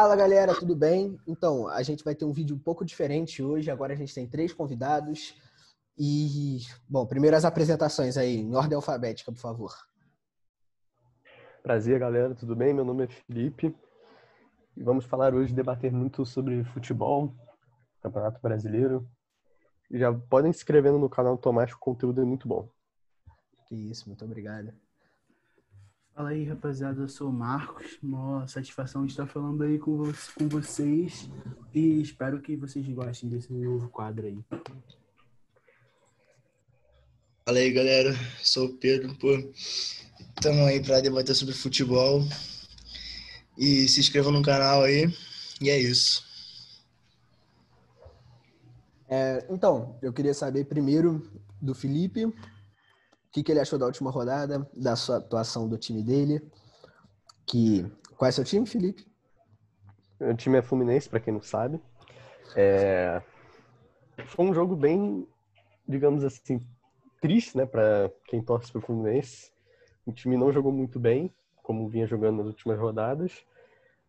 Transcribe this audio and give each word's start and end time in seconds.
Fala 0.00 0.14
galera, 0.14 0.54
tudo 0.54 0.76
bem? 0.76 1.18
Então, 1.26 1.66
a 1.66 1.82
gente 1.82 2.04
vai 2.04 2.14
ter 2.14 2.24
um 2.24 2.30
vídeo 2.30 2.54
um 2.54 2.58
pouco 2.60 2.84
diferente 2.84 3.42
hoje. 3.42 3.68
Agora 3.68 3.92
a 3.92 3.96
gente 3.96 4.14
tem 4.14 4.28
três 4.28 4.52
convidados. 4.52 5.34
E, 5.98 6.60
bom, 6.88 7.04
primeiro 7.04 7.36
as 7.36 7.44
apresentações 7.44 8.16
aí, 8.16 8.36
em 8.36 8.54
ordem 8.54 8.76
alfabética, 8.76 9.32
por 9.32 9.40
favor. 9.40 9.74
Prazer, 11.64 11.98
galera, 11.98 12.32
tudo 12.32 12.54
bem? 12.54 12.72
Meu 12.72 12.84
nome 12.84 13.06
é 13.06 13.08
Felipe. 13.08 13.74
E 14.76 14.84
vamos 14.84 15.04
falar 15.04 15.34
hoje, 15.34 15.52
debater 15.52 15.90
muito 15.90 16.24
sobre 16.24 16.62
futebol, 16.62 17.34
Campeonato 18.00 18.40
Brasileiro. 18.40 19.04
E 19.90 19.98
já 19.98 20.14
podem 20.14 20.52
se 20.52 20.60
inscrevendo 20.60 21.00
no 21.00 21.10
canal 21.10 21.36
Tomás, 21.36 21.72
o 21.72 21.78
conteúdo 21.80 22.20
é 22.20 22.24
muito 22.24 22.46
bom. 22.46 22.68
Que 23.66 23.74
isso, 23.74 24.08
muito 24.08 24.24
obrigado. 24.24 24.72
Fala 26.18 26.30
aí, 26.30 26.42
rapaziada, 26.42 27.00
eu 27.00 27.08
sou 27.08 27.28
o 27.28 27.32
Marcos. 27.32 27.96
Uma 28.02 28.44
satisfação 28.48 29.06
de 29.06 29.12
estar 29.12 29.28
falando 29.28 29.62
aí 29.62 29.78
com, 29.78 30.02
vo 30.02 30.12
com 30.36 30.48
vocês 30.48 31.30
e 31.72 32.02
espero 32.02 32.40
que 32.40 32.56
vocês 32.56 32.84
gostem 32.88 33.30
desse 33.30 33.52
novo 33.52 33.88
quadro 33.88 34.26
aí. 34.26 34.36
Fala 37.46 37.58
aí, 37.60 37.70
galera. 37.70 38.12
Sou 38.42 38.66
o 38.66 38.74
Pedro. 38.74 39.14
Pô, 39.14 39.28
estamos 39.54 40.66
aí 40.66 40.82
para 40.82 41.00
debater 41.00 41.36
sobre 41.36 41.54
futebol. 41.54 42.20
E 43.56 43.86
se 43.86 44.00
inscrevam 44.00 44.32
no 44.32 44.42
canal 44.42 44.82
aí. 44.82 45.06
E 45.60 45.70
é 45.70 45.78
isso. 45.78 46.26
É, 49.08 49.46
então, 49.48 49.96
eu 50.02 50.12
queria 50.12 50.34
saber 50.34 50.64
primeiro 50.64 51.30
do 51.62 51.76
Felipe 51.76 52.26
o 53.28 53.30
que, 53.30 53.42
que 53.42 53.52
ele 53.52 53.60
achou 53.60 53.78
da 53.78 53.86
última 53.86 54.10
rodada, 54.10 54.66
da 54.74 54.96
sua 54.96 55.18
atuação 55.18 55.68
do 55.68 55.76
time 55.76 56.02
dele. 56.02 56.40
Que... 57.46 57.86
Qual 58.16 58.28
é 58.28 58.32
seu 58.32 58.44
time, 58.44 58.66
Felipe? 58.66 59.06
O 60.18 60.34
time 60.34 60.58
é 60.58 60.62
Fluminense, 60.62 61.08
para 61.08 61.20
quem 61.20 61.32
não 61.32 61.42
sabe. 61.42 61.80
É... 62.56 63.22
Foi 64.26 64.46
um 64.46 64.54
jogo 64.54 64.74
bem, 64.74 65.28
digamos 65.86 66.24
assim, 66.24 66.60
triste, 67.20 67.56
né, 67.56 67.66
para 67.66 68.10
quem 68.24 68.42
torce 68.42 68.72
pro 68.72 68.80
Fluminense. 68.80 69.52
O 70.06 70.12
time 70.12 70.36
não 70.36 70.50
jogou 70.50 70.72
muito 70.72 70.98
bem, 70.98 71.32
como 71.62 71.86
vinha 71.86 72.06
jogando 72.06 72.38
nas 72.38 72.46
últimas 72.46 72.78
rodadas. 72.78 73.44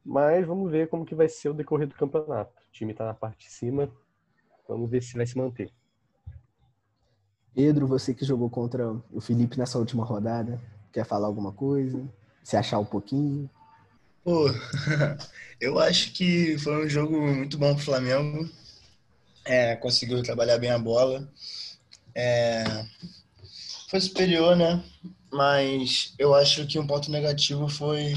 Mas 0.04 0.48
vamos 0.48 0.72
ver 0.72 0.88
como 0.88 1.06
que 1.06 1.14
vai 1.14 1.28
ser 1.28 1.50
o 1.50 1.54
decorrer 1.54 1.88
do 1.88 1.96
campeonato. 1.96 2.54
O 2.70 2.72
time 2.72 2.94
está 2.94 3.06
na 3.06 3.14
parte 3.14 3.46
de 3.46 3.52
cima. 3.52 3.92
Vamos 4.68 4.90
ver 4.90 5.04
se 5.04 5.18
vai 5.18 5.28
se 5.28 5.38
manter. 5.38 5.72
Pedro, 7.60 7.86
você 7.86 8.14
que 8.14 8.24
jogou 8.24 8.50
contra 8.50 8.90
o 9.12 9.20
Felipe 9.20 9.58
nessa 9.58 9.78
última 9.78 10.06
rodada, 10.06 10.62
quer 10.94 11.06
falar 11.06 11.28
alguma 11.28 11.52
coisa? 11.52 12.02
Se 12.42 12.56
achar 12.56 12.80
um 12.80 12.86
pouquinho? 12.86 13.50
Pô, 14.24 14.46
eu 15.60 15.78
acho 15.78 16.14
que 16.14 16.58
foi 16.58 16.86
um 16.86 16.88
jogo 16.88 17.20
muito 17.20 17.58
bom 17.58 17.76
pro 17.76 17.84
Flamengo. 17.84 18.50
É, 19.44 19.76
conseguiu 19.76 20.24
trabalhar 20.24 20.58
bem 20.58 20.72
a 20.72 20.80
bola. 20.80 21.30
É, 22.16 22.64
foi 23.90 24.00
superior, 24.00 24.56
né? 24.56 24.82
Mas 25.30 26.14
eu 26.18 26.34
acho 26.34 26.66
que 26.66 26.80
um 26.80 26.88
ponto 26.88 27.12
negativo 27.12 27.68
foi 27.68 28.14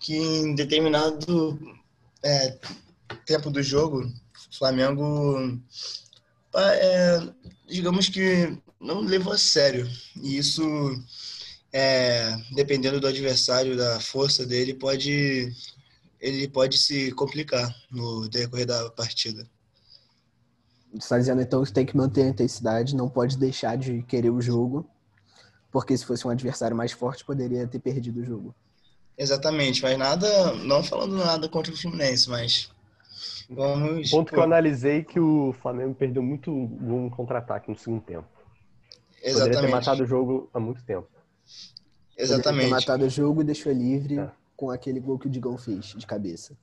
que 0.00 0.16
em 0.16 0.56
determinado 0.56 1.56
é, 2.20 2.58
tempo 3.24 3.48
do 3.48 3.62
jogo, 3.62 4.00
o 4.02 4.58
Flamengo 4.58 5.56
é, 6.54 7.20
digamos 7.66 8.08
que 8.08 8.58
não 8.80 9.00
levou 9.00 9.32
a 9.32 9.38
sério. 9.38 9.88
E 10.22 10.36
isso, 10.36 10.62
é, 11.72 12.36
dependendo 12.54 13.00
do 13.00 13.06
adversário, 13.06 13.76
da 13.76 14.00
força 14.00 14.46
dele, 14.46 14.74
pode 14.74 15.52
ele 16.20 16.46
pode 16.48 16.76
se 16.76 17.10
complicar 17.12 17.74
no 17.90 18.28
decorrer 18.28 18.66
da 18.66 18.90
partida. 18.90 19.48
Você 20.92 20.98
está 20.98 21.18
dizendo 21.18 21.40
então 21.40 21.64
que 21.64 21.72
tem 21.72 21.86
que 21.86 21.96
manter 21.96 22.24
a 22.24 22.28
intensidade, 22.28 22.96
não 22.96 23.08
pode 23.08 23.38
deixar 23.38 23.76
de 23.76 24.02
querer 24.02 24.30
o 24.30 24.40
jogo, 24.40 24.88
porque 25.70 25.96
se 25.96 26.04
fosse 26.04 26.26
um 26.26 26.30
adversário 26.30 26.76
mais 26.76 26.92
forte, 26.92 27.24
poderia 27.24 27.66
ter 27.66 27.78
perdido 27.78 28.20
o 28.20 28.24
jogo. 28.24 28.54
Exatamente, 29.16 29.82
mas 29.82 29.96
nada, 29.96 30.54
não 30.56 30.82
falando 30.82 31.16
nada 31.16 31.48
contra 31.48 31.72
o 31.72 31.76
Fluminense, 31.76 32.28
mas 32.28 32.70
Vamos. 33.48 34.10
Ponto 34.10 34.32
que 34.32 34.38
eu 34.38 34.42
analisei 34.42 35.02
que 35.02 35.18
o 35.18 35.52
Flamengo 35.60 35.94
perdeu 35.94 36.22
muito 36.22 36.52
um 36.52 37.10
contra-ataque 37.10 37.70
no 37.70 37.76
segundo 37.76 38.02
tempo. 38.02 38.26
Exatamente. 39.22 39.56
Poderia 39.56 39.60
ter 39.60 39.68
matado 39.68 40.02
o 40.02 40.06
jogo 40.06 40.50
há 40.52 40.60
muito 40.60 40.82
tempo. 40.84 41.08
Exatamente. 42.16 42.44
Poderia 42.44 42.68
ter 42.68 42.70
matado 42.70 43.04
o 43.04 43.10
jogo 43.10 43.40
e 43.40 43.44
deixou 43.44 43.72
livre 43.72 44.18
é. 44.18 44.30
com 44.56 44.70
aquele 44.70 45.00
gol 45.00 45.18
que 45.18 45.26
o 45.26 45.30
Digão 45.30 45.58
fez 45.58 45.86
de 45.96 46.06
cabeça. 46.06 46.56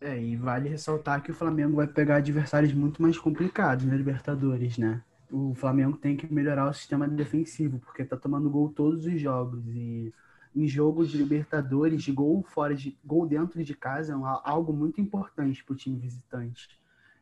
É, 0.00 0.18
e 0.18 0.36
vale 0.36 0.68
ressaltar 0.68 1.22
que 1.22 1.30
o 1.30 1.34
Flamengo 1.34 1.76
vai 1.76 1.86
pegar 1.86 2.16
adversários 2.16 2.74
muito 2.74 3.00
mais 3.00 3.18
complicados 3.18 3.86
na 3.86 3.94
Libertadores, 3.94 4.76
né? 4.76 5.02
O 5.32 5.54
Flamengo 5.54 5.96
tem 5.96 6.16
que 6.16 6.32
melhorar 6.32 6.68
o 6.68 6.74
sistema 6.74 7.08
defensivo, 7.08 7.78
porque 7.78 8.04
tá 8.04 8.16
tomando 8.16 8.50
gol 8.50 8.68
todos 8.68 9.06
os 9.06 9.18
jogos. 9.18 9.64
E 9.68 10.12
em 10.54 10.68
jogos 10.68 11.10
de 11.10 11.18
Libertadores, 11.18 12.08
gol 12.08 12.44
fora 12.44 12.74
de 12.74 12.96
gol 13.04 13.26
dentro 13.26 13.62
de 13.64 13.74
casa 13.74 14.12
é 14.12 14.16
algo 14.44 14.72
muito 14.72 15.00
importante 15.00 15.64
para 15.64 15.72
o 15.72 15.76
time 15.76 15.98
visitante. 15.98 16.68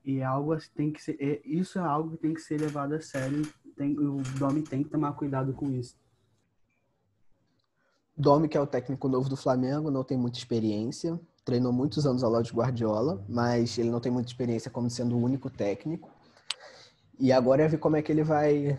E 0.05 0.19
é 0.19 0.25
algo 0.25 0.57
tem 0.75 0.93
que 0.93 1.01
ser, 1.01 1.17
é, 1.19 1.41
isso 1.45 1.79
é 1.79 1.83
algo 1.83 2.11
que 2.11 2.17
tem 2.19 2.35
que 2.35 2.41
ser 2.41 2.61
levado 2.61 2.93
a 2.95 3.01
sério. 3.01 3.43
Tem, 3.77 3.99
o 3.99 4.21
Domi 4.39 4.63
tem 4.63 4.83
que 4.83 4.91
tomar 4.91 5.13
cuidado 5.13 5.53
com 5.55 5.71
isso. 5.71 5.97
Domi, 8.17 8.49
que 8.49 8.57
é 8.57 8.61
o 8.61 8.67
técnico 8.67 9.09
novo 9.09 9.29
do 9.29 9.37
Flamengo, 9.37 9.91
não 9.91 10.05
tem 10.05 10.19
muita 10.19 10.39
experiência. 10.39 11.19
Treinou 11.45 11.73
muitos 11.73 12.05
anos 12.07 12.23
ao 12.23 12.31
lado 12.31 12.45
de 12.45 12.53
Guardiola, 12.53 13.25
mas 13.29 13.79
ele 13.79 13.91
não 13.91 14.01
tem 14.01 14.13
muita 14.13 14.29
experiência 14.29 14.71
como 14.71 14.91
sendo 14.91 15.17
o 15.17 15.23
único 15.23 15.49
técnico. 15.49 16.11
E 17.19 17.33
agora 17.33 17.63
é 17.63 17.69
ver 17.69 17.79
como 17.79 17.97
é 17.97 18.03
que 18.03 18.13
ele 18.13 18.23
vai 18.23 18.79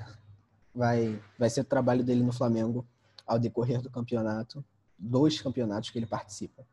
vai 0.75 1.19
vai 1.37 1.49
ser 1.49 1.61
o 1.61 1.65
trabalho 1.65 2.03
dele 2.03 2.23
no 2.23 2.31
Flamengo 2.31 2.85
ao 3.25 3.39
decorrer 3.39 3.81
do 3.81 3.89
campeonato, 3.89 4.63
dois 4.97 5.41
campeonatos 5.41 5.89
que 5.89 5.99
ele 5.99 6.05
participa. 6.05 6.65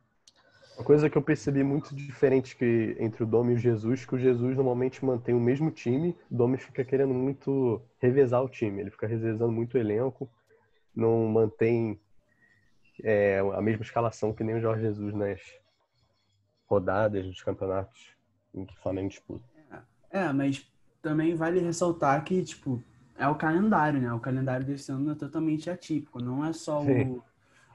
Uma 0.77 0.85
coisa 0.85 1.11
que 1.11 1.19
eu 1.19 1.23
percebi 1.23 1.63
muito 1.63 1.95
diferente 1.95 2.57
que 2.57 2.97
entre 2.99 3.23
o 3.23 3.27
Domi 3.27 3.53
e 3.53 3.57
o 3.57 3.59
Jesus, 3.59 4.07
que 4.07 4.15
o 4.15 4.19
Jesus 4.19 4.57
normalmente 4.57 5.05
mantém 5.05 5.35
o 5.35 5.41
mesmo 5.41 5.71
time, 5.71 6.17
o 6.31 6.35
Domi 6.35 6.57
fica 6.57 6.85
querendo 6.85 7.13
muito 7.13 7.83
revezar 7.99 8.43
o 8.43 8.49
time, 8.49 8.81
ele 8.81 8.91
fica 8.91 9.07
revezando 9.07 9.53
muito 9.53 9.75
o 9.75 9.79
elenco, 9.79 10.31
não 10.95 11.27
mantém 11.27 12.01
é, 13.03 13.41
a 13.41 13.61
mesma 13.61 13.83
escalação 13.83 14.33
que 14.33 14.43
nem 14.43 14.57
o 14.57 14.61
Jorge 14.61 14.83
Jesus 14.83 15.15
nas 15.15 15.41
rodadas 16.67 17.27
dos 17.27 17.43
campeonatos 17.43 18.15
em 18.55 18.65
que 18.65 18.73
o 18.73 18.81
Flamengo 18.81 19.09
disputa. 19.09 19.45
É, 20.11 20.33
mas 20.33 20.67
também 21.01 21.35
vale 21.35 21.61
ressaltar 21.61 22.25
que, 22.25 22.43
tipo, 22.43 22.83
é 23.21 23.29
o 23.29 23.35
calendário, 23.35 24.01
né? 24.01 24.11
O 24.15 24.19
calendário 24.19 24.65
desse 24.65 24.91
ano 24.91 25.13
é 25.13 25.15
totalmente 25.15 25.69
atípico. 25.69 26.23
Não 26.23 26.43
é 26.43 26.55
só 26.55 26.83
o, 26.83 27.23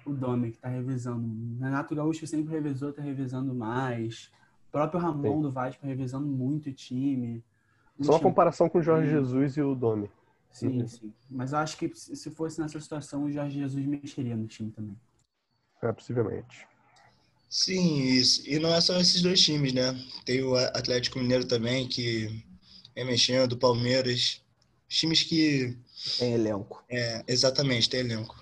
o 0.04 0.12
Domi 0.12 0.50
que 0.50 0.58
está 0.58 0.70
revisando. 0.70 1.24
Renato 1.64 1.96
Gaúcho 1.96 2.26
sempre 2.26 2.52
revisou, 2.52 2.90
está 2.90 3.04
revisando 3.04 3.54
mais. 3.54 4.32
O 4.68 4.72
próprio 4.72 5.00
Ramon 5.00 5.36
Sim. 5.36 5.42
do 5.44 5.52
Vasco 5.52 5.86
revisando 5.86 6.26
muito 6.26 6.70
o 6.70 6.74
time. 6.74 7.44
Só 8.02 8.14
uma 8.14 8.20
comparação 8.20 8.68
com 8.68 8.80
o 8.80 8.82
Jorge 8.82 9.08
Jesus 9.08 9.56
e 9.56 9.62
o 9.62 9.76
Domi. 9.76 10.10
Sim, 10.50 10.82
uhum. 10.82 10.88
sim. 10.88 11.14
Mas 11.30 11.54
eu 11.54 11.60
acho 11.60 11.78
que 11.78 11.92
se 11.94 12.32
fosse 12.32 12.60
nessa 12.60 12.80
situação, 12.80 13.26
o 13.26 13.32
Jorge 13.32 13.60
Jesus 13.60 13.86
mexeria 13.86 14.36
no 14.36 14.48
time 14.48 14.72
também. 14.72 14.98
É, 15.84 15.92
possivelmente. 15.92 16.68
Sim, 17.48 18.04
isso. 18.04 18.50
E 18.50 18.58
não 18.58 18.74
é 18.74 18.82
só 18.82 19.00
esses 19.00 19.22
dois 19.22 19.40
times, 19.40 19.74
né? 19.74 19.94
Tem 20.26 20.42
o 20.44 20.56
Atlético 20.56 21.20
Mineiro 21.20 21.48
também, 21.48 21.88
que 21.88 22.44
é 22.96 23.04
mexendo, 23.04 23.54
o 23.54 23.58
Palmeiras 23.58 24.44
times 24.88 25.24
que. 25.24 25.78
Tem 26.20 26.34
elenco. 26.34 26.84
É, 26.90 27.24
exatamente, 27.28 27.90
tem 27.90 28.02
elenco. 28.02 28.36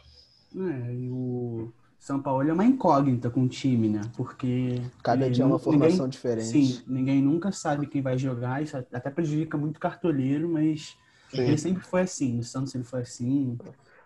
É, 0.56 0.94
e 0.94 1.09
o 1.09 1.72
São 2.00 2.22
Paulo 2.22 2.48
é 2.48 2.54
uma 2.54 2.66
incógnita 2.66 3.30
com 3.30 3.44
o 3.44 3.48
time, 3.48 3.90
né? 3.90 4.02
Porque. 4.16 4.81
Cada 5.04 5.30
dia 5.30 5.44
é 5.44 5.48
uma 5.48 5.59
formação 5.59 5.92
ninguém, 5.92 6.10
diferente. 6.10 6.48
Sim, 6.48 6.81
ninguém 6.88 7.22
nunca 7.22 7.51
sabe 7.51 7.88
quem 7.88 8.01
vai 8.01 8.18
jogar. 8.18 8.62
Isso 8.62 8.78
até 8.78 9.10
prejudica 9.10 9.57
muito 9.57 9.78
o 9.78 9.80
cartoleiro, 9.80 10.50
mas 10.50 10.95
sim. 11.31 11.42
ele 11.42 11.57
sempre 11.57 11.84
foi 11.84 12.01
assim. 12.01 12.34
No 12.34 12.44
Santos 12.44 12.74
ele 12.75 12.84
foi 12.84 13.01
assim. 13.01 13.57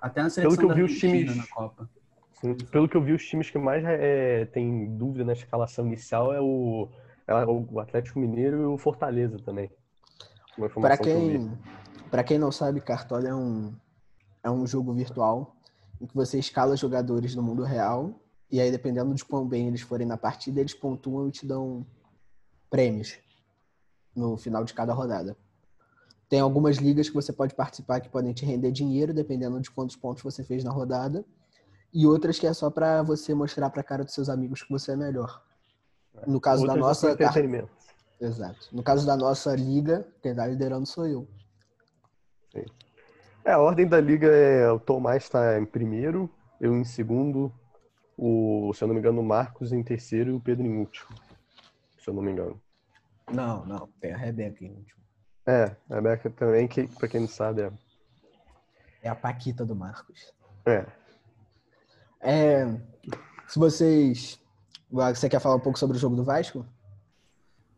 Até 0.02 0.22
na 0.22 0.30
seleção 0.30 0.56
Pelo 0.56 0.74
que 0.74 0.82
eu 0.82 0.88
vi 0.88 0.94
os 0.94 1.00
times... 1.00 1.36
na 1.36 1.48
Copa. 1.48 1.90
Sim, 2.40 2.56
pelo 2.72 2.88
que 2.88 2.96
eu 2.96 3.02
vi, 3.02 3.14
os 3.14 3.26
times 3.26 3.50
que 3.50 3.58
mais 3.58 3.84
é, 3.84 4.46
tem 4.46 4.96
dúvida 4.96 5.26
na 5.26 5.34
escalação 5.34 5.88
inicial 5.88 6.32
é 6.32 6.40
o, 6.40 6.88
é 7.26 7.34
o 7.34 7.80
Atlético 7.80 8.20
Mineiro 8.20 8.62
e 8.62 8.66
o 8.66 8.78
Fortaleza 8.78 9.40
também. 9.40 9.72
Para 10.80 10.98
quem, 10.98 11.52
para 12.10 12.24
quem 12.24 12.38
não 12.38 12.52
sabe, 12.52 12.82
Cartola 12.82 13.28
é 13.28 13.34
um, 13.34 13.76
é 14.44 14.50
um 14.50 14.66
jogo 14.66 14.94
virtual 14.94 15.56
em 16.00 16.06
que 16.06 16.16
você 16.16 16.40
escala 16.40 16.76
jogadores 16.76 17.36
no 17.36 17.44
mundo 17.44 17.64
real 17.64 18.20
e 18.50 18.62
aí, 18.62 18.72
dependendo 18.72 19.14
de 19.14 19.26
quão 19.26 19.46
bem 19.46 19.68
eles 19.68 19.82
forem 19.82 20.08
na 20.08 20.18
partida, 20.18 20.60
eles 20.60 20.74
pontuam 20.74 21.28
e 21.28 21.32
te 21.32 21.46
dão 21.46 21.86
prêmios 22.70 23.18
no 24.16 24.38
final 24.38 24.64
de 24.64 24.74
cada 24.74 24.94
rodada. 24.94 25.36
Tem 26.30 26.40
algumas 26.40 26.78
ligas 26.78 27.10
que 27.10 27.16
você 27.16 27.32
pode 27.32 27.54
participar 27.54 28.00
que 28.00 28.10
podem 28.10 28.34
te 28.34 28.46
render 28.46 28.72
dinheiro, 28.72 29.14
dependendo 29.14 29.60
de 29.60 29.70
quantos 29.70 29.96
pontos 29.96 30.24
você 30.24 30.44
fez 30.44 30.64
na 30.64 30.72
rodada, 30.72 31.26
e 31.94 32.06
outras 32.06 32.40
que 32.40 32.48
é 32.48 32.54
só 32.54 32.70
para 32.70 33.02
você 33.04 33.34
mostrar 33.34 33.70
para 33.70 33.84
cara 33.84 34.04
dos 34.04 34.14
seus 34.14 34.30
amigos 34.30 34.64
que 34.64 34.70
você 34.70 34.94
é 34.94 34.96
melhor. 34.96 35.42
No 36.26 36.40
caso 36.40 36.66
da 36.66 36.74
Outras 36.74 36.88
nossa. 36.88 37.02
são 37.02 37.12
entretenimento. 37.12 37.70
Exato. 38.20 38.68
No 38.72 38.82
caso 38.82 39.06
da 39.06 39.16
nossa 39.16 39.56
liga, 39.56 40.08
quem 40.22 40.34
tá 40.34 40.48
liderando 40.48 40.86
sou 40.88 41.06
eu. 41.06 41.28
É, 42.56 43.52
a 43.52 43.60
ordem 43.60 43.88
da 43.88 44.00
liga 44.00 44.28
é 44.28 44.70
o 44.72 44.80
Tomás 44.80 45.24
está 45.24 45.58
em 45.58 45.66
primeiro, 45.66 46.30
eu 46.60 46.76
em 46.76 46.84
segundo, 46.84 47.52
o, 48.18 48.74
se 48.74 48.84
eu 48.84 48.88
não 48.88 48.96
me 48.96 49.00
engano, 49.00 49.22
o 49.22 49.26
Marcos 49.26 49.72
em 49.72 49.84
terceiro 49.84 50.32
e 50.32 50.34
o 50.34 50.40
Pedro 50.40 50.66
em 50.66 50.78
último. 50.78 51.10
Se 51.98 52.10
eu 52.10 52.14
não 52.14 52.22
me 52.22 52.32
engano. 52.32 52.60
Não, 53.32 53.66
não. 53.66 53.88
Tem 54.00 54.14
a 54.14 54.18
Rebeca 54.18 54.64
em 54.64 54.72
último. 54.72 55.02
É, 55.46 55.76
a 55.90 56.02
Beca 56.02 56.30
também, 56.30 56.68
que 56.68 56.88
pra 56.88 57.08
quem 57.08 57.22
não 57.22 57.28
sabe, 57.28 57.62
é. 57.62 57.72
É 59.02 59.10
a 59.10 59.16
Paquita 59.16 59.66
do 59.66 59.76
Marcos. 59.76 60.34
É. 60.66 60.86
É, 62.20 62.66
se 63.48 63.58
vocês. 63.58 64.40
Você 64.90 65.30
quer 65.30 65.40
falar 65.40 65.56
um 65.56 65.60
pouco 65.62 65.80
sobre 65.80 65.96
o 65.96 66.00
jogo 66.00 66.16
do 66.16 66.24
Vasco? 66.24 66.66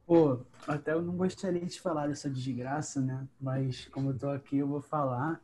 Pô, 0.05 0.39
até 0.67 0.93
eu 0.93 1.01
não 1.01 1.15
gostaria 1.15 1.65
de 1.65 1.79
falar 1.79 2.07
dessa 2.07 2.29
desgraça, 2.29 3.01
né? 3.01 3.27
Mas 3.39 3.85
como 3.87 4.09
eu 4.11 4.17
tô 4.17 4.29
aqui, 4.29 4.57
eu 4.57 4.67
vou 4.67 4.81
falar. 4.81 5.41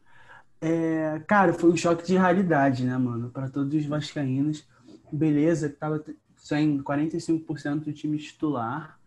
É, 0.62 1.20
cara, 1.28 1.54
foi 1.54 1.72
um 1.72 1.78
choque 1.78 2.06
de 2.06 2.16
realidade, 2.18 2.86
né, 2.86 2.98
mano? 2.98 3.30
Para 3.30 3.50
todos 3.50 3.74
os 3.74 3.86
vascaínos. 3.86 4.68
Beleza, 5.12 5.70
tava 5.70 6.04
sem 6.38 6.82
45% 6.82 7.86
do 7.86 7.94
time 7.94 8.18
titular. 8.18 9.00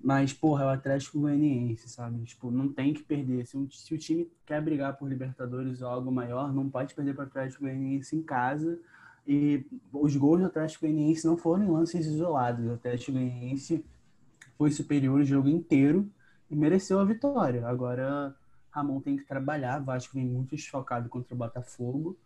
Mas, 0.00 0.32
porra, 0.32 0.64
é 0.64 0.66
o 0.66 0.70
Atlético 0.70 1.20
Goianiense, 1.20 1.88
sabe? 1.88 2.24
Tipo, 2.24 2.50
não 2.50 2.68
tem 2.72 2.92
que 2.92 3.02
perder. 3.04 3.46
Se, 3.46 3.56
um- 3.56 3.70
se 3.70 3.94
o 3.94 3.98
time 3.98 4.28
quer 4.44 4.60
brigar 4.60 4.96
por 4.96 5.08
Libertadores 5.08 5.80
ou 5.80 5.88
algo 5.88 6.10
maior, 6.10 6.52
não 6.52 6.68
pode 6.68 6.94
perder 6.94 7.14
para 7.14 7.24
o 7.24 7.26
Atlético 7.28 7.62
Goianiense 7.64 8.16
em 8.16 8.22
casa. 8.22 8.78
E 9.26 9.64
os 9.92 10.16
gols 10.16 10.40
do 10.40 10.46
Atlético 10.46 10.86
Goianiense 10.86 11.24
não 11.26 11.36
foram 11.36 11.72
lances 11.72 12.04
isolados. 12.06 12.66
O 12.66 12.72
Atlético 12.72 13.12
Goianiense 13.12 13.84
foi 14.62 14.70
superior 14.70 15.18
o 15.18 15.24
jogo 15.24 15.48
inteiro 15.48 16.08
e 16.48 16.54
mereceu 16.54 17.00
a 17.00 17.04
vitória. 17.04 17.66
Agora, 17.66 18.32
Ramon 18.70 19.00
tem 19.00 19.16
que 19.16 19.24
trabalhar. 19.24 19.80
Vasco 19.80 20.14
vem 20.14 20.24
muito 20.24 20.54
desfocado 20.54 21.08
contra 21.08 21.34
o 21.34 21.36
Botafogo. 21.36 22.16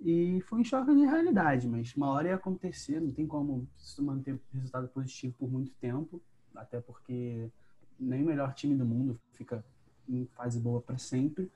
E 0.00 0.40
foi 0.48 0.58
um 0.58 0.64
choque 0.64 0.92
de 0.92 1.02
realidade, 1.02 1.68
mas 1.68 1.94
uma 1.94 2.08
hora 2.08 2.30
ia 2.30 2.34
acontecer. 2.34 3.00
Não 3.00 3.12
tem 3.12 3.28
como 3.28 3.64
manter 4.00 4.40
resultado 4.52 4.88
positivo 4.88 5.36
por 5.38 5.48
muito 5.48 5.70
tempo 5.80 6.20
até 6.52 6.80
porque 6.80 7.48
nem 7.96 8.24
o 8.24 8.26
melhor 8.26 8.52
time 8.54 8.74
do 8.74 8.84
mundo 8.84 9.20
fica 9.34 9.64
em 10.08 10.26
fase 10.34 10.58
boa 10.58 10.80
para 10.80 10.98
sempre, 10.98 11.48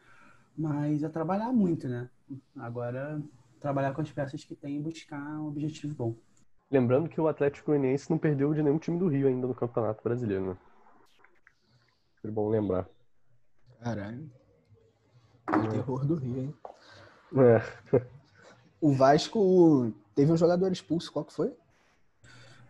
mas 0.57 1.03
é 1.03 1.09
trabalhar 1.09 1.53
muito, 1.53 1.89
né? 1.89 2.09
Agora 2.55 3.21
trabalhar 3.59 3.93
com 3.93 4.03
as 4.03 4.13
peças 4.13 4.45
que 4.45 4.55
tem 4.55 4.77
e 4.77 4.81
buscar 4.81 5.41
um 5.41 5.49
objetivo 5.49 5.93
bom. 5.97 6.15
Lembrando 6.73 7.07
que 7.07 7.21
o 7.21 7.29
Atlético 7.29 7.67
Goianiense 7.67 8.11
não 8.11 8.17
perdeu 8.17 8.55
de 8.55 8.63
nenhum 8.63 8.79
time 8.79 8.99
do 8.99 9.07
Rio 9.07 9.29
ainda 9.29 9.47
no 9.47 9.55
Campeonato 9.55 10.03
Brasileiro, 10.03 10.47
né? 10.47 10.57
É 12.25 12.31
bom 12.31 12.49
lembrar. 12.49 12.89
Caralho. 13.79 14.31
O 15.49 15.69
terror 15.69 16.07
do 16.07 16.15
Rio, 16.15 16.39
hein? 16.39 16.55
É. 17.37 18.07
O 18.81 18.91
Vasco 18.95 19.93
teve 20.15 20.33
um 20.33 20.37
jogador 20.37 20.73
expulso, 20.73 21.13
qual 21.13 21.27
que 21.27 21.35
foi? 21.35 21.53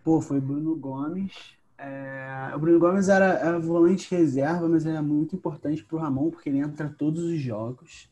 Pô, 0.03 0.21
foi 0.21 0.41
Bruno 0.41 0.75
Gomes. 0.75 1.57
É, 1.79 2.53
O 2.57 2.59
Bruno 2.59 2.81
Gomes 2.81 3.09
era, 3.09 3.39
era 3.39 3.61
volante 3.61 4.13
reserva, 4.13 4.69
mas 4.69 4.85
ele 4.85 4.97
é 4.97 5.01
muito 5.01 5.37
importante 5.37 5.85
pro 5.85 5.99
Ramon, 5.99 6.29
porque 6.31 6.49
ele 6.49 6.59
entra 6.59 6.89
todos 6.89 7.23
os 7.23 7.39
jogos. 7.39 8.12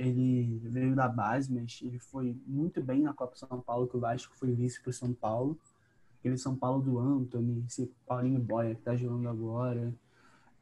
Ele 0.00 0.58
veio 0.64 0.96
da 0.96 1.06
base, 1.06 1.52
mas 1.52 1.78
ele 1.82 1.98
foi 1.98 2.34
muito 2.46 2.82
bem 2.82 3.02
na 3.02 3.12
Copa 3.12 3.36
São 3.36 3.60
Paulo, 3.60 3.86
que 3.86 3.98
o 3.98 4.00
Vasco 4.00 4.34
foi 4.34 4.50
vice 4.52 4.80
pro 4.82 4.92
São 4.92 5.12
Paulo. 5.12 5.58
Aquele 6.18 6.38
São 6.38 6.56
Paulo 6.56 6.82
do 6.82 6.98
Anthony, 6.98 7.64
esse 7.66 7.92
Paulinho 8.06 8.40
Boia 8.40 8.74
que 8.74 8.80
tá 8.80 8.96
jogando 8.96 9.28
agora. 9.28 9.94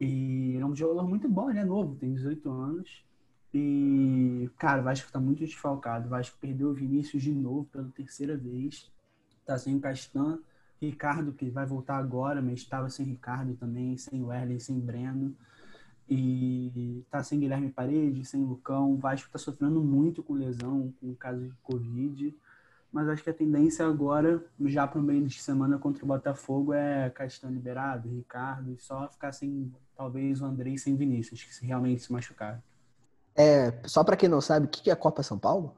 E 0.01 0.55
ele 0.55 0.63
é 0.63 0.67
um 0.67 0.75
jogador 0.75 1.07
muito 1.07 1.29
bom, 1.29 1.51
ele 1.51 1.61
é 1.61 1.65
novo, 1.65 1.95
tem 1.95 2.15
18 2.15 2.51
anos. 2.51 3.05
E, 3.55 4.51
cara, 4.59 4.81
o 4.81 4.85
Vasco 4.85 5.11
tá 5.11 5.21
muito 5.21 5.39
desfalcado. 5.39 6.07
O 6.07 6.11
Vasco 6.11 6.37
perdeu 6.41 6.71
o 6.71 6.75
Vinícius 6.75 7.23
de 7.23 7.33
novo 7.33 7.65
pela 7.67 7.89
terceira 7.91 8.37
vez. 8.37 8.91
Tá 9.47 9.57
sem 9.57 9.77
o 9.77 9.81
Castan. 9.81 10.41
Ricardo, 10.81 11.33
que 11.33 11.49
vai 11.49 11.65
voltar 11.65 11.97
agora, 11.97 12.43
mas 12.43 12.55
estava 12.55 12.91
sem 12.91 13.07
Ricardo 13.07 13.55
também, 13.55 13.97
sem 13.97 14.23
o 14.23 14.33
Erlen, 14.33 14.59
sem 14.59 14.79
Breno. 14.79 15.35
E 16.11 17.05
tá 17.11 17.23
sem 17.23 17.39
Guilherme 17.39 17.71
Paredes, 17.71 18.29
sem 18.31 18.43
Lucão. 18.43 18.93
O 18.93 18.97
Vasco 18.97 19.31
tá 19.31 19.39
sofrendo 19.39 19.83
muito 19.83 20.23
com 20.23 20.33
lesão, 20.33 20.93
com 21.01 21.15
caso 21.15 21.45
de 21.45 21.55
Covid. 21.63 22.35
Mas 22.91 23.09
acho 23.09 23.23
que 23.23 23.29
a 23.29 23.35
tendência 23.35 23.87
agora, 23.87 24.43
já 24.65 24.87
para 24.87 24.99
o 24.99 25.03
meio 25.03 25.27
de 25.27 25.39
semana 25.39 25.79
contra 25.79 26.03
o 26.03 26.09
Botafogo, 26.09 26.73
é 26.73 27.11
Castan 27.11 27.51
liberado, 27.51 28.09
Ricardo, 28.09 28.73
e 28.73 28.79
só 28.79 29.07
ficar 29.09 29.33
sem, 29.33 29.71
talvez, 29.95 30.41
o 30.41 30.47
Andrei 30.47 30.79
sem 30.79 30.97
Vinícius, 30.97 31.43
que 31.43 31.55
se 31.55 31.67
realmente 31.67 32.03
se 32.03 32.11
machucaram. 32.11 32.63
É, 33.37 33.87
só 33.87 34.03
pra 34.03 34.17
quem 34.17 34.29
não 34.29 34.41
sabe, 34.41 34.67
o 34.67 34.69
que 34.69 34.89
é 34.89 34.93
a 34.93 34.97
Copa 34.97 35.23
São 35.23 35.39
Paulo? 35.39 35.77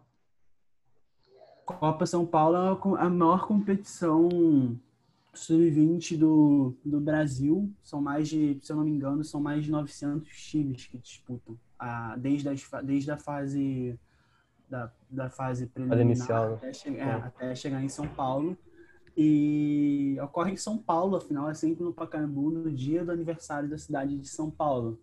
Copa 1.67 2.06
São 2.06 2.25
Paulo 2.25 2.56
é 2.97 3.03
a 3.03 3.11
maior 3.11 3.47
competição 3.47 4.29
sub-20 5.32 6.17
do, 6.17 6.75
do 6.85 7.00
Brasil. 7.00 7.73
São 7.82 8.00
mais 8.00 8.29
de, 8.29 8.59
se 8.62 8.73
eu 8.73 8.77
não 8.77 8.85
me 8.85 8.91
engano, 8.91 9.25
são 9.25 9.41
mais 9.41 9.65
de 9.65 9.71
900 9.71 10.29
times 10.29 10.87
que 10.87 10.99
disputam. 10.99 11.59
A, 11.79 12.17
desde, 12.17 12.49
as, 12.49 12.69
desde 12.85 13.11
a 13.11 13.17
fase 13.17 13.99
da, 14.69 14.93
da 15.11 15.31
fase 15.31 15.67
preliminar 15.67 16.00
inicial, 16.00 16.55
até, 16.55 16.73
che- 16.73 16.88
é, 16.91 17.00
É. 17.00 17.12
até 17.12 17.55
chegar 17.55 17.82
em 17.82 17.88
São 17.88 18.06
Paulo. 18.09 18.56
E 19.17 20.17
ocorre 20.23 20.53
em 20.53 20.56
São 20.56 20.79
Paulo, 20.79 21.17
afinal 21.17 21.50
é 21.50 21.55
sempre 21.55 21.83
no 21.85 21.93
Pacaembu, 21.93 22.50
no 22.50 22.71
dia 22.71 23.05
do 23.05 23.11
aniversário 23.11 23.69
da 23.69 23.76
cidade 23.76 24.17
de 24.17 24.29
São 24.29 24.50
Paulo. 24.50 24.99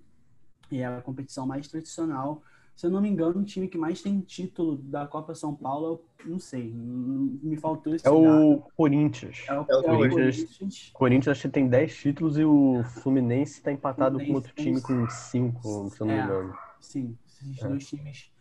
E 0.72 0.80
é 0.80 0.86
a 0.86 1.02
competição 1.02 1.46
mais 1.46 1.68
tradicional 1.68 2.42
se 2.78 2.86
eu 2.86 2.92
não 2.92 3.02
me 3.02 3.10
engano, 3.10 3.40
o 3.40 3.44
time 3.44 3.68
que 3.68 3.76
mais 3.78 4.04
tem 4.04 4.22
título 4.22 4.78
da 4.78 5.08
Copa 5.08 5.34
São 5.34 5.56
Paulo, 5.56 6.04
eu 6.20 6.30
não 6.30 6.38
sei, 6.38 6.72
me 6.72 7.58
faltou 7.58 7.96
esse 7.96 8.08
É 8.08 8.12
dado. 8.12 8.22
o 8.22 8.62
Corinthians. 8.78 9.44
É 9.50 9.54
o, 9.54 9.56
é 9.56 9.60
o 9.60 9.64
é 9.64 9.80
o 9.80 9.84
Corinthians. 9.84 10.36
Corinthians. 10.38 10.92
O 10.94 10.98
Corinthians 10.98 11.28
acho 11.32 11.42
que 11.48 11.50
tem 11.50 11.68
10 11.68 11.96
títulos 11.98 12.38
e 12.38 12.46
o 12.46 12.84
Fluminense 13.02 13.64
tá 13.64 13.72
empatado 13.72 14.20
com 14.20 14.26
Fluminense 14.26 14.36
outro 14.36 14.54
tem 14.54 14.66
time 14.66 14.82
com 14.82 15.10
5, 15.10 15.90
se 15.90 16.02
eu 16.02 16.06
não 16.08 16.14
me 16.14 16.20
É. 16.20 16.24
engano. 16.24 16.58
Sim, 16.80 17.18
esses 17.26 17.64
É. 17.64 17.68
dois 17.68 17.88
times 17.88 18.32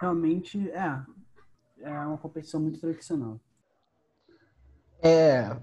realmente 0.00 0.70
é, 0.70 1.02
é 1.80 1.90
uma 2.06 2.18
competição 2.18 2.60
muito 2.60 2.78
tradicional. 2.80 3.40
É, 5.02 5.56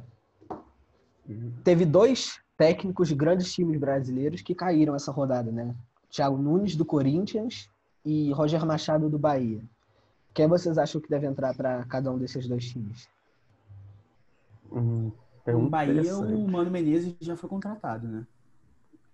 teve 1.63 1.85
dois 1.85 2.37
técnicos 2.57 3.07
de 3.07 3.15
grandes 3.15 3.53
times 3.53 3.79
brasileiros 3.79 4.41
que 4.41 4.53
caíram 4.53 4.93
essa 4.93 5.09
rodada, 5.11 5.49
né? 5.49 5.73
Thiago 6.09 6.37
Nunes 6.37 6.75
do 6.75 6.83
Corinthians 6.83 7.69
e 8.09 8.31
Roger 8.33 8.65
Machado 8.65 9.07
do 9.09 9.19
Bahia. 9.19 9.61
Quem 10.33 10.47
vocês 10.47 10.77
acham 10.77 10.99
que 10.99 11.09
deve 11.09 11.27
entrar 11.27 11.53
para 11.55 11.83
cada 11.85 12.11
um 12.11 12.17
desses 12.17 12.47
dois 12.47 12.65
times? 12.67 13.07
Hum, 14.71 15.05
No 15.05 15.13
pergunta 15.43 15.69
Bahia, 15.69 16.15
o 16.17 16.47
Mano 16.47 16.71
Menezes 16.71 17.15
já 17.21 17.35
foi 17.35 17.49
contratado, 17.49 18.07
né? 18.07 18.25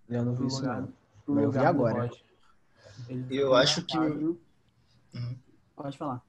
Eu 0.09 0.23
não 0.23 0.35
vi 0.35 0.47
isso 0.47 0.59
lugar- 0.61 0.87
não. 1.27 1.41
eu 1.41 1.51
vi 1.51 1.57
agora. 1.59 2.09
Foi 3.07 3.25
Eu 3.29 3.53
acho 3.53 3.81
que-. 3.83 3.97
Uhum. 3.97 4.37
Pode 5.75 5.97
falar. 5.97 6.21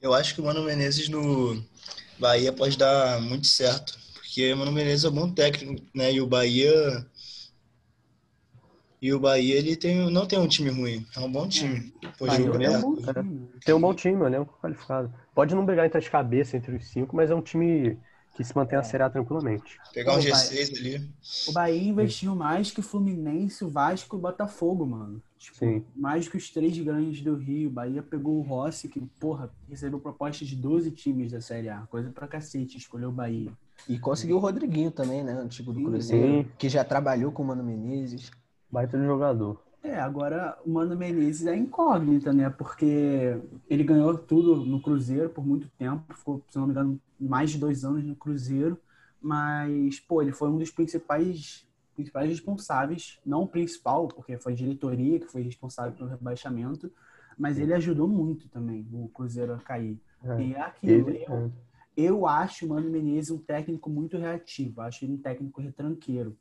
Eu 0.00 0.14
acho 0.14 0.34
que 0.34 0.40
o 0.40 0.44
Mano 0.44 0.62
Menezes 0.62 1.08
no 1.08 1.60
Bahia 2.18 2.52
pode 2.52 2.76
dar 2.78 3.20
muito 3.20 3.46
certo. 3.48 3.98
Porque 4.14 4.52
o 4.52 4.56
Mano 4.56 4.70
Menezes 4.72 5.04
é 5.04 5.08
um 5.08 5.12
bom 5.12 5.32
técnico, 5.32 5.84
né? 5.94 6.12
E 6.12 6.20
o 6.20 6.26
Bahia. 6.26 7.06
E 9.00 9.12
o 9.12 9.20
Bahia, 9.20 9.54
ele 9.54 9.76
tem, 9.76 10.10
não 10.10 10.26
tem 10.26 10.38
um 10.38 10.48
time 10.48 10.70
ruim. 10.70 11.06
É 11.16 11.20
um 11.20 11.30
bom 11.30 11.46
time. 11.46 11.92
Pô, 12.18 12.26
Bahia 12.26 12.44
jogo 12.44 12.62
é 12.62 12.70
um 12.70 12.80
bom 12.80 12.96
Time, 12.96 13.12
né? 13.12 13.48
Tem 13.64 13.74
um 13.74 13.80
bom 13.80 13.94
time, 13.94 14.16
um 14.16 14.26
elenco 14.26 14.58
qualificado. 14.60 15.12
Pode 15.34 15.54
não 15.54 15.64
brigar 15.64 15.86
entre 15.86 15.98
as 15.98 16.08
cabeças, 16.08 16.54
entre 16.54 16.74
os 16.74 16.86
cinco, 16.86 17.14
mas 17.14 17.30
é 17.30 17.34
um 17.34 17.40
time 17.40 17.96
que 18.34 18.44
se 18.44 18.54
mantém 18.56 18.78
a 18.78 18.82
Série 18.82 19.02
A 19.02 19.10
tranquilamente. 19.10 19.78
Pegar 19.92 20.12
um 20.12 20.16
Pô, 20.16 20.22
G6 20.22 20.78
ali. 20.78 21.10
O 21.48 21.52
Bahia 21.52 21.88
investiu 21.88 22.34
mais 22.34 22.70
que 22.70 22.80
o 22.80 22.82
Fluminense, 22.82 23.64
o 23.64 23.68
Vasco 23.68 24.14
e 24.14 24.18
o 24.18 24.20
Botafogo, 24.20 24.86
mano. 24.86 25.22
Tipo, 25.38 25.58
Sim. 25.58 25.84
mais 25.94 26.28
que 26.28 26.36
os 26.36 26.50
três 26.50 26.76
grandes 26.78 27.20
do 27.20 27.34
Rio. 27.36 27.68
O 27.68 27.72
Bahia 27.72 28.02
pegou 28.02 28.38
o 28.38 28.42
Rossi, 28.42 28.88
que, 28.88 29.00
porra, 29.20 29.50
recebeu 29.68 30.00
proposta 30.00 30.44
de 30.44 30.56
12 30.56 30.90
times 30.90 31.32
da 31.32 31.40
Série 31.40 31.68
A. 31.68 31.78
Coisa 31.90 32.10
pra 32.10 32.26
cacete, 32.26 32.76
escolheu 32.76 33.08
o 33.08 33.12
Bahia. 33.12 33.50
E 33.88 33.98
conseguiu 33.98 34.36
o 34.36 34.40
Rodriguinho 34.40 34.90
também, 34.90 35.22
né? 35.22 35.32
Antigo 35.32 35.72
do 35.72 35.78
Sim. 35.78 35.84
Cruzeiro, 35.84 36.42
Sim. 36.44 36.50
que 36.58 36.68
já 36.68 36.84
trabalhou 36.84 37.30
com 37.30 37.42
o 37.42 37.46
Mano 37.46 37.62
Menezes. 37.62 38.30
Baita 38.70 38.98
de 38.98 39.04
jogador. 39.04 39.62
É, 39.82 39.98
agora 39.98 40.58
o 40.66 40.70
Mano 40.70 40.96
Menezes 40.96 41.46
é 41.46 41.56
incógnita, 41.56 42.32
né? 42.32 42.50
Porque 42.50 43.40
ele 43.70 43.84
ganhou 43.84 44.16
tudo 44.18 44.64
no 44.66 44.82
Cruzeiro 44.82 45.30
por 45.30 45.46
muito 45.46 45.68
tempo. 45.78 46.14
Ficou, 46.14 46.42
se 46.50 46.58
não 46.58 46.66
me 46.66 46.72
engano, 46.72 47.00
mais 47.18 47.50
de 47.50 47.58
dois 47.58 47.84
anos 47.84 48.04
no 48.04 48.16
Cruzeiro. 48.16 48.78
Mas, 49.20 49.98
pô, 50.00 50.20
ele 50.20 50.32
foi 50.32 50.48
um 50.48 50.58
dos 50.58 50.70
principais, 50.70 51.66
principais 51.94 52.28
responsáveis, 52.28 53.18
não 53.24 53.42
o 53.42 53.48
principal, 53.48 54.08
porque 54.08 54.36
foi 54.36 54.52
a 54.52 54.56
diretoria 54.56 55.18
que 55.20 55.26
foi 55.26 55.42
responsável 55.42 55.92
pelo 55.92 56.08
rebaixamento, 56.08 56.92
mas 57.36 57.58
ele 57.58 57.72
ajudou 57.74 58.06
muito 58.06 58.48
também 58.48 58.86
o 58.92 59.08
Cruzeiro 59.08 59.54
a 59.54 59.58
cair. 59.58 60.00
É. 60.22 60.42
E 60.42 60.54
é 60.54 60.60
aquilo, 60.60 61.08
Ele, 61.08 61.24
eu, 61.26 61.52
eu 61.96 62.26
acho 62.26 62.66
o 62.66 62.68
Mano 62.68 62.90
Menezes 62.90 63.30
um 63.30 63.38
técnico 63.38 63.88
muito 63.88 64.16
reativo, 64.18 64.80
acho 64.80 65.04
ele 65.04 65.14
um 65.14 65.18
técnico 65.18 65.60
retranqueiro. 65.60 66.36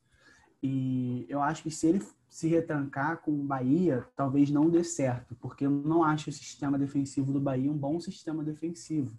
E 0.61 1.25
eu 1.29 1.41
acho 1.41 1.63
que 1.63 1.71
se 1.71 1.87
ele 1.87 2.01
se 2.29 2.47
retrancar 2.47 3.17
com 3.17 3.31
o 3.31 3.43
Bahia, 3.43 4.05
talvez 4.15 4.49
não 4.51 4.69
dê 4.69 4.83
certo, 4.83 5.35
porque 5.41 5.65
eu 5.65 5.71
não 5.71 6.03
acho 6.03 6.29
o 6.29 6.33
sistema 6.33 6.77
defensivo 6.77 7.31
do 7.31 7.39
Bahia 7.39 7.71
um 7.71 7.77
bom 7.77 7.99
sistema 7.99 8.43
defensivo. 8.43 9.17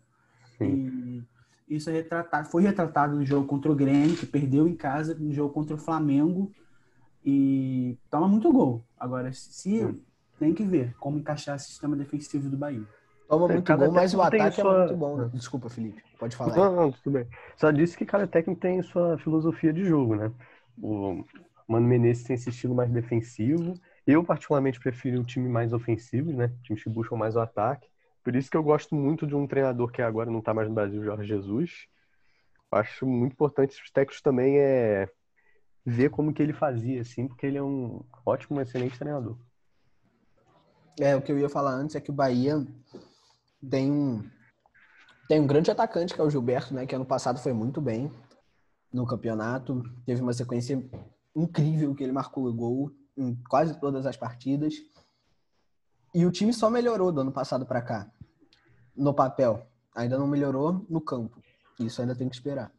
Sim. 0.56 1.24
E 1.68 1.76
isso 1.76 1.90
é 1.90 1.92
retratado, 1.92 2.48
foi 2.48 2.62
retratado 2.62 3.16
no 3.16 3.24
jogo 3.24 3.46
contra 3.46 3.70
o 3.70 3.74
Grêmio, 3.74 4.16
que 4.16 4.26
perdeu 4.26 4.68
em 4.68 4.74
casa, 4.74 5.14
no 5.14 5.32
jogo 5.32 5.52
contra 5.52 5.74
o 5.74 5.78
Flamengo, 5.78 6.52
e 7.24 7.98
toma 8.10 8.28
muito 8.28 8.52
gol. 8.52 8.84
Agora, 8.98 9.32
se 9.32 10.02
tem 10.38 10.54
que 10.54 10.64
ver 10.64 10.94
como 10.98 11.18
encaixar 11.18 11.56
o 11.56 11.58
sistema 11.58 11.96
defensivo 11.96 12.48
do 12.48 12.56
Bahia. 12.56 12.86
Toma 13.28 13.50
é, 13.50 13.54
muito 13.54 13.76
gol, 13.76 13.92
mas 13.92 14.14
o 14.14 14.22
ataque 14.22 14.60
sua... 14.60 14.74
é 14.74 14.78
muito 14.78 14.96
bom. 14.96 15.16
Né? 15.16 15.30
Desculpa, 15.34 15.68
Felipe. 15.68 16.02
Pode 16.18 16.36
falar. 16.36 16.56
Não, 16.56 16.76
não, 16.76 16.92
tudo 16.92 17.12
bem. 17.12 17.26
Só 17.56 17.70
disse 17.70 17.96
que 17.96 18.06
cada 18.06 18.26
técnico 18.26 18.60
tem 18.60 18.82
sua 18.82 19.18
filosofia 19.18 19.72
de 19.72 19.84
jogo, 19.84 20.16
né? 20.16 20.32
O 20.80 21.24
Mano 21.68 21.86
Menezes 21.86 22.24
tem 22.24 22.34
esse 22.34 22.48
estilo 22.48 22.74
mais 22.74 22.90
defensivo. 22.90 23.74
Eu, 24.06 24.24
particularmente, 24.24 24.80
prefiro 24.80 25.20
um 25.20 25.24
time 25.24 25.46
mais 25.48 25.74
ofensivo, 25.74 26.32
né? 26.32 26.50
Times 26.62 26.82
que 26.82 26.88
buscam 26.88 27.14
mais 27.14 27.36
o 27.36 27.40
ataque. 27.40 27.90
Por 28.24 28.34
isso 28.34 28.50
que 28.50 28.56
eu 28.56 28.62
gosto 28.62 28.94
muito 28.94 29.26
de 29.26 29.34
um 29.34 29.46
treinador 29.46 29.92
que 29.92 30.00
agora 30.00 30.30
não 30.30 30.38
está 30.38 30.54
mais 30.54 30.66
no 30.66 30.74
Brasil, 30.74 31.04
Jorge 31.04 31.28
Jesus. 31.28 31.86
Acho 32.72 33.06
muito 33.06 33.32
importante 33.32 33.80
os 33.82 33.90
técnicos 33.90 34.22
também 34.22 34.58
é 34.58 35.10
ver 35.84 36.10
como 36.10 36.32
que 36.32 36.42
ele 36.42 36.52
fazia, 36.52 37.02
assim, 37.02 37.28
porque 37.28 37.46
ele 37.46 37.58
é 37.58 37.62
um 37.62 38.02
ótimo, 38.24 38.60
excelente 38.60 38.98
treinador. 38.98 39.36
É, 40.98 41.14
o 41.14 41.22
que 41.22 41.30
eu 41.30 41.38
ia 41.38 41.48
falar 41.48 41.72
antes 41.72 41.94
é 41.94 42.00
que 42.00 42.10
o 42.10 42.14
Bahia 42.14 42.66
tem 43.70 43.90
um, 43.90 44.22
tem 45.28 45.38
um 45.38 45.46
grande 45.46 45.70
atacante, 45.70 46.14
que 46.14 46.20
é 46.20 46.24
o 46.24 46.30
Gilberto, 46.30 46.74
né? 46.74 46.86
Que 46.86 46.94
ano 46.94 47.04
passado 47.04 47.38
foi 47.38 47.52
muito 47.52 47.80
bem 47.80 48.10
no 48.92 49.06
campeonato. 49.06 49.82
Teve 50.04 50.22
uma 50.22 50.32
sequência 50.32 50.82
incrível 51.34 51.94
que 51.94 52.02
ele 52.02 52.12
marcou 52.12 52.46
o 52.46 52.52
gol 52.52 52.92
em 53.16 53.34
quase 53.48 53.78
todas 53.80 54.06
as 54.06 54.16
partidas. 54.16 54.74
E 56.14 56.24
o 56.24 56.30
time 56.30 56.52
só 56.52 56.70
melhorou 56.70 57.12
do 57.12 57.20
ano 57.20 57.32
passado 57.32 57.66
para 57.66 57.82
cá. 57.82 58.10
No 58.96 59.12
papel. 59.12 59.66
Ainda 59.94 60.18
não 60.18 60.26
melhorou 60.26 60.86
no 60.88 61.00
campo. 61.00 61.42
Isso 61.80 62.00
ainda 62.00 62.14
tem 62.14 62.28
que 62.28 62.34
esperar. 62.34 62.72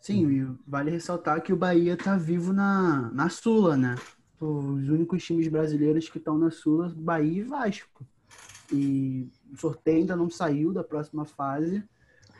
Sim, 0.00 0.28
e 0.28 0.56
vale 0.66 0.90
ressaltar 0.90 1.40
que 1.42 1.52
o 1.52 1.56
Bahia 1.56 1.96
tá 1.96 2.16
vivo 2.16 2.52
na, 2.52 3.10
na 3.12 3.28
Sula, 3.28 3.76
né? 3.76 3.94
Os 4.40 4.88
únicos 4.88 5.22
times 5.22 5.46
brasileiros 5.46 6.08
que 6.08 6.18
estão 6.18 6.36
na 6.36 6.50
Sula, 6.50 6.92
Bahia 6.96 7.42
e 7.42 7.44
Vasco. 7.44 8.04
E 8.72 9.30
o 9.52 9.56
sorteio 9.56 9.98
ainda 9.98 10.16
não 10.16 10.28
saiu 10.28 10.72
da 10.72 10.82
próxima 10.82 11.24
fase, 11.24 11.88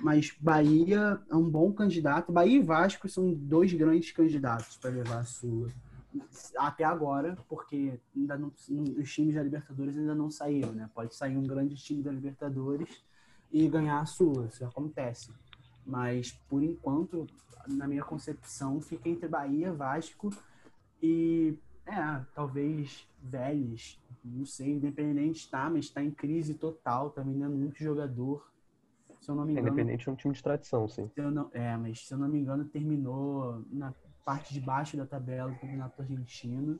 mas 0.02 0.36
Bahia 0.40 1.20
é 1.30 1.36
um 1.36 1.48
bom 1.48 1.72
candidato. 1.72 2.32
Bahia 2.32 2.58
e 2.58 2.62
Vasco 2.62 3.08
são 3.08 3.32
dois 3.32 3.72
grandes 3.72 4.10
candidatos 4.10 4.76
para 4.76 4.90
levar 4.90 5.20
a 5.20 5.24
Sula. 5.24 5.70
Até 6.58 6.84
agora, 6.84 7.38
porque 7.48 7.98
ainda 8.14 8.36
não, 8.36 8.52
os 8.98 9.14
times 9.14 9.36
da 9.36 9.42
Libertadores 9.42 9.96
ainda 9.96 10.14
não 10.14 10.30
saíram, 10.30 10.72
né? 10.72 10.90
Pode 10.92 11.14
sair 11.14 11.36
um 11.36 11.44
grande 11.44 11.76
time 11.76 12.02
da 12.02 12.10
Libertadores 12.10 13.02
e 13.50 13.68
ganhar 13.68 14.00
a 14.00 14.04
Sula, 14.04 14.46
isso 14.46 14.64
acontece. 14.64 15.30
Mas, 15.86 16.32
por 16.48 16.62
enquanto, 16.62 17.26
na 17.68 17.86
minha 17.86 18.02
concepção, 18.02 18.80
fica 18.80 19.08
entre 19.08 19.28
Bahia, 19.28 19.72
Vasco 19.72 20.30
e, 21.00 21.56
é, 21.86 22.20
talvez 22.34 23.06
Vélez, 23.22 23.98
não 24.24 24.44
sei, 24.44 24.72
Independente 24.72 25.38
está, 25.38 25.70
mas 25.70 25.86
está 25.86 26.02
em 26.02 26.10
crise 26.10 26.54
total, 26.54 27.10
tá 27.10 27.22
vendendo 27.22 27.56
muito 27.56 27.78
jogador. 27.78 28.51
Se 29.22 29.30
eu 29.30 29.36
não 29.36 29.44
me 29.44 29.52
engano. 29.52 29.68
Independente 29.68 30.08
é 30.08 30.12
um 30.12 30.16
time 30.16 30.34
de 30.34 30.42
tradição, 30.42 30.88
sim. 30.88 31.08
Não, 31.16 31.48
é, 31.52 31.76
mas 31.76 32.06
se 32.06 32.12
eu 32.12 32.18
não 32.18 32.28
me 32.28 32.38
engano, 32.38 32.64
terminou 32.64 33.64
na 33.70 33.94
parte 34.24 34.52
de 34.52 34.60
baixo 34.60 34.96
da 34.96 35.06
tabela 35.06 35.50
do 35.50 35.58
Campeonato 35.60 36.02
Argentino. 36.02 36.78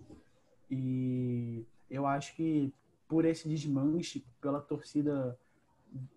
E 0.69 1.65
eu 1.89 2.05
acho 2.05 2.35
que 2.35 2.75
por 3.07 3.25
esse 3.25 3.49
desmanche, 3.49 4.25
pela 4.41 4.61
torcida 4.61 5.39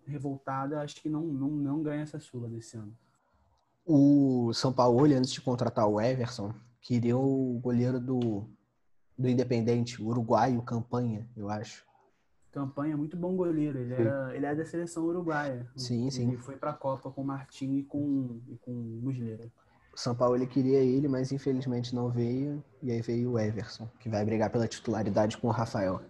revoltada, 0.04 0.80
acho 0.80 1.00
que 1.00 1.08
não, 1.08 1.22
não, 1.22 1.48
não 1.48 1.82
ganha 1.82 2.02
essa 2.02 2.18
Sula 2.18 2.48
desse 2.48 2.76
ano. 2.76 2.96
O 3.84 4.52
São 4.52 4.72
Paulo, 4.72 5.04
antes 5.04 5.30
de 5.30 5.40
contratar 5.40 5.86
o 5.86 6.00
Everson, 6.00 6.52
queria 6.80 7.16
o 7.16 7.60
goleiro 7.62 8.00
do 8.00 8.48
do 9.18 9.28
Independente, 9.28 10.02
uruguaio, 10.02 10.60
Campanha, 10.60 11.26
eu 11.34 11.48
acho. 11.48 11.86
Campanha, 12.56 12.94
é 12.94 12.96
muito 12.96 13.18
bom 13.18 13.36
goleiro. 13.36 13.78
Ele, 13.78 13.92
era, 13.92 14.34
ele 14.34 14.46
é 14.46 14.54
da 14.54 14.64
seleção 14.64 15.04
uruguaia. 15.04 15.66
Sim, 15.76 16.02
ele 16.02 16.10
sim. 16.10 16.28
Ele 16.28 16.38
foi 16.38 16.56
para 16.56 16.70
a 16.70 16.72
Copa 16.72 17.10
com 17.10 17.20
o 17.20 17.24
Martim 17.24 17.76
e 17.76 17.82
com, 17.82 18.40
e 18.48 18.56
com 18.56 18.70
o 18.70 19.00
Muslera. 19.02 19.52
O 19.94 20.00
São 20.00 20.14
Paulo 20.14 20.36
ele 20.36 20.46
queria 20.46 20.78
ele, 20.78 21.06
mas 21.06 21.30
infelizmente 21.32 21.94
não 21.94 22.08
veio. 22.08 22.64
E 22.82 22.90
aí 22.90 23.02
veio 23.02 23.32
o 23.32 23.38
Everson, 23.38 23.86
que 24.00 24.08
vai 24.08 24.24
brigar 24.24 24.48
pela 24.48 24.66
titularidade 24.66 25.36
com 25.36 25.48
o 25.48 25.50
Rafael. 25.50 26.00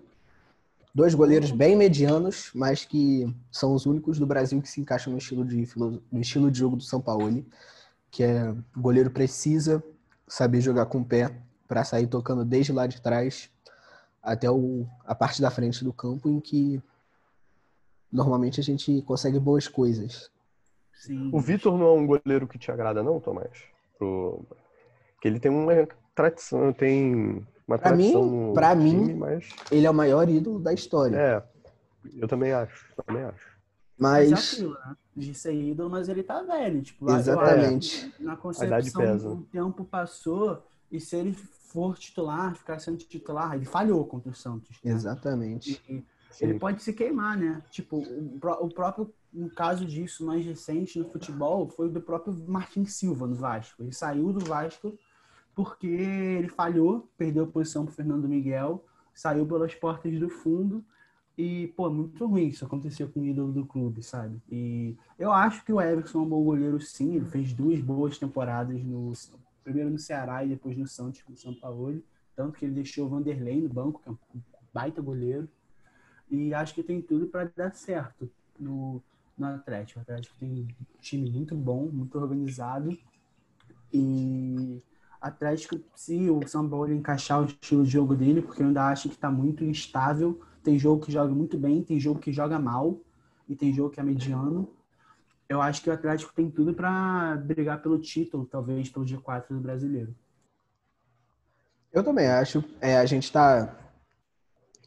Dois 0.95 1.17
goleiros 1.17 1.51
bem 1.51 1.75
medianos, 1.75 2.53
mas 2.55 2.85
que 2.85 3.27
são 3.51 3.75
os 3.75 3.85
únicos 3.85 4.17
do 4.21 4.25
Brasil 4.25 4.63
que 4.63 4.69
se 4.69 4.81
encaixam 4.81 5.13
no 5.13 5.19
estilo 5.19 5.45
de, 5.45 5.69
no 5.77 6.21
estilo 6.21 6.49
de 6.49 6.61
jogo 6.61 6.77
do 6.77 6.85
São 6.85 7.01
Paulo, 7.01 7.45
que 8.09 8.23
é 8.23 8.51
o 8.51 8.81
goleiro 8.81 9.11
precisa 9.11 9.83
saber 10.29 10.61
jogar 10.61 10.87
com 10.87 11.01
o 11.01 11.05
pé 11.05 11.37
para 11.67 11.83
sair 11.83 12.07
tocando 12.07 12.45
desde 12.45 12.73
lá 12.73 12.87
de 12.87 13.03
trás 13.03 13.51
até 14.27 14.51
o, 14.51 14.85
a 15.05 15.15
parte 15.15 15.41
da 15.41 15.51
frente 15.51 15.85
do 15.85 15.93
campo 15.93 16.29
em 16.29 16.41
que 16.41 16.83
normalmente 18.13 18.59
a 18.59 18.63
gente 18.63 19.01
consegue 19.03 19.39
boas 19.39 19.69
coisas. 19.69 20.29
Sim. 20.93 21.31
O 21.33 21.39
Vitor 21.39 21.79
não 21.79 21.87
é 21.87 21.93
um 21.93 22.07
goleiro 22.07 22.49
que 22.49 22.59
te 22.59 22.73
agrada 22.73 23.05
não, 23.05 23.21
Tomás? 23.21 23.63
Pro... 23.97 24.45
Que 25.21 25.29
ele 25.29 25.39
tem 25.39 25.51
uma 25.51 25.73
tradição, 26.13 26.73
tem 26.73 27.47
uma 27.69 27.79
pra 27.79 27.91
tradição 27.91 28.25
mim, 28.25 28.55
para 28.55 28.75
mim, 28.75 29.15
mas... 29.15 29.49
ele 29.71 29.87
é 29.87 29.91
o 29.91 29.95
maior 29.95 30.29
ídolo 30.29 30.59
da 30.59 30.73
história. 30.73 31.17
É, 31.17 31.43
eu 32.17 32.27
também 32.27 32.53
acho, 32.53 32.93
também 33.07 33.23
acho. 33.23 33.57
Mas, 33.97 34.31
mas 34.31 34.53
é 34.53 34.55
aquilo, 34.55 34.75
né? 34.75 34.97
de 35.15 35.35
ser 35.35 35.55
ídolo, 35.55 35.89
mas 35.89 36.09
ele 36.09 36.23
tá 36.23 36.43
velho, 36.43 36.83
tipo, 36.83 37.11
exatamente. 37.11 38.13
na 38.19 38.37
concepção, 38.37 39.33
o 39.33 39.43
tempo 39.45 39.85
passou 39.85 40.63
e 40.91 41.01
se 41.01 41.17
ele 41.17 41.33
for 41.67 41.99
titular, 41.99 42.55
ficar 42.55 42.79
sendo 42.79 42.99
titular, 42.99 43.55
ele 43.55 43.65
falhou 43.65 44.05
contra 44.05 44.31
o 44.31 44.35
Santos. 44.35 44.79
Né? 44.83 44.93
Exatamente. 44.93 45.83
E, 45.89 46.05
ele 46.39 46.59
pode 46.59 46.83
se 46.83 46.93
queimar, 46.93 47.39
né? 47.39 47.63
Tipo, 47.71 47.97
o, 47.97 48.39
o 48.67 48.69
próprio 48.69 49.13
um 49.33 49.49
caso 49.49 49.85
disso 49.85 50.25
mais 50.25 50.45
recente 50.45 50.99
no 50.99 51.11
futebol 51.11 51.69
foi 51.69 51.87
o 51.87 51.91
do 51.91 52.01
próprio 52.01 52.35
Martin 52.49 52.87
Silva 52.87 53.27
no 53.27 53.35
Vasco. 53.35 53.83
Ele 53.83 53.93
saiu 53.93 54.33
do 54.33 54.45
Vasco 54.45 54.99
porque 55.55 55.87
ele 55.87 56.49
falhou, 56.49 57.09
perdeu 57.17 57.45
a 57.45 57.47
posição 57.47 57.85
para 57.85 57.95
Fernando 57.95 58.29
Miguel, 58.29 58.85
saiu 59.15 59.47
pelas 59.47 59.75
portas 59.75 60.19
do 60.19 60.29
fundo 60.29 60.85
e, 61.37 61.69
pô, 61.77 61.91
muito 61.91 62.27
ruim 62.27 62.49
isso 62.49 62.65
aconteceu 62.65 63.09
com 63.09 63.21
o 63.21 63.25
ídolo 63.25 63.53
do 63.53 63.67
clube, 63.67 64.03
sabe? 64.03 64.41
E 64.51 64.97
eu 65.19 65.33
acho 65.33 65.65
que 65.65 65.73
o 65.73 65.81
Everson 65.81 66.21
é 66.21 66.23
um 66.23 66.29
bom 66.29 66.43
goleiro, 66.43 66.81
sim. 66.81 67.17
Ele 67.17 67.27
fez 67.27 67.53
duas 67.53 67.79
boas 67.81 68.19
temporadas 68.19 68.83
no 68.83 69.13
primeiro 69.67 69.91
no 69.91 69.99
Ceará 69.99 70.45
e 70.45 70.49
depois 70.49 70.77
no 70.77 70.87
Santos 70.87 71.23
com 71.23 71.33
o 71.33 71.37
São 71.37 71.53
Paulo. 71.53 72.01
Tanto 72.37 72.57
que 72.57 72.65
ele 72.65 72.75
deixou 72.75 73.07
o 73.07 73.09
Vanderlei 73.09 73.61
no 73.61 73.69
banco, 73.69 74.01
que 74.01 74.09
é 74.09 74.13
um 74.13 74.17
baita 74.73 75.03
goleiro. 75.03 75.49
E 76.31 76.55
acho 76.55 76.73
que 76.73 76.85
tem 76.85 77.03
tudo 77.03 77.27
para 77.27 77.51
dar 77.57 77.75
certo 77.75 78.31
no, 78.59 79.03
no 79.37 79.47
Atlético. 79.47 79.99
O 79.99 80.03
Atlético 80.03 80.37
tem 80.39 80.51
um 80.51 80.69
time 81.01 81.29
muito 81.29 81.57
bom, 81.57 81.87
muito 81.87 82.17
organizado. 82.17 82.97
E 83.93 84.81
Atlético, 85.21 85.81
se 85.97 86.31
o 86.31 86.47
São 86.47 86.69
Paulo 86.69 86.93
encaixar 86.93 87.43
o 87.43 87.47
estilo 87.47 87.83
de 87.83 87.91
jogo 87.91 88.15
dele, 88.15 88.43
porque 88.43 88.63
eu 88.63 88.69
ainda 88.69 88.89
acho 88.89 89.09
que 89.09 89.17
está 89.17 89.31
muito 89.31 89.65
instável. 89.65 90.41
Tem 90.63 90.79
jogo 90.79 91.05
que 91.05 91.11
joga 91.11 91.35
muito 91.35 91.59
bem, 91.59 91.83
tem 91.83 91.99
jogo 91.99 92.21
que 92.21 92.33
joga 92.33 92.59
mal 92.59 93.01
e 93.49 93.57
tem 93.57 93.73
jogo 93.73 93.91
que 93.91 93.99
é 93.99 94.03
mediano 94.03 94.69
eu 95.49 95.63
acho 95.63 95.83
que 95.83 95.91
o 95.91 95.93
Atlético 95.93 96.35
tem 96.35 96.51
tudo 96.51 96.75
para 96.75 97.37
brigar 97.37 97.81
pelo 97.81 97.99
título, 97.99 98.47
talvez 98.47 98.89
pelo 98.89 99.05
G4 99.05 99.49
do 99.51 99.61
brasileiro. 99.61 100.15
Eu 101.93 102.03
também 102.03 102.27
acho. 102.27 102.65
É, 102.81 102.97
a 102.97 103.07
gente 103.07 103.31
tá. 103.31 103.75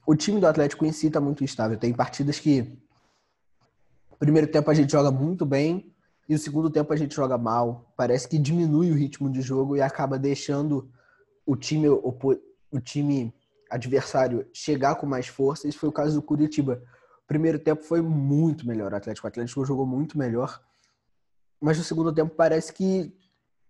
O 0.06 0.16
time 0.16 0.40
do 0.40 0.48
Atlético 0.48 0.86
em 0.86 0.92
si 0.92 1.10
tá 1.10 1.22
muito 1.22 1.44
instável. 1.44 1.78
Tem 1.78 1.94
partidas 1.94 2.40
que. 2.40 2.78
Primeiro 4.20 4.52
tempo 4.52 4.70
a 4.70 4.74
gente 4.74 4.92
joga 4.92 5.10
muito 5.10 5.46
bem 5.46 5.96
e 6.28 6.36
o 6.36 6.40
segundo 6.40 6.70
tempo 6.70 6.92
a 6.92 6.96
gente 6.96 7.16
joga 7.16 7.38
mal. 7.38 7.92
Parece 7.96 8.28
que 8.28 8.38
diminui 8.38 8.92
o 8.92 8.96
ritmo 8.96 9.32
de 9.32 9.42
jogo 9.42 9.78
e 9.78 9.82
acaba 9.82 10.20
deixando 10.20 10.92
o 11.46 11.56
time, 11.56 11.88
o, 11.88 12.16
o 12.70 12.80
time 12.82 13.34
adversário 13.72 14.46
chegar 14.52 14.96
com 14.96 15.08
mais 15.08 15.28
força. 15.28 15.68
Esse 15.68 15.78
foi 15.78 15.88
o 15.88 15.94
caso 15.94 16.16
do 16.16 16.22
Curitiba 16.22 16.84
primeiro 17.30 17.60
tempo 17.60 17.84
foi 17.84 18.02
muito 18.02 18.68
melhor 18.68 18.92
o 18.92 18.96
Atlético. 18.96 19.28
O 19.28 19.30
Atlético 19.30 19.64
jogou 19.64 19.86
muito 19.86 20.18
melhor. 20.18 20.60
Mas 21.62 21.78
no 21.78 21.84
segundo 21.84 22.12
tempo 22.12 22.34
parece 22.36 22.74
que 22.74 23.16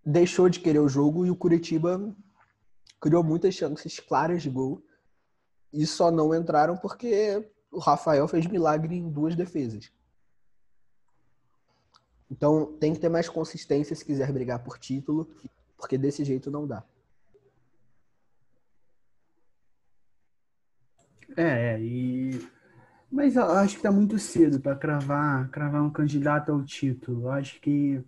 deixou 0.04 0.48
de 0.48 0.60
querer 0.60 0.78
o 0.78 0.88
jogo 0.88 1.26
e 1.26 1.30
o 1.30 1.36
Curitiba 1.36 2.16
criou 2.98 3.22
muitas 3.22 3.54
chances 3.54 4.00
claras 4.00 4.42
de 4.42 4.48
gol. 4.48 4.82
E 5.70 5.86
só 5.86 6.10
não 6.10 6.34
entraram 6.34 6.74
porque 6.74 7.46
o 7.70 7.78
Rafael 7.78 8.26
fez 8.26 8.46
milagre 8.46 8.96
em 8.96 9.10
duas 9.10 9.36
defesas. 9.36 9.92
Então 12.30 12.78
tem 12.78 12.94
que 12.94 13.00
ter 13.00 13.10
mais 13.10 13.28
consistência 13.28 13.94
se 13.94 14.04
quiser 14.04 14.32
brigar 14.32 14.64
por 14.64 14.78
título, 14.78 15.28
porque 15.76 15.98
desse 15.98 16.24
jeito 16.24 16.50
não 16.50 16.66
dá. 16.66 16.82
É, 21.36 21.74
é 21.74 21.80
e 21.80 22.59
mas 23.10 23.36
eu 23.36 23.44
acho 23.44 23.76
que 23.76 23.82
tá 23.82 23.90
muito 23.90 24.18
cedo 24.18 24.60
para 24.60 24.76
cravar, 24.76 25.48
cravar 25.50 25.82
um 25.82 25.90
candidato 25.90 26.52
ao 26.52 26.62
título. 26.62 27.24
Eu 27.24 27.30
acho 27.32 27.60
que 27.60 28.00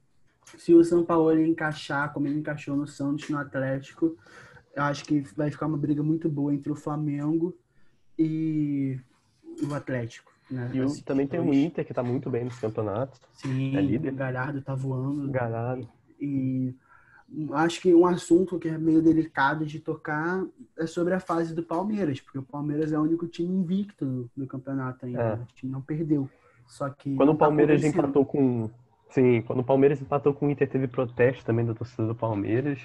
se 0.57 0.73
o 0.75 0.85
São 0.85 1.05
Paulo 1.05 1.39
encaixar 1.41 2.13
como 2.13 2.27
ele 2.27 2.39
encaixou 2.39 2.77
no 2.77 2.87
Santos, 2.87 3.29
no 3.29 3.39
Atlético, 3.39 4.17
eu 4.75 4.83
acho 4.85 5.05
que 5.05 5.21
vai 5.37 5.51
ficar 5.51 5.67
uma 5.67 5.79
briga 5.79 6.03
muito 6.03 6.29
boa 6.29 6.55
entre 6.55 6.71
o 6.71 6.77
Flamengo 6.77 7.57
e 8.19 8.99
o 9.69 9.75
Atlético. 9.75 10.33
Né? 10.51 10.71
E 10.75 10.81
o, 10.81 11.03
também 11.03 11.27
tem 11.27 11.41
o 11.41 11.53
Inter, 11.53 11.85
que 11.85 11.95
tá 11.95 12.03
muito 12.03 12.31
bem 12.31 12.45
nesse 12.45 12.61
campeonato. 12.61 13.19
Sim, 13.33 13.77
é 13.77 13.81
líder. 13.81 14.13
o 14.13 14.17
Galhardo 14.17 14.63
tá 14.63 14.75
voando. 14.75 15.31
Galhardo. 15.31 15.89
E 16.21 16.75
acho 17.53 17.81
que 17.81 17.95
um 17.95 18.07
assunto 18.07 18.59
que 18.59 18.69
é 18.69 18.77
meio 18.77 19.03
delicado 19.03 19.65
de 19.65 19.81
tocar 19.81 20.45
é 20.79 20.87
sobre 20.87 21.15
a 21.15 21.21
fase 21.21 21.55
do 21.55 21.63
Palmeiras, 21.63 22.21
porque 22.21 22.39
o 22.39 22.43
Palmeiras 22.43 22.93
é 22.93 22.99
o 22.99 23.03
único 23.03 23.27
time 23.27 23.55
invicto 23.55 24.31
do 24.37 24.47
campeonato 24.47 25.07
ainda. 25.07 25.23
É. 25.23 25.35
O 25.35 25.47
time 25.55 25.73
não 25.73 25.81
perdeu. 25.81 26.29
Só 26.67 26.89
que. 26.91 27.15
Quando 27.17 27.31
o 27.31 27.35
tá 27.35 27.47
Palmeiras 27.47 27.81
tá 27.83 27.89
empatou 27.89 28.25
com. 28.25 28.71
Sim, 29.11 29.43
quando 29.43 29.61
o 29.61 29.65
Palmeiras 29.65 30.01
empatou 30.01 30.33
com 30.33 30.47
o 30.47 30.51
Inter, 30.51 30.69
teve 30.69 30.89
protesto 30.89 31.45
também 31.45 31.67
da 31.67 31.75
torcida 31.75 32.07
do 32.07 32.15
Palmeiras. 32.15 32.81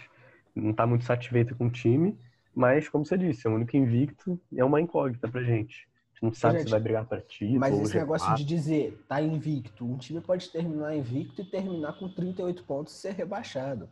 Não 0.55 0.73
tá 0.73 0.85
muito 0.85 1.05
satisfeito 1.05 1.55
com 1.55 1.67
o 1.67 1.71
time. 1.71 2.17
Mas, 2.53 2.89
como 2.89 3.05
você 3.05 3.17
disse, 3.17 3.45
é 3.47 3.49
o 3.49 3.53
único 3.53 3.77
invicto 3.77 4.39
e 4.51 4.59
é 4.59 4.65
uma 4.65 4.81
incógnita 4.81 5.27
pra 5.27 5.43
gente. 5.43 5.87
A 5.87 6.13
gente 6.15 6.23
não 6.23 6.33
sabe 6.33 6.57
gente, 6.57 6.65
se 6.65 6.71
vai 6.71 6.79
brigar 6.79 7.05
para 7.05 7.21
título. 7.21 7.59
Mas 7.59 7.79
esse 7.79 7.95
negócio 7.95 8.35
de 8.35 8.43
dizer, 8.43 8.99
tá 9.07 9.21
invicto, 9.21 9.85
um 9.85 9.95
time 9.95 10.19
pode 10.19 10.49
terminar 10.49 10.95
invicto 10.95 11.41
e 11.41 11.45
terminar 11.45 11.93
com 11.99 12.09
38 12.09 12.63
pontos 12.63 12.95
e 12.95 12.97
ser 12.97 13.11
rebaixado. 13.11 13.87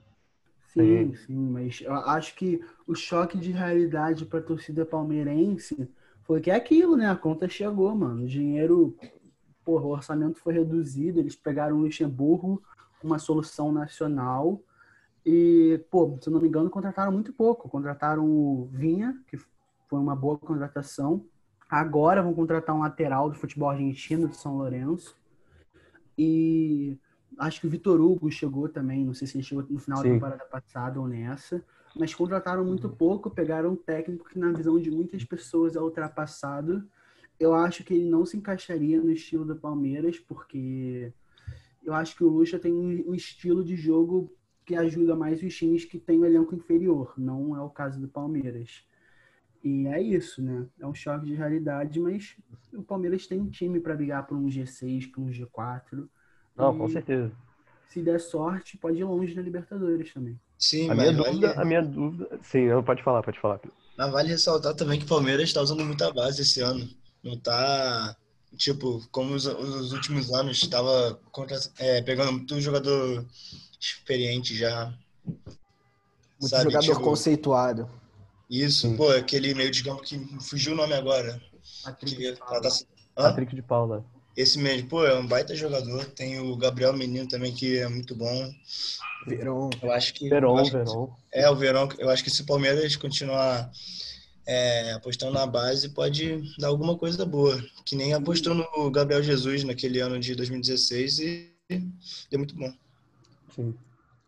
Sim, 0.78 1.14
sim, 1.16 1.36
mas 1.36 1.80
eu 1.82 1.94
acho 1.94 2.36
que 2.36 2.60
o 2.86 2.94
choque 2.94 3.38
de 3.38 3.52
realidade 3.52 4.26
para 4.26 4.40
a 4.40 4.44
torcida 4.44 4.86
palmeirense 4.86 5.90
foi 6.24 6.42
que 6.42 6.52
é 6.52 6.56
aquilo, 6.56 6.98
né? 6.98 7.10
A 7.10 7.16
conta 7.16 7.48
chegou, 7.48 7.96
mano. 7.96 8.24
O 8.24 8.28
dinheiro, 8.28 8.98
porra, 9.64 9.86
o 9.86 9.90
orçamento 9.92 10.40
foi 10.40 10.54
reduzido, 10.54 11.20
eles 11.20 11.36
pegaram 11.36 11.78
o 11.78 11.82
Luxemburgo, 11.82 12.62
uma 13.04 13.20
solução 13.20 13.72
nacional. 13.72 14.62
E, 15.26 15.82
pô, 15.92 16.18
se 16.22 16.30
não 16.30 16.42
me 16.42 16.48
engano, 16.48 16.70
contrataram 16.70 17.12
muito 17.12 17.34
pouco. 17.34 17.70
Contrataram 17.70 18.26
o 18.26 18.70
Vinha, 18.72 19.18
que 19.28 19.38
foi 19.38 20.00
uma 20.00 20.16
boa 20.16 20.38
contratação. 20.38 21.26
Agora 21.70 22.24
vão 22.24 22.34
contratar 22.34 22.76
um 22.76 22.80
lateral 22.82 23.30
do 23.30 23.36
futebol 23.36 23.70
argentino, 23.70 24.28
de 24.30 24.38
São 24.38 24.58
Lourenço. 24.58 25.16
E 26.18 26.98
Acho 27.38 27.62
que 27.62 27.68
o 27.68 27.70
Vitor 27.70 28.00
Hugo 28.00 28.32
chegou 28.32 28.70
também, 28.70 29.04
não 29.04 29.14
sei 29.14 29.28
se 29.28 29.38
ele 29.38 29.44
chegou 29.44 29.66
no 29.70 29.80
final 29.80 30.00
Sim. 30.00 30.08
da 30.08 30.14
temporada 30.14 30.46
passada 30.46 31.00
ou 31.00 31.08
nessa, 31.08 31.64
mas 31.96 32.14
contrataram 32.14 32.64
muito 32.64 32.90
pouco, 32.90 33.30
pegaram 33.30 33.72
um 33.72 33.76
técnico 33.76 34.30
que, 34.30 34.40
na 34.40 34.52
visão 34.52 34.80
de 34.80 34.92
muitas 34.92 35.24
pessoas, 35.24 35.76
é 35.76 35.82
ultrapassado. 35.82 36.88
Eu 37.40 37.54
acho 37.54 37.84
que 37.84 37.94
ele 37.94 38.10
não 38.10 38.26
se 38.26 38.38
encaixaria 38.38 39.02
no 39.02 39.12
estilo 39.12 39.46
do 39.46 39.56
Palmeiras, 39.56 40.20
porque 40.20 41.12
eu 41.84 41.94
acho 41.94 42.16
que 42.16 42.24
o 42.24 42.30
Lucha 42.30 42.58
tem 42.58 42.74
um 42.74 43.14
estilo 43.14 43.64
de 43.64 43.76
jogo 43.76 44.32
que 44.66 44.76
ajuda 44.76 45.16
mais 45.16 45.42
os 45.44 45.56
times 45.56 45.86
que 45.86 46.00
têm 46.00 46.20
um 46.20 46.26
elenco 46.26 46.56
inferior, 46.56 47.14
não 47.18 47.56
é 47.56 47.62
o 47.62 47.70
caso 47.70 48.02
do 48.02 48.08
Palmeiras. 48.08 48.84
E 49.64 49.88
é 49.88 50.02
isso, 50.02 50.44
né? 50.44 50.68
É 50.80 50.86
um 50.86 50.94
choque 50.94 51.26
de 51.26 51.34
realidade, 51.34 52.00
mas 52.00 52.36
o 52.74 52.84
Palmeiras 52.84 53.26
tem 53.28 53.40
um 53.40 53.50
time 53.50 53.80
para 53.80 53.96
brigar 53.96 54.26
por 54.26 54.38
um 54.38 54.46
G6, 54.46 55.12
por 55.12 55.22
um 55.22 55.30
G4. 55.30 56.08
Não, 56.56 56.76
e, 56.76 56.78
com 56.78 56.90
certeza. 56.90 57.32
Se 57.90 58.02
der 58.02 58.20
sorte, 58.20 58.78
pode 58.78 58.98
ir 58.98 59.04
longe 59.04 59.34
na 59.36 59.42
Libertadores 59.42 60.14
também. 60.14 60.40
Sim, 60.58 60.90
a 60.90 60.96
minha 60.96 61.12
dúvida, 61.12 61.48
vale... 61.48 61.62
a 61.62 61.66
minha 61.66 61.82
dúvida, 61.82 62.40
sim, 62.42 62.68
pode 62.86 63.04
falar, 63.04 63.22
pode 63.24 63.40
falar. 63.40 63.60
Mas 63.98 64.12
vale 64.12 64.30
ressaltar 64.30 64.74
também 64.74 65.00
que 65.00 65.06
o 65.06 65.10
Palmeiras 65.10 65.44
está 65.44 65.62
usando 65.62 65.84
muita 65.86 66.12
base 66.12 66.42
esse 66.42 66.62
ano. 66.62 66.88
Não 67.24 67.38
tá 67.38 68.16
tipo 68.58 69.06
como 69.12 69.34
os, 69.34 69.46
os 69.46 69.92
últimos 69.92 70.34
anos 70.34 70.62
estava 70.62 71.20
é, 71.80 72.02
pegando 72.02 72.34
muito 72.34 72.60
jogador 72.62 73.26
experiente 73.80 74.56
já. 74.56 74.94
Muito 75.26 76.50
sabe? 76.50 76.66
jogador 76.66 76.94
tipo, 76.94 77.02
conceituado. 77.02 77.90
Isso, 78.50 78.88
Sim. 78.88 78.96
pô, 78.96 79.10
aquele 79.10 79.54
meio 79.54 79.72
de 79.72 79.84
campo 79.84 80.02
que 80.04 80.18
fugiu 80.42 80.74
o 80.74 80.76
nome 80.76 80.94
agora. 80.94 81.42
Patrick, 81.84 82.16
que, 82.16 82.32
de 82.32 82.40
Paula. 82.40 82.62
Tá, 82.62 82.70
Patrick 83.16 83.56
de 83.56 83.62
Paula. 83.62 84.06
Esse 84.36 84.60
mesmo, 84.60 84.90
pô, 84.90 85.06
é 85.06 85.18
um 85.18 85.26
baita 85.26 85.56
jogador. 85.56 86.06
Tem 86.06 86.40
o 86.40 86.56
Gabriel 86.58 86.94
Menino 86.94 87.28
também, 87.28 87.54
que 87.54 87.78
é 87.78 87.88
muito 87.88 88.16
bom. 88.16 88.52
Verão. 89.26 89.70
Eu 89.82 89.92
acho 89.92 90.14
que. 90.14 90.28
Verão, 90.28 90.58
acho 90.58 90.72
Verão. 90.72 91.16
é, 91.32 91.50
o 91.50 91.56
Verão. 91.56 91.88
Eu 91.98 92.10
acho 92.10 92.24
que 92.24 92.30
se 92.30 92.42
o 92.42 92.46
Palmeiras 92.46 92.96
continuar 92.96 93.72
é, 94.46 94.92
apostando 94.92 95.34
na 95.34 95.48
base, 95.48 95.90
pode 95.90 96.42
dar 96.60 96.68
alguma 96.68 96.98
coisa 96.98 97.26
boa. 97.26 97.64
Que 97.86 97.96
nem 97.96 98.14
apostou 98.14 98.54
no 98.54 98.92
Gabriel 98.92 99.24
Jesus 99.24 99.64
naquele 99.64 100.00
ano 100.00 100.20
de 100.20 100.36
2016 100.36 101.20
e 101.20 101.52
deu 102.30 102.40
muito 102.40 102.56
bom. 102.56 102.72
Sim. 103.56 103.74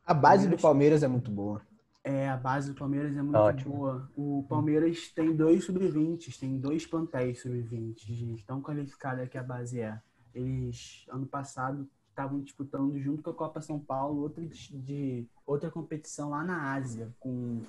A 0.05 0.13
base 0.13 0.47
do 0.47 0.57
Palmeiras 0.57 1.03
é 1.03 1.07
muito 1.07 1.29
boa. 1.29 1.61
É, 2.07 2.29
a 2.29 2.37
base 2.37 2.71
do 2.71 2.79
Palmeiras 2.79 3.17
é 3.17 3.21
muito 3.21 3.37
Ótimo. 3.37 3.75
boa. 3.75 4.09
O 4.15 4.45
Palmeiras 4.47 5.09
tem 5.09 5.35
dois 5.35 5.65
sub-20, 5.65 6.39
tem 6.39 6.57
dois 6.57 6.85
plantéis 6.85 7.41
sub-20, 7.41 8.45
tão 8.45 8.61
qualificada 8.61 9.27
que 9.27 9.37
a 9.37 9.43
base 9.43 9.81
é. 9.81 10.01
Eles, 10.33 11.05
ano 11.09 11.25
passado, 11.25 11.85
estavam 12.09 12.39
disputando 12.39 12.97
junto 12.97 13.21
com 13.21 13.29
a 13.31 13.33
Copa 13.33 13.59
São 13.59 13.77
Paulo 13.77 14.21
outra, 14.21 14.41
de, 14.45 15.27
outra 15.45 15.69
competição 15.69 16.29
lá 16.29 16.45
na 16.45 16.73
Ásia, 16.75 17.13
com 17.19 17.61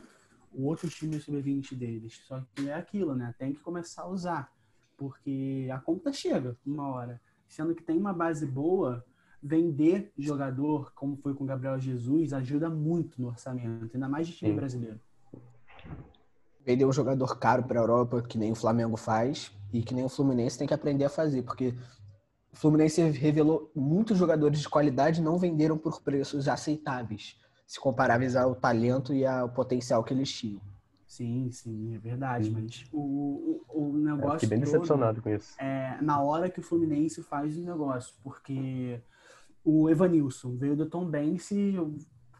o 0.52 0.66
outro 0.66 0.88
time 0.88 1.18
sub-20 1.18 1.74
deles. 1.74 2.20
Só 2.24 2.40
que 2.54 2.68
é 2.68 2.74
aquilo, 2.74 3.16
né? 3.16 3.34
Tem 3.36 3.52
que 3.52 3.58
começar 3.58 4.02
a 4.02 4.08
usar, 4.08 4.52
porque 4.96 5.68
a 5.72 5.80
conta 5.80 6.12
chega 6.12 6.56
uma 6.64 6.86
hora. 6.86 7.20
Sendo 7.48 7.74
que 7.74 7.82
tem 7.82 7.98
uma 7.98 8.12
base 8.12 8.46
boa, 8.46 9.04
vender 9.42 10.12
jogador, 10.18 10.92
como 10.94 11.16
foi 11.16 11.34
com 11.34 11.44
o 11.44 11.46
Gabriel 11.46 11.78
Jesus, 11.78 12.32
ajuda 12.32 12.68
muito 12.68 13.20
no 13.20 13.28
orçamento, 13.28 13.90
ainda 13.94 14.08
mais 14.08 14.26
de 14.26 14.34
time 14.34 14.50
Sim. 14.50 14.56
brasileiro. 14.56 15.00
Vender 16.64 16.84
um 16.84 16.92
jogador 16.92 17.38
caro 17.38 17.62
para 17.62 17.78
a 17.78 17.82
Europa, 17.82 18.22
que 18.22 18.36
nem 18.36 18.52
o 18.52 18.56
Flamengo 18.56 18.96
faz, 18.96 19.52
e 19.72 19.82
que 19.82 19.94
nem 19.94 20.04
o 20.04 20.08
Fluminense 20.08 20.58
tem 20.58 20.66
que 20.66 20.74
aprender 20.74 21.04
a 21.04 21.08
fazer, 21.08 21.42
porque 21.42 21.74
o 22.52 22.56
Fluminense 22.56 23.00
revelou 23.10 23.70
muitos 23.74 24.18
jogadores 24.18 24.60
de 24.60 24.68
qualidade 24.68 25.22
não 25.22 25.38
venderam 25.38 25.78
por 25.78 26.02
preços 26.02 26.48
aceitáveis, 26.48 27.36
se 27.66 27.78
comparáveis 27.80 28.36
ao 28.36 28.54
talento 28.54 29.14
e 29.14 29.24
ao 29.24 29.48
potencial 29.48 30.02
que 30.02 30.12
eles 30.12 30.32
tinham. 30.32 30.60
Sim, 31.06 31.50
sim, 31.50 31.94
é 31.94 31.98
verdade. 31.98 32.50
Mas 32.50 32.84
o, 32.92 33.62
o, 33.68 33.86
o 33.86 33.98
negócio. 33.98 34.34
Eu 34.34 34.40
fiquei 34.40 34.48
bem 34.48 34.60
decepcionado 34.60 35.22
com 35.22 35.30
isso. 35.30 35.54
É 35.58 35.98
na 36.02 36.20
hora 36.20 36.50
que 36.50 36.60
o 36.60 36.62
Fluminense 36.62 37.22
faz 37.22 37.56
o 37.56 37.62
negócio, 37.62 38.14
porque 38.22 39.00
o 39.70 39.90
Evanilson 39.90 40.56
veio 40.56 40.74
do 40.74 40.86
Tom 40.86 41.04
Bense, 41.04 41.78
o 41.78 41.94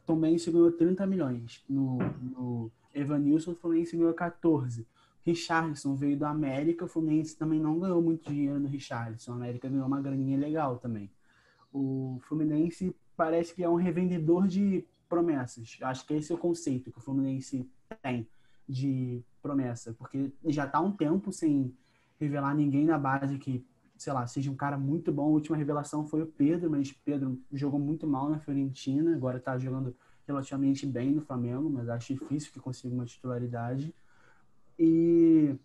Tom 0.06 0.18
Bense 0.18 0.50
ganhou 0.50 0.72
30 0.72 1.06
milhões 1.06 1.62
no, 1.68 1.98
no 2.22 2.72
Evanilson, 2.94 3.50
o 3.50 3.54
Fluminense 3.54 3.98
ganhou 3.98 4.14
14. 4.14 4.86
Richardson 5.26 5.94
veio 5.94 6.18
do 6.18 6.24
América, 6.24 6.86
o 6.86 6.88
Fluminense 6.88 7.36
também 7.36 7.60
não 7.60 7.78
ganhou 7.78 8.00
muito 8.00 8.32
dinheiro 8.32 8.58
no 8.58 8.66
Richardson, 8.66 9.32
o 9.32 9.34
América 9.34 9.68
ganhou 9.68 9.86
uma 9.86 10.00
graninha 10.00 10.38
legal 10.38 10.78
também. 10.78 11.10
O 11.70 12.18
Fluminense 12.22 12.96
parece 13.14 13.54
que 13.54 13.62
é 13.62 13.68
um 13.68 13.74
revendedor 13.74 14.48
de 14.48 14.86
promessas. 15.06 15.76
Acho 15.82 16.06
que 16.06 16.14
esse 16.14 16.32
é 16.32 16.34
o 16.34 16.38
conceito 16.38 16.90
que 16.90 16.98
o 16.98 17.02
Fluminense 17.02 17.70
tem 18.00 18.26
de 18.66 19.22
promessa, 19.42 19.92
porque 19.92 20.32
já 20.46 20.64
está 20.64 20.80
um 20.80 20.92
tempo 20.92 21.30
sem 21.30 21.74
revelar 22.18 22.54
ninguém 22.54 22.86
na 22.86 22.98
base 22.98 23.36
que 23.36 23.66
sei 23.98 24.12
lá, 24.12 24.26
seja 24.26 24.50
um 24.50 24.54
cara 24.54 24.78
muito 24.78 25.12
bom. 25.12 25.24
A 25.24 25.32
última 25.32 25.56
revelação 25.56 26.06
foi 26.06 26.22
o 26.22 26.26
Pedro, 26.26 26.70
mas 26.70 26.92
Pedro 26.92 27.38
jogou 27.52 27.80
muito 27.80 28.06
mal 28.06 28.30
na 28.30 28.38
Fiorentina, 28.38 29.14
agora 29.14 29.38
está 29.38 29.58
jogando 29.58 29.94
relativamente 30.26 30.86
bem 30.86 31.10
no 31.10 31.22
Flamengo, 31.22 31.68
mas 31.68 31.88
acho 31.88 32.14
difícil 32.14 32.52
que 32.52 32.60
consiga 32.60 32.94
uma 32.94 33.04
titularidade. 33.04 33.92
E 34.78 35.56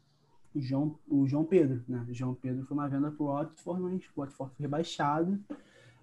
o 0.54 0.60
João, 0.60 0.98
o 1.08 1.28
João 1.28 1.46
Pedro, 1.46 1.84
né? 1.88 2.06
O 2.10 2.14
João 2.14 2.34
Pedro 2.34 2.66
foi 2.66 2.76
uma 2.76 2.90
venda 2.90 3.12
para 3.12 3.24
o 3.24 3.28
Watford, 3.28 3.82
mas 3.82 4.04
o 4.16 4.22
Watford 4.22 4.34
foi 4.36 4.48
rebaixado 4.60 5.40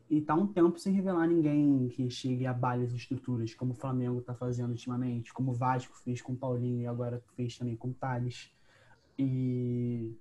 e 0.09 0.19
está 0.19 0.35
um 0.35 0.47
tempo 0.47 0.79
sem 0.79 0.93
revelar 0.93 1.27
ninguém 1.27 1.89
que 1.89 2.11
chegue 2.11 2.47
a 2.47 2.53
balhas 2.53 2.93
estruturas, 2.93 3.55
como 3.55 3.73
o 3.73 3.77
Flamengo 3.77 4.19
está 4.19 4.35
fazendo 4.35 4.71
ultimamente, 4.71 5.33
como 5.33 5.53
o 5.53 5.55
Vasco 5.55 5.97
fez 5.99 6.21
com 6.21 6.33
o 6.33 6.37
Paulinho 6.37 6.83
e 6.83 6.87
agora 6.87 7.23
fez 7.37 7.57
também 7.57 7.77
com 7.77 7.89
o 7.89 7.95
Thales. 7.95 8.53
E 9.19 10.17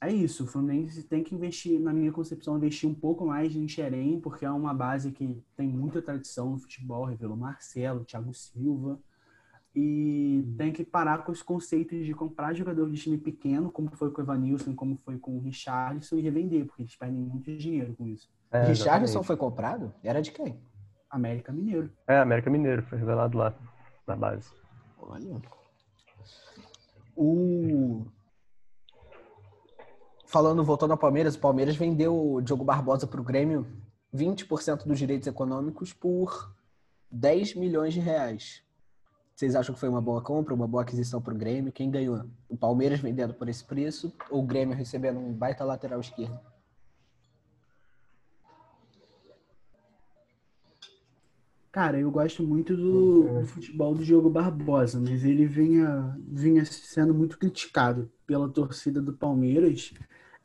é 0.00 0.12
isso, 0.12 0.44
o 0.44 0.46
Fluminense 0.46 1.02
tem 1.02 1.24
que 1.24 1.34
investir, 1.34 1.80
na 1.80 1.92
minha 1.92 2.12
concepção, 2.12 2.56
investir 2.56 2.88
um 2.88 2.94
pouco 2.94 3.26
mais 3.26 3.56
em 3.56 3.66
Xerém, 3.66 4.20
porque 4.20 4.44
é 4.44 4.50
uma 4.50 4.72
base 4.72 5.10
que 5.10 5.42
tem 5.56 5.68
muita 5.68 6.00
tradição 6.00 6.50
no 6.50 6.58
futebol, 6.58 7.04
revelou 7.04 7.36
Marcelo, 7.36 8.04
Thiago 8.04 8.32
Silva. 8.32 9.00
e 9.74 10.44
tem 10.56 10.72
que 10.72 10.84
parar 10.84 11.24
com 11.24 11.32
os 11.32 11.42
conceitos 11.42 12.04
de 12.06 12.14
comprar 12.14 12.54
jogador 12.54 12.90
de 12.90 13.00
time 13.00 13.18
pequeno, 13.18 13.70
como 13.70 13.90
foi 13.96 14.10
com 14.10 14.20
o 14.20 14.24
Evanilson, 14.24 14.74
como 14.74 14.96
foi 14.96 15.18
com 15.18 15.36
o 15.36 15.40
Richarlison, 15.40 16.16
e 16.16 16.20
revender, 16.20 16.64
porque 16.66 16.82
eles 16.82 16.96
perdem 16.96 17.20
muito 17.20 17.56
dinheiro 17.56 17.94
com 17.94 18.06
isso. 18.06 18.28
É, 18.50 18.64
Richarlison 18.64 19.22
foi 19.22 19.36
comprado? 19.36 19.92
Era 20.02 20.20
de 20.22 20.32
quem? 20.32 20.58
América 21.10 21.52
Mineiro. 21.52 21.90
É, 22.06 22.18
América 22.18 22.50
Mineiro, 22.50 22.82
foi 22.82 22.98
revelado 22.98 23.36
lá, 23.36 23.54
na 24.06 24.16
base. 24.16 24.50
Olha. 25.00 25.40
O... 27.16 28.06
Falando, 30.28 30.62
voltando 30.62 30.90
ao 30.90 30.98
Palmeiras, 30.98 31.36
o 31.36 31.38
Palmeiras 31.38 31.74
vendeu 31.74 32.34
o 32.34 32.42
Diogo 32.42 32.62
Barbosa 32.62 33.06
para 33.06 33.18
o 33.18 33.24
Grêmio 33.24 33.66
20% 34.14 34.86
dos 34.86 34.98
direitos 34.98 35.26
econômicos 35.26 35.94
por 35.94 36.54
10 37.10 37.54
milhões 37.54 37.94
de 37.94 38.00
reais. 38.00 38.62
Vocês 39.34 39.56
acham 39.56 39.74
que 39.74 39.80
foi 39.80 39.88
uma 39.88 40.02
boa 40.02 40.20
compra, 40.20 40.52
uma 40.52 40.68
boa 40.68 40.82
aquisição 40.82 41.18
para 41.22 41.32
o 41.32 41.38
Grêmio? 41.38 41.72
Quem 41.72 41.90
ganhou? 41.90 42.26
O 42.46 42.58
Palmeiras 42.58 43.00
vendendo 43.00 43.32
por 43.32 43.48
esse 43.48 43.64
preço 43.64 44.12
ou 44.28 44.42
o 44.42 44.46
Grêmio 44.46 44.76
recebendo 44.76 45.18
um 45.18 45.32
baita 45.32 45.64
lateral 45.64 45.98
esquerdo? 45.98 46.38
Cara, 51.72 51.98
eu 51.98 52.10
gosto 52.10 52.42
muito 52.42 52.76
do, 52.76 53.40
do, 53.40 53.46
futebol 53.46 53.94
do 53.94 54.04
Diogo 54.04 54.28
Barbosa, 54.28 55.00
mas 55.00 55.24
ele 55.24 55.46
vinha, 55.46 56.18
vinha 56.26 56.66
sendo 56.66 57.14
muito 57.14 57.38
criticado 57.38 58.10
pela 58.26 58.48
torcida 58.48 59.00
do 59.00 59.12
Palmeiras. 59.14 59.94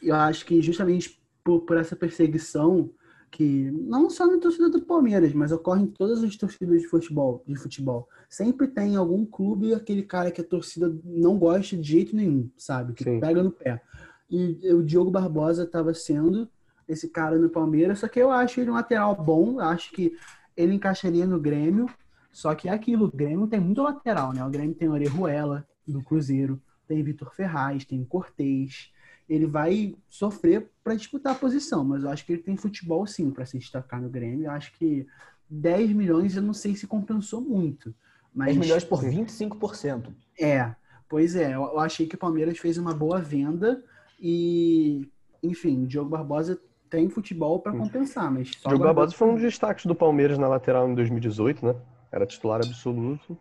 Eu 0.04 0.16
acho 0.16 0.46
que 0.46 0.62
justamente 0.62 1.22
por, 1.44 1.62
por 1.62 1.78
essa 1.78 1.96
perseguição 1.96 2.90
que 3.32 3.72
não 3.72 4.12
só 4.12 4.28
na 4.28 4.38
torcida 4.38 4.70
do 4.70 4.82
Palmeiras, 4.82 5.34
mas 5.34 5.52
ocorre 5.52 5.82
em 5.82 5.88
todas 5.88 6.24
as 6.24 6.36
torcidas 6.36 6.82
de 6.82 6.88
futebol, 6.88 7.44
de 7.48 7.56
futebol. 7.56 8.08
Sempre 8.30 8.68
tem 8.68 8.96
algum 8.96 9.26
clube 9.26 9.74
aquele 9.74 10.04
cara 10.04 10.30
que 10.30 10.40
a 10.40 10.44
torcida 10.44 10.96
não 11.04 11.40
gosta 11.40 11.76
de 11.76 11.82
jeito 11.84 12.16
nenhum, 12.16 12.48
sabe? 12.56 12.94
Que 12.94 13.04
Sim. 13.04 13.20
pega 13.20 13.42
no 13.42 13.52
pé. 13.52 13.82
E 14.30 14.72
o 14.72 14.84
Diogo 14.84 15.10
Barbosa 15.10 15.64
estava 15.64 15.94
sendo 15.96 16.48
esse 16.88 17.10
cara 17.10 17.38
no 17.40 17.50
Palmeiras, 17.50 18.00
só 18.00 18.08
que 18.08 18.20
eu 18.20 18.30
acho 18.30 18.62
ele 18.62 18.70
um 18.70 18.76
lateral 18.76 19.16
bom, 19.16 19.60
acho 19.60 19.92
que 19.92 20.16
ele 20.56 20.76
encaixaria 20.76 21.26
no 21.26 21.40
Grêmio, 21.40 21.88
só 22.32 22.54
que 22.54 22.70
é 22.70 22.72
aquilo, 22.72 23.06
o 23.06 23.12
Grêmio 23.12 23.48
tem 23.48 23.60
muito 23.60 23.82
lateral, 23.82 24.32
né? 24.32 24.46
O 24.46 24.50
Grêmio 24.50 24.76
tem 24.76 24.90
o 24.90 24.92
Orejuela, 24.92 25.68
do 25.88 26.02
Cruzeiro, 26.02 26.62
tem 26.88 27.04
Vitor 27.04 27.34
Ferraz, 27.34 27.86
tem 27.86 28.04
Cortez, 28.04 28.92
ele 29.28 29.46
vai 29.46 29.96
sofrer 30.10 30.70
para 30.84 30.96
disputar 30.96 31.34
a 31.34 31.38
posição, 31.38 31.84
mas 31.84 32.04
eu 32.04 32.10
acho 32.10 32.26
que 32.26 32.34
ele 32.34 32.42
tem 32.42 32.58
futebol 32.58 33.06
sim 33.08 33.32
para 33.32 33.46
se 33.46 33.58
destacar 33.58 34.02
no 34.02 34.10
Grêmio. 34.10 34.46
Eu 34.46 34.52
acho 34.52 34.74
que 34.74 35.08
10 35.50 35.94
milhões 35.94 36.36
eu 36.36 36.42
não 36.42 36.54
sei 36.54 36.76
se 36.76 36.88
compensou 36.88 37.42
muito. 37.42 37.94
Mas... 38.34 38.48
10 38.48 38.58
milhões 38.58 38.84
por 38.84 39.02
25%. 39.02 40.14
É, 40.40 40.76
pois 41.08 41.36
é. 41.36 41.56
Eu 41.56 41.80
achei 41.80 42.08
que 42.08 42.16
o 42.16 42.18
Palmeiras 42.20 42.58
fez 42.58 42.78
uma 42.78 42.94
boa 42.94 43.20
venda 43.20 43.84
e, 44.20 45.10
enfim, 45.42 45.84
o 45.84 45.88
Diogo 45.88 46.10
Barbosa 46.10 46.60
tem 46.90 47.10
futebol 47.10 47.60
para 47.60 47.72
compensar, 47.72 48.32
mas 48.32 48.52
só 48.52 48.70
Diogo 48.70 48.84
Barbosa 48.84 49.16
foi 49.16 49.28
um 49.28 49.34
dos 49.34 49.42
destaques 49.42 49.86
do 49.86 49.96
Palmeiras 49.96 50.38
na 50.38 50.48
lateral 50.48 50.90
em 50.90 50.96
2018, 50.96 51.66
né? 51.66 51.76
Era 52.12 52.26
titular 52.26 52.62
absoluto. 52.64 53.38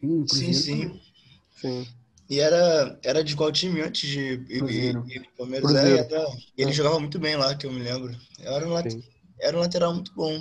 Sim, 0.00 0.26
sim. 0.26 1.00
sim. 1.50 1.86
Sim. 2.28 2.34
E 2.34 2.40
era, 2.40 2.98
era 3.04 3.22
de 3.22 3.36
qual 3.36 3.52
time 3.52 3.80
antes 3.80 4.08
de 4.08 4.44
ir, 4.48 5.04
ir, 5.08 5.28
Palmeiras? 5.36 5.74
É, 5.74 5.98
era, 5.98 6.26
ele 6.56 6.70
é. 6.70 6.72
jogava 6.72 6.98
muito 6.98 7.18
bem 7.18 7.36
lá, 7.36 7.54
que 7.54 7.66
eu 7.66 7.72
me 7.72 7.80
lembro. 7.80 8.14
Era 8.40 8.66
um, 8.66 8.74
era 9.40 9.56
um 9.56 9.60
lateral 9.60 9.94
muito 9.94 10.12
bom. 10.14 10.40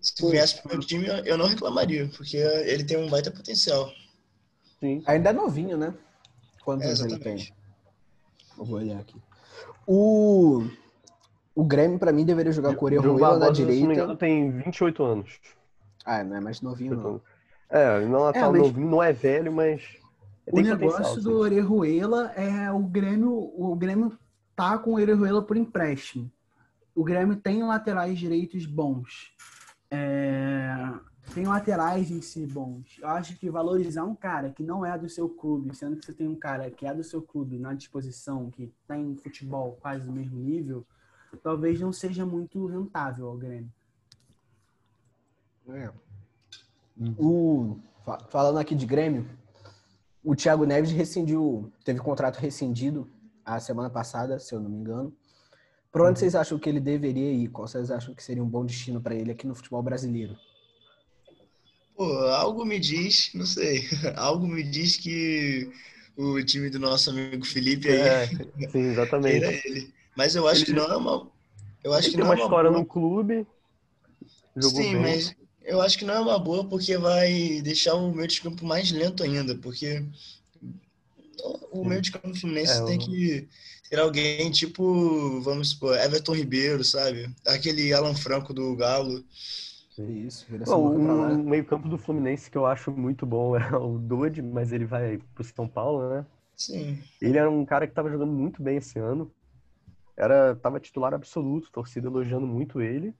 Se 0.00 0.14
Pô, 0.20 0.30
viesse 0.30 0.60
pro 0.60 0.72
meu 0.76 0.80
time, 0.80 1.06
eu 1.24 1.38
não 1.38 1.46
reclamaria, 1.46 2.10
porque 2.16 2.36
ele 2.36 2.84
tem 2.84 2.98
um 2.98 3.08
baita 3.08 3.30
potencial. 3.30 3.90
Sim. 4.78 5.02
Ainda 5.06 5.30
é 5.30 5.32
novinho, 5.32 5.78
né? 5.78 5.94
Quantos 6.62 6.86
é, 6.86 6.88
anos 6.88 7.00
ele 7.00 7.18
tem? 7.18 7.52
Eu 8.58 8.64
vou 8.64 8.78
olhar 8.78 9.00
aqui. 9.00 9.16
O, 9.86 10.66
o 11.54 11.64
Grêmio, 11.64 11.98
pra 11.98 12.12
mim, 12.12 12.24
deveria 12.24 12.52
jogar 12.52 12.74
com 12.74 12.84
o 12.84 12.88
Orejuela 12.88 13.38
na 13.38 13.50
direita. 13.50 13.74
Se 13.74 13.80
não 13.80 13.88
me 13.88 13.94
engano, 13.94 14.16
tem 14.16 14.50
28 14.50 15.02
anos. 15.02 15.40
Ah, 16.04 16.22
não 16.22 16.36
é 16.36 16.40
mais 16.40 16.60
novinho, 16.60 16.96
não. 16.96 17.20
É, 17.70 18.04
não 18.04 18.28
é, 18.28 18.38
é 18.38 18.40
mas... 18.42 18.60
novinho, 18.60 18.90
não 18.90 19.02
é 19.02 19.12
velho, 19.12 19.52
mas 19.52 19.82
o 20.50 20.60
negócio 20.60 21.22
do 21.22 21.38
Orejuela 21.38 22.32
é 22.32 22.70
o 22.70 22.80
Grêmio, 22.80 23.32
o 23.32 23.74
Grêmio 23.76 24.18
tá 24.54 24.78
com 24.78 24.90
o 24.92 24.94
Orejuela 24.94 25.42
por 25.42 25.56
empréstimo. 25.56 26.30
O 26.94 27.02
Grêmio 27.02 27.36
tem 27.36 27.62
laterais 27.62 28.18
direitos 28.18 28.66
bons. 28.66 29.34
É, 29.90 30.92
tem 31.32 31.46
laterais 31.46 32.10
em 32.10 32.20
si 32.20 32.46
bons. 32.46 32.98
Eu 33.00 33.08
acho 33.08 33.36
que 33.36 33.50
valorizar 33.50 34.04
um 34.04 34.14
cara 34.14 34.50
que 34.50 34.62
não 34.62 34.84
é 34.84 34.96
do 34.98 35.08
seu 35.08 35.28
clube, 35.28 35.74
sendo 35.74 35.96
que 35.96 36.04
você 36.04 36.12
tem 36.12 36.28
um 36.28 36.36
cara 36.36 36.70
que 36.70 36.86
é 36.86 36.94
do 36.94 37.02
seu 37.02 37.22
clube 37.22 37.58
na 37.58 37.72
disposição, 37.72 38.50
que 38.50 38.72
tem 38.86 39.16
futebol 39.16 39.78
quase 39.80 40.04
do 40.04 40.12
mesmo 40.12 40.38
nível, 40.38 40.86
talvez 41.42 41.80
não 41.80 41.92
seja 41.92 42.24
muito 42.24 42.66
rentável 42.66 43.28
ao 43.28 43.36
Grêmio. 43.36 43.72
É. 45.68 45.90
O, 47.18 47.78
falando 48.28 48.58
aqui 48.58 48.74
de 48.74 48.86
Grêmio, 48.86 49.26
o 50.24 50.34
Thiago 50.34 50.64
Neves 50.64 50.90
rescindiu, 50.90 51.70
teve 51.84 52.00
contrato 52.00 52.38
rescindido 52.38 53.08
a 53.44 53.60
semana 53.60 53.90
passada, 53.90 54.38
se 54.38 54.54
eu 54.54 54.60
não 54.60 54.70
me 54.70 54.78
engano. 54.78 55.14
Para 55.92 56.02
onde 56.02 56.12
uhum. 56.12 56.16
vocês 56.16 56.34
acham 56.34 56.58
que 56.58 56.68
ele 56.68 56.80
deveria 56.80 57.30
ir? 57.30 57.48
Qual 57.48 57.68
vocês 57.68 57.90
acham 57.90 58.14
que 58.14 58.22
seria 58.22 58.42
um 58.42 58.48
bom 58.48 58.64
destino 58.64 59.00
para 59.00 59.14
ele 59.14 59.30
aqui 59.30 59.46
no 59.46 59.54
futebol 59.54 59.82
brasileiro? 59.82 60.36
Pô, 61.94 62.04
algo 62.28 62.64
me 62.64 62.80
diz, 62.80 63.30
não 63.34 63.46
sei, 63.46 63.84
algo 64.16 64.48
me 64.48 64.62
diz 64.62 64.96
que 64.96 65.70
o 66.16 66.42
time 66.42 66.70
do 66.70 66.78
nosso 66.78 67.10
amigo 67.10 67.44
Felipe 67.44 67.88
aí. 67.88 67.98
É, 67.98 68.26
sim, 68.70 68.80
exatamente. 68.90 69.44
ele. 69.68 69.92
Mas 70.16 70.34
eu 70.34 70.48
acho 70.48 70.60
ele, 70.60 70.66
que 70.66 70.72
não 70.72 70.86
é 70.86 70.96
uma. 70.96 71.28
Eu 71.84 71.92
acho 71.92 72.10
que 72.10 72.16
tem 72.16 72.24
não 72.24 72.30
uma 72.30 72.34
é 72.34 72.38
uma 72.38 72.44
história 72.44 72.70
boa. 72.70 72.80
no 72.80 72.86
clube. 72.86 73.46
Sim, 74.58 74.94
bem. 74.94 75.02
mas 75.02 75.36
eu 75.64 75.80
acho 75.80 75.98
que 75.98 76.04
não 76.04 76.14
é 76.14 76.20
uma 76.20 76.38
boa 76.38 76.64
porque 76.64 76.96
vai 76.96 77.60
deixar 77.62 77.94
o 77.94 78.12
meio 78.12 78.28
de 78.28 78.40
campo 78.40 78.64
mais 78.64 78.92
lento 78.92 79.22
ainda, 79.22 79.54
porque 79.56 80.04
o 81.72 81.84
meio 81.84 82.00
de 82.00 82.12
campo 82.12 82.34
fluminense 82.34 82.80
é, 82.80 82.84
tem 82.84 82.98
que 82.98 83.48
ter 83.88 83.98
alguém 83.98 84.50
tipo, 84.50 85.40
vamos 85.40 85.70
supor, 85.70 85.96
Everton 85.96 86.34
Ribeiro, 86.34 86.84
sabe? 86.84 87.30
Aquele 87.46 87.92
Alan 87.92 88.14
Franco 88.14 88.52
do 88.52 88.76
Galo. 88.76 89.24
Isso, 89.96 90.46
Bom, 90.66 90.96
o 90.96 91.44
meio 91.44 91.64
campo 91.64 91.88
do 91.88 91.96
Fluminense 91.96 92.50
que 92.50 92.58
eu 92.58 92.66
acho 92.66 92.90
muito 92.90 93.24
bom 93.24 93.56
é 93.56 93.76
o 93.76 93.96
Dodge, 93.96 94.42
mas 94.42 94.72
ele 94.72 94.84
vai 94.84 95.20
pro 95.34 95.44
São 95.44 95.68
Paulo, 95.68 96.08
né? 96.08 96.26
Sim. 96.56 96.98
Ele 97.22 97.38
era 97.38 97.48
um 97.48 97.64
cara 97.64 97.86
que 97.86 97.92
estava 97.92 98.10
jogando 98.10 98.32
muito 98.32 98.60
bem 98.60 98.78
esse 98.78 98.98
ano. 98.98 99.30
Era, 100.16 100.54
tava 100.56 100.80
titular 100.80 101.14
absoluto, 101.14 101.70
torcida 101.70 102.08
elogiando 102.08 102.46
muito 102.46 102.80
ele. 102.80 103.14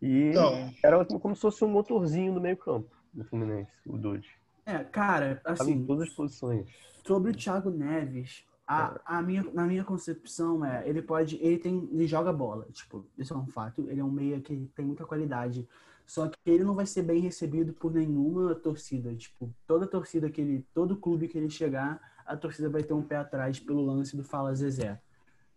E 0.00 0.30
então, 0.30 0.72
era 0.82 1.04
como 1.04 1.34
se 1.34 1.40
fosse 1.40 1.64
um 1.64 1.68
motorzinho 1.68 2.34
do 2.34 2.40
meio 2.40 2.56
campo 2.56 2.94
do 3.12 3.24
Fluminense, 3.24 3.70
o 3.86 3.96
Dude. 3.96 4.28
É, 4.64 4.78
cara, 4.84 5.40
assim... 5.44 5.72
em 5.72 5.86
todas 5.86 6.08
as 6.08 6.14
posições. 6.14 6.68
Sobre 7.06 7.30
o 7.30 7.34
Thiago 7.34 7.70
Neves, 7.70 8.44
a, 8.66 8.94
é. 8.94 9.00
a 9.06 9.22
minha, 9.22 9.44
na 9.54 9.64
minha 9.64 9.84
concepção 9.84 10.64
é, 10.64 10.86
ele 10.88 11.00
pode, 11.00 11.36
ele 11.36 11.58
tem, 11.58 11.88
ele 11.92 12.06
joga 12.06 12.32
bola, 12.32 12.66
tipo, 12.72 13.06
isso 13.16 13.32
é 13.32 13.36
um 13.36 13.46
fato, 13.46 13.88
ele 13.88 14.00
é 14.00 14.04
um 14.04 14.10
meia 14.10 14.40
que 14.40 14.68
tem 14.74 14.84
muita 14.84 15.06
qualidade, 15.06 15.66
só 16.04 16.28
que 16.28 16.36
ele 16.44 16.64
não 16.64 16.74
vai 16.74 16.84
ser 16.84 17.02
bem 17.02 17.20
recebido 17.20 17.72
por 17.72 17.94
nenhuma 17.94 18.54
torcida, 18.54 19.14
tipo, 19.14 19.52
toda 19.66 19.86
torcida 19.86 20.28
que 20.28 20.40
ele, 20.40 20.66
todo 20.74 20.96
clube 20.96 21.28
que 21.28 21.38
ele 21.38 21.48
chegar, 21.48 22.00
a 22.26 22.36
torcida 22.36 22.68
vai 22.68 22.82
ter 22.82 22.92
um 22.92 23.02
pé 23.02 23.16
atrás 23.16 23.60
pelo 23.60 23.84
lance 23.84 24.16
do 24.16 24.24
Fala 24.24 24.54
Zezé 24.54 25.00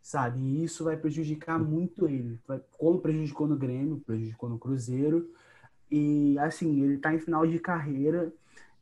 sabe? 0.01 0.39
E 0.39 0.63
isso 0.63 0.83
vai 0.83 0.97
prejudicar 0.97 1.59
muito 1.59 2.07
ele, 2.07 2.39
vai, 2.47 2.61
como 2.77 2.99
prejudicou 2.99 3.47
no 3.47 3.57
Grêmio, 3.57 4.01
prejudicou 4.05 4.49
no 4.49 4.59
Cruzeiro. 4.59 5.29
E 5.91 6.37
assim, 6.39 6.81
ele 6.81 6.95
está 6.95 7.13
em 7.13 7.19
final 7.19 7.45
de 7.45 7.59
carreira. 7.59 8.31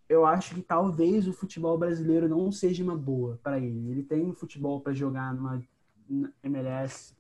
Eu 0.09 0.25
acho 0.25 0.55
que 0.55 0.61
talvez 0.61 1.27
o 1.27 1.33
futebol 1.33 1.77
brasileiro 1.77 2.27
não 2.27 2.51
seja 2.51 2.83
uma 2.83 2.95
boa 2.95 3.39
para 3.43 3.59
ele. 3.59 3.91
Ele 3.91 4.03
tem 4.03 4.33
futebol 4.33 4.81
para 4.81 4.93
jogar 4.93 5.33
numa 5.33 5.61
MLS, 6.43 7.13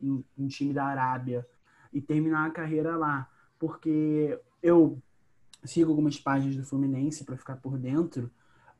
um, 0.00 0.22
um 0.36 0.48
time 0.48 0.72
da 0.72 0.84
Arábia 0.84 1.46
e 1.92 2.00
terminar 2.00 2.46
a 2.46 2.50
carreira 2.50 2.96
lá, 2.96 3.30
porque 3.58 4.38
eu 4.62 5.00
sigo 5.64 5.90
algumas 5.90 6.18
páginas 6.18 6.56
do 6.56 6.64
Fluminense 6.64 7.24
para 7.24 7.36
ficar 7.36 7.56
por 7.56 7.78
dentro 7.78 8.30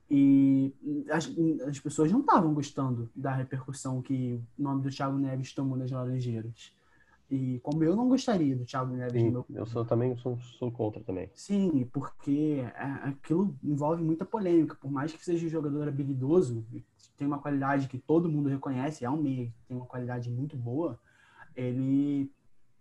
e 0.08 0.72
as, 1.10 1.30
as 1.66 1.80
pessoas 1.80 2.12
não 2.12 2.20
estavam 2.20 2.54
gostando 2.54 3.10
da 3.14 3.34
repercussão 3.34 4.00
que 4.00 4.40
o 4.58 4.62
nome 4.62 4.82
do 4.82 4.90
Thiago 4.90 5.18
Neves 5.18 5.52
tomou 5.52 5.76
nas 5.76 5.90
Laranjeiras. 5.90 6.72
E 7.28 7.58
como 7.60 7.82
eu 7.82 7.96
não 7.96 8.08
gostaria 8.08 8.54
do 8.54 8.64
Thiago 8.64 8.94
Neves 8.94 9.20
Sim, 9.20 9.30
no 9.30 9.44
meu... 9.48 9.60
Eu 9.60 9.66
sou 9.66 9.84
também 9.84 10.16
sou, 10.16 10.38
sou 10.58 10.70
contra 10.70 11.02
também. 11.02 11.28
Sim, 11.34 11.88
porque 11.92 12.64
é, 12.76 12.82
aquilo 13.02 13.56
envolve 13.64 14.02
muita 14.02 14.24
polêmica. 14.24 14.76
Por 14.76 14.90
mais 14.92 15.12
que 15.12 15.24
seja 15.24 15.44
um 15.44 15.50
jogador 15.50 15.88
habilidoso, 15.88 16.64
tem 17.16 17.26
uma 17.26 17.40
qualidade 17.40 17.88
que 17.88 17.98
todo 17.98 18.28
mundo 18.28 18.48
reconhece, 18.48 19.04
é 19.04 19.10
um 19.10 19.20
meia, 19.20 19.52
tem 19.66 19.76
uma 19.76 19.86
qualidade 19.86 20.30
muito 20.30 20.56
boa, 20.56 21.00
ele 21.56 22.30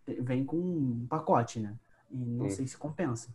vem 0.06 0.46
com 0.46 0.58
um 0.58 1.08
pacote, 1.10 1.60
né? 1.60 1.76
E 2.12 2.18
não 2.18 2.48
Sim. 2.50 2.58
sei 2.58 2.68
se 2.68 2.78
compensa. 2.78 3.34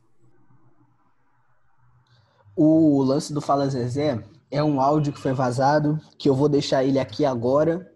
O 2.57 3.03
lance 3.03 3.33
do 3.33 3.41
Fala 3.41 3.69
Zezé 3.69 4.23
é 4.51 4.63
um 4.63 4.81
áudio 4.81 5.13
que 5.13 5.21
foi 5.21 5.33
vazado, 5.33 5.99
que 6.19 6.29
eu 6.29 6.35
vou 6.35 6.49
deixar 6.49 6.85
ele 6.85 6.99
aqui 6.99 7.25
agora. 7.25 7.91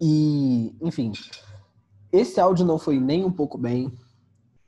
E, 0.00 0.76
enfim, 0.80 1.12
esse 2.12 2.38
áudio 2.40 2.66
não 2.66 2.78
foi 2.78 2.98
nem 3.00 3.24
um 3.24 3.32
pouco 3.32 3.56
bem. 3.56 3.92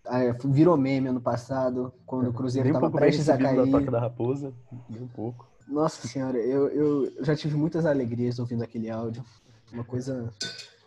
É, 0.07 0.33
virou 0.45 0.77
meme 0.77 1.09
ano 1.09 1.21
passado, 1.21 1.93
quando 2.07 2.31
o 2.31 2.33
Cruzeiro 2.33 2.69
estava 2.69 2.87
um 2.87 2.91
prestes 2.91 3.29
a 3.29 3.37
cair. 3.37 3.71
Da 3.71 3.81
da 3.81 4.01
Raposa, 4.01 4.55
um 4.91 5.07
pouco. 5.09 5.47
Nossa 5.67 6.09
senhora, 6.09 6.39
eu, 6.39 6.69
eu 6.69 7.25
já 7.25 7.37
tive 7.37 7.57
muitas 7.57 7.85
alegrias 7.85 8.39
ouvindo 8.39 8.65
aquele 8.65 8.89
áudio. 8.89 9.23
Uma 9.71 9.85
coisa. 9.85 10.33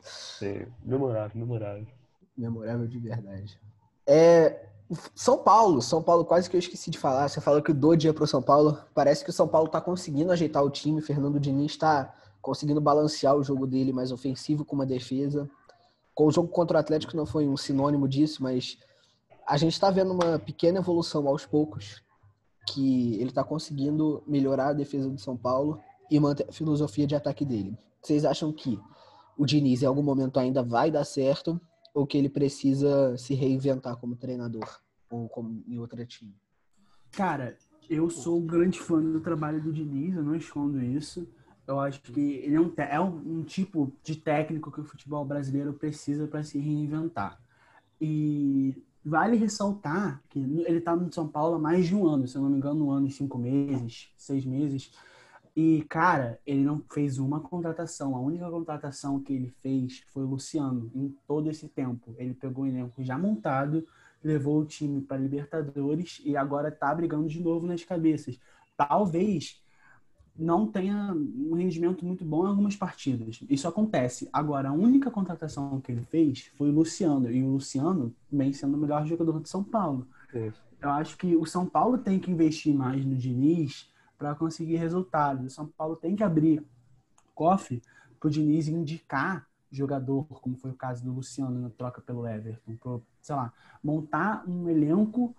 Sim, 0.01 0.65
memorável, 0.83 1.39
memorável. 1.39 1.85
Memorável 2.35 2.87
de 2.87 2.97
verdade. 2.97 3.59
É, 4.07 4.70
São 5.15 5.37
Paulo, 5.37 5.81
São 5.81 6.03
Paulo, 6.03 6.25
quase 6.25 6.49
que 6.49 6.55
eu 6.55 6.59
esqueci 6.59 6.91
de 6.91 6.97
falar. 6.97 7.29
Você 7.29 7.39
falou 7.39 7.61
que 7.61 7.71
o 7.71 7.73
Dodge 7.73 8.07
ia 8.07 8.13
para 8.13 8.23
o 8.23 8.27
São 8.27 8.41
Paulo. 8.41 8.77
Parece 8.93 9.23
que 9.23 9.29
o 9.29 9.33
São 9.33 9.47
Paulo 9.47 9.67
está 9.67 9.79
conseguindo 9.79 10.31
ajeitar 10.31 10.63
o 10.63 10.69
time. 10.69 11.01
Fernando 11.01 11.39
Diniz 11.39 11.71
está 11.71 12.13
conseguindo 12.41 12.81
balancear 12.81 13.35
o 13.35 13.43
jogo 13.43 13.65
dele 13.65 13.93
mais 13.93 14.11
ofensivo 14.11 14.65
com 14.65 14.75
uma 14.75 14.85
defesa. 14.85 15.49
Com 16.13 16.27
o 16.27 16.31
jogo 16.31 16.49
contra 16.49 16.77
o 16.77 16.79
Atlético 16.79 17.15
não 17.15 17.25
foi 17.25 17.47
um 17.47 17.55
sinônimo 17.55 18.07
disso, 18.07 18.43
mas 18.43 18.77
a 19.47 19.55
gente 19.57 19.73
está 19.73 19.89
vendo 19.89 20.11
uma 20.11 20.37
pequena 20.37 20.79
evolução 20.79 21.27
aos 21.27 21.45
poucos, 21.45 22.01
que 22.67 23.15
ele 23.15 23.29
está 23.29 23.43
conseguindo 23.43 24.21
melhorar 24.27 24.69
a 24.69 24.73
defesa 24.73 25.09
do 25.09 25.19
São 25.19 25.37
Paulo 25.37 25.79
e 26.09 26.19
manter 26.19 26.47
a 26.49 26.51
filosofia 26.51 27.07
de 27.07 27.15
ataque 27.15 27.45
dele. 27.45 27.77
Vocês 28.01 28.25
acham 28.25 28.51
que 28.51 28.79
o 29.37 29.45
Diniz 29.45 29.81
em 29.81 29.85
algum 29.85 30.03
momento 30.03 30.39
ainda 30.39 30.61
vai 30.61 30.91
dar 30.91 31.05
certo 31.05 31.59
ou 31.93 32.07
que 32.07 32.17
ele 32.17 32.29
precisa 32.29 33.17
se 33.17 33.33
reinventar 33.33 33.97
como 33.97 34.15
treinador 34.15 34.79
ou 35.09 35.27
como 35.27 35.63
em 35.67 35.77
outro 35.79 36.05
time? 36.05 36.35
Cara, 37.11 37.57
eu 37.89 38.09
sou 38.09 38.39
um 38.39 38.45
grande 38.45 38.79
fã 38.79 39.01
do 39.01 39.19
trabalho 39.19 39.61
do 39.61 39.73
Diniz, 39.73 40.15
eu 40.15 40.23
não 40.23 40.35
escondo 40.35 40.81
isso. 40.81 41.27
Eu 41.67 41.79
acho 41.79 42.01
que 42.01 42.19
ele 42.19 42.55
é 42.55 42.59
um, 42.59 42.73
é 42.77 42.99
um, 42.99 43.39
um 43.39 43.43
tipo 43.43 43.93
de 44.03 44.15
técnico 44.15 44.71
que 44.71 44.81
o 44.81 44.85
futebol 44.85 45.23
brasileiro 45.25 45.73
precisa 45.73 46.27
para 46.27 46.43
se 46.43 46.57
reinventar. 46.57 47.41
E 47.99 48.81
vale 49.03 49.35
ressaltar 49.35 50.21
que 50.29 50.39
ele 50.39 50.77
está 50.77 50.95
no 50.95 51.11
São 51.11 51.27
Paulo 51.27 51.55
há 51.55 51.59
mais 51.59 51.85
de 51.87 51.95
um 51.95 52.07
ano, 52.07 52.27
se 52.27 52.35
eu 52.35 52.41
não 52.41 52.49
me 52.49 52.57
engano, 52.57 52.87
um 52.87 52.91
ano 52.91 53.07
e 53.07 53.11
cinco 53.11 53.37
meses, 53.37 54.11
seis 54.17 54.45
meses. 54.45 54.91
E, 55.55 55.85
cara, 55.89 56.39
ele 56.45 56.63
não 56.63 56.81
fez 56.89 57.17
uma 57.19 57.39
contratação. 57.39 58.15
A 58.15 58.19
única 58.19 58.49
contratação 58.49 59.19
que 59.19 59.33
ele 59.33 59.53
fez 59.61 60.03
foi 60.13 60.23
o 60.23 60.27
Luciano, 60.27 60.89
em 60.95 61.13
todo 61.27 61.49
esse 61.49 61.67
tempo. 61.67 62.15
Ele 62.17 62.33
pegou 62.33 62.63
o 62.63 62.67
elenco 62.67 63.03
já 63.03 63.17
montado, 63.17 63.85
levou 64.23 64.59
o 64.61 64.65
time 64.65 65.01
para 65.01 65.17
Libertadores 65.17 66.21
e 66.23 66.37
agora 66.37 66.69
está 66.69 66.93
brigando 66.95 67.27
de 67.27 67.41
novo 67.41 67.67
nas 67.67 67.83
cabeças. 67.83 68.39
Talvez 68.77 69.61
não 70.37 70.65
tenha 70.65 71.13
um 71.13 71.55
rendimento 71.55 72.05
muito 72.05 72.23
bom 72.23 72.45
em 72.45 72.49
algumas 72.49 72.75
partidas. 72.75 73.41
Isso 73.49 73.67
acontece. 73.67 74.29
Agora, 74.31 74.69
a 74.69 74.73
única 74.73 75.11
contratação 75.11 75.81
que 75.81 75.91
ele 75.91 76.01
fez 76.01 76.49
foi 76.57 76.69
o 76.69 76.73
Luciano. 76.73 77.29
E 77.29 77.43
o 77.43 77.51
Luciano 77.51 78.15
vem 78.31 78.53
sendo 78.53 78.77
o 78.77 78.79
melhor 78.79 79.05
jogador 79.05 79.41
de 79.41 79.49
São 79.49 79.63
Paulo. 79.63 80.07
Eu 80.81 80.89
acho 80.89 81.17
que 81.17 81.35
o 81.35 81.45
São 81.45 81.65
Paulo 81.65 81.97
tem 81.97 82.17
que 82.17 82.31
investir 82.31 82.73
mais 82.73 83.05
no 83.05 83.15
Diniz 83.15 83.90
para 84.21 84.35
conseguir 84.35 84.75
resultados. 84.75 85.43
O 85.43 85.49
São 85.49 85.65
Paulo 85.65 85.95
tem 85.95 86.15
que 86.15 86.23
abrir 86.23 86.63
cofre 87.33 87.81
para 88.19 88.27
o 88.27 88.29
Diniz 88.29 88.67
indicar 88.67 89.47
jogador, 89.71 90.25
como 90.25 90.55
foi 90.55 90.69
o 90.69 90.75
caso 90.75 91.03
do 91.03 91.11
Luciano 91.11 91.59
na 91.59 91.71
troca 91.71 91.99
pelo 92.01 92.27
Everton, 92.27 92.75
pro, 92.75 93.03
sei 93.19 93.35
lá, 93.35 93.51
montar 93.83 94.47
um 94.47 94.69
elenco 94.69 95.35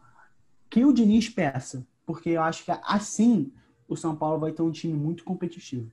que 0.68 0.85
o 0.85 0.92
Diniz 0.92 1.29
peça, 1.29 1.87
porque 2.05 2.31
eu 2.31 2.42
acho 2.42 2.64
que 2.64 2.73
assim 2.83 3.53
o 3.88 3.97
São 3.97 4.16
Paulo 4.16 4.40
vai 4.40 4.51
ter 4.51 4.62
um 4.62 4.73
time 4.73 4.95
muito 4.95 5.23
competitivo. 5.23 5.88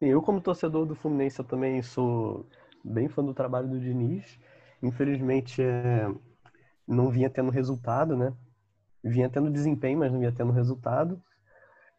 Eu 0.00 0.22
como 0.22 0.40
torcedor 0.40 0.86
do 0.86 0.94
Fluminense 0.94 1.40
eu 1.40 1.44
também 1.44 1.82
sou 1.82 2.46
bem 2.84 3.08
fã 3.08 3.24
do 3.24 3.34
trabalho 3.34 3.66
do 3.66 3.80
Diniz. 3.80 4.38
Infelizmente 4.80 5.60
é, 5.60 6.08
não 6.86 7.10
vinha 7.10 7.28
tendo 7.28 7.50
resultado, 7.50 8.16
né? 8.16 8.32
Vinha 9.02 9.28
tendo 9.28 9.50
desempenho, 9.50 9.98
mas 9.98 10.12
não 10.12 10.20
vinha 10.20 10.30
tendo 10.30 10.52
resultado. 10.52 11.20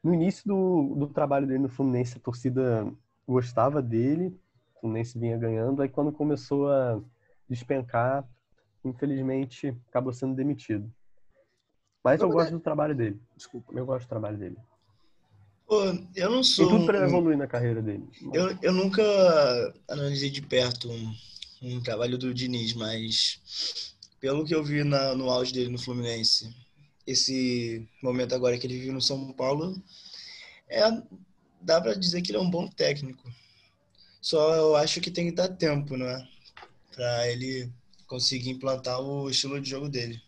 No 0.04 0.14
início 0.14 0.44
do, 0.46 0.96
do 0.96 1.08
trabalho 1.08 1.46
dele 1.46 1.60
no 1.60 1.70
Fluminense, 1.70 2.18
a 2.18 2.22
torcida 2.22 2.92
gostava 3.28 3.82
dele, 3.82 4.28
o 4.76 4.80
Fluminense 4.82 5.20
vinha 5.20 5.38
ganhando. 5.38 5.82
Aí, 5.82 5.90
quando 5.90 6.12
começou 6.12 6.72
a 6.72 7.02
despencar, 7.50 8.28
infelizmente, 8.84 9.76
acabou 9.90 10.14
sendo 10.14 10.36
demitido. 10.36 10.90
Mas 12.04 12.22
eu 12.22 12.30
gosto 12.30 12.52
do 12.52 12.60
trabalho 12.60 12.96
dele. 12.96 13.20
Desculpa, 13.36 13.74
eu 13.74 13.86
gosto 13.86 14.06
do 14.06 14.10
trabalho 14.10 14.38
dele. 14.38 14.58
Pô, 15.68 15.84
eu 16.16 16.32
não 16.32 16.44
sou. 16.44 16.68
Tem 16.68 16.78
tudo 16.78 16.86
para 16.86 17.06
evoluir 17.06 17.38
na 17.38 17.46
carreira 17.46 17.82
dele. 17.82 18.08
Eu, 18.34 18.58
eu 18.62 18.74
nunca 18.74 19.04
analisei 19.88 20.30
de 20.30 20.42
perto 20.42 20.90
um, 20.90 21.14
um 21.62 21.82
trabalho 21.82 22.18
do 22.18 22.34
Diniz, 22.34 22.74
mas 22.74 23.94
pelo 24.20 24.46
que 24.46 24.56
eu 24.56 24.64
vi 24.64 24.84
na, 24.84 25.14
no 25.14 25.30
auge 25.30 25.54
dele 25.54 25.70
no 25.70 25.78
Fluminense, 25.78 26.50
esse 27.10 27.88
momento 28.04 28.36
agora 28.36 28.58
que 28.58 28.68
ele 28.68 28.80
vive 28.80 28.92
no 28.92 29.02
São 29.02 29.32
Paulo, 29.34 29.76
é, 30.70 30.84
dá 31.60 31.82
para 31.82 31.96
dizer 31.96 32.22
que 32.22 32.32
ele 32.32 32.38
é 32.38 32.42
um 32.42 32.50
bom 32.50 32.68
técnico. 32.68 33.28
Só 34.22 34.56
eu 34.56 34.76
acho 34.76 35.02
que 35.02 35.10
tem 35.10 35.26
que 35.26 35.36
dar 35.36 35.48
tempo, 35.48 35.98
né? 35.98 36.28
Para 36.94 37.28
ele 37.30 37.72
conseguir 38.06 38.52
implantar 38.52 39.02
o 39.02 39.30
estilo 39.30 39.60
de 39.60 39.70
jogo 39.70 39.90
dele. 39.90 40.22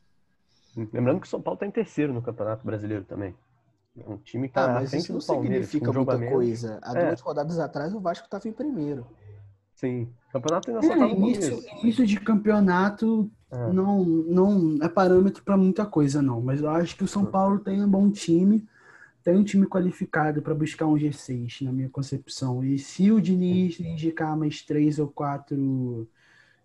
Lembrando 0.76 1.20
que 1.20 1.28
o 1.28 1.30
São 1.30 1.42
Paulo 1.42 1.56
está 1.56 1.68
em 1.68 1.72
terceiro 1.72 2.14
no 2.14 2.22
Campeonato 2.22 2.66
Brasileiro 2.66 3.04
também. 3.04 3.36
É 3.98 4.10
um 4.10 4.18
time 4.18 4.48
que 4.48 4.54
tá 4.54 4.66
ah, 4.66 4.74
mas 4.76 4.94
isso 4.94 5.12
não 5.12 5.20
significa 5.20 5.92
muita 5.92 6.18
coisa. 6.18 6.80
Há 6.82 6.98
é. 6.98 7.08
duas 7.08 7.20
rodadas 7.20 7.60
atrás 7.60 7.94
o 7.94 8.00
Vasco 8.00 8.26
estava 8.26 8.48
em 8.48 8.54
primeiro. 8.54 9.06
Sim. 9.76 10.04
O 10.30 10.34
campeonato 10.34 10.70
ainda 10.72 10.82
só 10.82 10.94
é, 10.94 11.12
início, 11.12 11.64
início 11.84 12.08
de 12.08 12.20
campeonato 12.20 13.30
é. 13.52 13.74
não, 13.74 14.04
não 14.04 14.78
é 14.82 14.88
parâmetro 14.88 15.44
para 15.44 15.58
muita 15.58 15.86
coisa, 15.86 16.22
não. 16.22 16.42
Mas 16.42 16.62
eu 16.62 16.70
acho 16.70 16.96
que 16.96 17.04
o 17.04 17.08
São 17.08 17.26
Paulo 17.26 17.60
tem 17.60 17.84
um 17.84 17.90
bom 17.90 18.10
time, 18.10 18.66
tem 19.22 19.36
um 19.36 19.44
time 19.44 19.68
qualificado 19.68 20.42
para 20.42 20.56
buscar 20.56 20.86
um 20.86 20.96
G6, 20.96 21.64
na 21.64 21.72
minha 21.72 21.90
concepção. 21.90 22.64
E 22.64 22.80
se 22.80 23.12
o 23.12 23.20
Diniz 23.20 23.80
indicar 23.80 24.38
mais 24.38 24.62
três 24.62 25.00
ou 25.00 25.08
quatro 25.10 26.08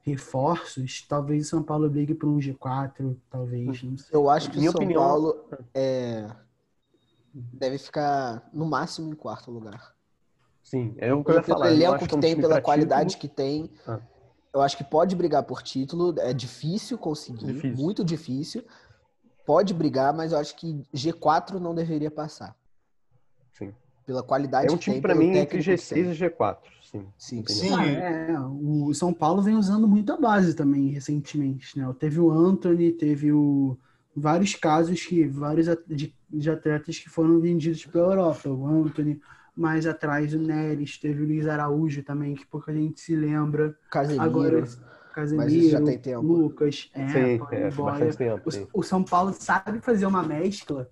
reforços, 0.02 1.04
talvez 1.08 1.46
o 1.46 1.50
São 1.50 1.62
Paulo 1.62 1.90
brigue 1.90 2.14
por 2.14 2.28
um 2.28 2.38
G4, 2.38 3.16
talvez. 3.28 3.84
Eu 4.12 4.30
acho 4.30 4.50
que 4.50 4.58
o 4.58 4.62
São 4.62 4.70
opinião... 4.70 5.02
Paulo 5.02 5.44
é, 5.74 6.30
deve 7.34 7.78
ficar 7.78 8.48
no 8.52 8.64
máximo 8.64 9.12
em 9.12 9.16
quarto 9.16 9.50
lugar. 9.50 9.92
Sim, 10.62 10.94
é 10.98 11.12
o 11.12 11.24
que 11.24 11.32
eu 11.32 11.34
ia 11.34 11.42
falar. 11.42 11.66
Pelo 11.66 11.76
elenco 11.76 11.98
que, 11.98 12.08
que 12.08 12.18
tem, 12.18 12.36
pela 12.36 12.60
qualidade 12.60 13.16
que 13.16 13.28
tem. 13.28 13.70
Ah 13.86 13.98
eu 14.56 14.62
acho 14.62 14.76
que 14.76 14.84
pode 14.84 15.14
brigar 15.14 15.42
por 15.42 15.62
título, 15.62 16.14
é 16.18 16.32
difícil 16.32 16.96
conseguir, 16.96 17.52
difícil. 17.52 17.76
muito 17.76 18.02
difícil. 18.02 18.64
Pode 19.44 19.74
brigar, 19.74 20.14
mas 20.14 20.32
eu 20.32 20.38
acho 20.38 20.56
que 20.56 20.82
G4 20.94 21.58
não 21.60 21.74
deveria 21.74 22.10
passar. 22.10 22.56
Sim. 23.52 23.74
Pela 24.06 24.22
qualidade 24.22 24.68
é 24.68 24.72
um 24.72 24.78
time 24.78 25.00
para 25.00 25.14
mim 25.14 25.36
entre 25.36 25.58
G6 25.58 25.96
e 25.96 26.18
G4. 26.18 26.56
Sim. 26.82 27.06
Sim. 27.18 27.44
Sim. 27.46 27.74
Ah, 27.74 27.86
é, 27.86 28.40
o 28.40 28.94
São 28.94 29.12
Paulo 29.12 29.42
vem 29.42 29.56
usando 29.56 29.86
muita 29.86 30.16
base 30.16 30.54
também 30.54 30.88
recentemente, 30.88 31.78
né? 31.78 31.94
Teve 31.98 32.18
o 32.18 32.30
Anthony, 32.30 32.92
teve 32.92 33.32
o 33.32 33.76
vários 34.16 34.54
casos 34.54 35.04
que 35.04 35.26
vários 35.26 35.66
de, 35.86 36.14
de 36.30 36.50
atletas 36.50 36.98
que 36.98 37.10
foram 37.10 37.38
vendidos 37.38 37.84
pela 37.84 38.14
Europa, 38.14 38.48
o 38.48 38.66
Anthony, 38.66 39.20
mais 39.56 39.86
atrás 39.86 40.34
o 40.34 40.38
Neres, 40.38 40.98
teve 40.98 41.22
o 41.22 41.26
Luiz 41.26 41.46
Araújo 41.46 42.02
também, 42.02 42.34
que 42.34 42.46
pouca 42.46 42.72
gente 42.72 43.00
se 43.00 43.16
lembra. 43.16 43.76
Casemiro. 43.90 44.22
Agora, 44.22 44.64
Casemiro, 45.14 46.20
Lucas, 46.20 46.90
é, 46.92 47.08
sim, 47.08 47.18
é, 47.18 47.70
tempo, 47.70 48.50
o, 48.74 48.80
o, 48.80 48.82
São 48.82 49.02
Paulo 49.02 49.32
sabe 49.32 49.80
fazer 49.80 50.04
uma 50.04 50.22
mescla 50.22 50.90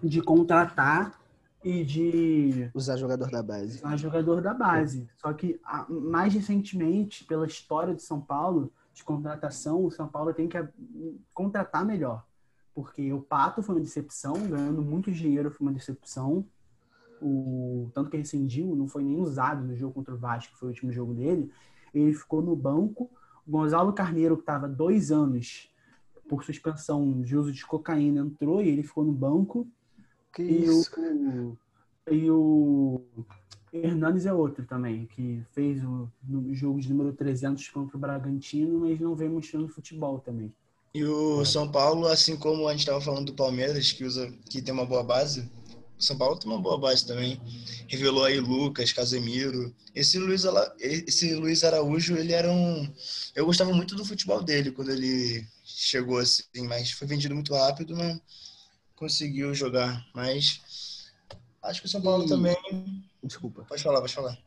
de 0.00 0.22
contratar 0.22 1.18
e 1.64 1.82
de 1.82 2.70
usar 2.72 2.96
jogador 2.96 3.28
da 3.28 3.42
base. 3.42 3.78
Usar 3.78 3.96
jogador 3.96 4.40
da 4.40 4.54
base. 4.54 5.08
Só 5.16 5.32
que 5.32 5.60
mais 5.88 6.32
recentemente, 6.32 7.24
pela 7.24 7.44
história 7.44 7.92
de 7.92 8.02
São 8.02 8.20
Paulo, 8.20 8.72
de 8.94 9.02
contratação, 9.02 9.84
o 9.84 9.90
São 9.90 10.06
Paulo 10.06 10.32
tem 10.32 10.48
que 10.48 10.64
contratar 11.34 11.84
melhor. 11.84 12.24
Porque 12.72 13.12
o 13.12 13.20
Pato 13.20 13.64
foi 13.64 13.74
uma 13.74 13.80
decepção, 13.80 14.34
ganhando 14.34 14.80
muito 14.80 15.10
dinheiro 15.10 15.50
foi 15.50 15.66
uma 15.66 15.72
decepção 15.72 16.46
o 17.20 17.90
tanto 17.94 18.10
que 18.10 18.16
rescindiu, 18.16 18.74
não 18.74 18.88
foi 18.88 19.02
nem 19.02 19.18
usado 19.18 19.64
no 19.64 19.76
jogo 19.76 19.94
contra 19.94 20.14
o 20.14 20.18
Vasco, 20.18 20.52
que 20.52 20.58
foi 20.58 20.68
o 20.68 20.72
último 20.72 20.92
jogo 20.92 21.14
dele. 21.14 21.50
Ele 21.94 22.12
ficou 22.12 22.42
no 22.42 22.54
banco. 22.54 23.10
O 23.46 23.50
Gonzalo 23.50 23.92
Carneiro, 23.92 24.36
que 24.36 24.42
estava 24.42 24.68
dois 24.68 25.10
anos 25.10 25.70
por 26.28 26.44
suspensão 26.44 27.22
de 27.22 27.36
uso 27.36 27.52
de 27.52 27.64
cocaína, 27.64 28.20
entrou 28.20 28.60
e 28.62 28.68
ele 28.68 28.82
ficou 28.82 29.04
no 29.04 29.12
banco. 29.12 29.66
Que 30.34 30.42
e 30.42 30.64
isso? 30.64 30.90
O, 31.00 31.56
e 32.10 32.30
o 32.30 33.02
Hernandes 33.72 34.26
é 34.26 34.32
outro 34.32 34.64
também, 34.64 35.06
que 35.06 35.42
fez 35.52 35.82
o 35.84 36.10
no 36.22 36.54
jogo 36.54 36.80
de 36.80 36.88
número 36.88 37.12
300 37.12 37.68
contra 37.68 37.96
o 37.96 38.00
Bragantino, 38.00 38.80
mas 38.80 39.00
não 39.00 39.14
vem 39.14 39.28
mostrando 39.28 39.68
futebol 39.68 40.18
também. 40.18 40.52
E 40.94 41.04
o 41.04 41.44
São 41.44 41.70
Paulo, 41.70 42.06
assim 42.06 42.36
como 42.36 42.66
a 42.66 42.70
gente 42.70 42.80
estava 42.80 43.00
falando 43.00 43.26
do 43.26 43.34
Palmeiras, 43.34 43.92
que 43.92 44.04
usa, 44.04 44.32
que 44.48 44.62
tem 44.62 44.72
uma 44.72 44.86
boa 44.86 45.04
base, 45.04 45.50
o 45.98 46.02
São 46.02 46.16
Paulo 46.16 46.38
tem 46.38 46.50
uma 46.50 46.60
boa 46.60 46.78
base 46.78 47.06
também. 47.06 47.40
Revelou 47.88 48.24
aí 48.24 48.38
Lucas, 48.38 48.92
Casemiro. 48.92 49.74
Esse 49.94 50.18
Luiz, 50.18 50.44
esse 50.80 51.34
Luiz 51.34 51.64
Araújo, 51.64 52.16
ele 52.16 52.32
era 52.32 52.50
um. 52.50 52.92
Eu 53.34 53.46
gostava 53.46 53.72
muito 53.72 53.94
do 53.94 54.04
futebol 54.04 54.42
dele 54.42 54.70
quando 54.70 54.90
ele 54.90 55.46
chegou 55.64 56.18
assim, 56.18 56.66
mas 56.68 56.90
foi 56.90 57.06
vendido 57.06 57.34
muito 57.34 57.54
rápido, 57.54 57.96
não 57.96 58.20
conseguiu 58.94 59.54
jogar. 59.54 60.04
Mas 60.14 60.60
acho 61.62 61.80
que 61.80 61.86
o 61.86 61.90
São 61.90 62.02
Paulo 62.02 62.24
e... 62.24 62.28
também. 62.28 62.56
Desculpa. 63.22 63.64
Pode 63.64 63.82
falar, 63.82 64.00
pode 64.00 64.14
falar. 64.14 64.38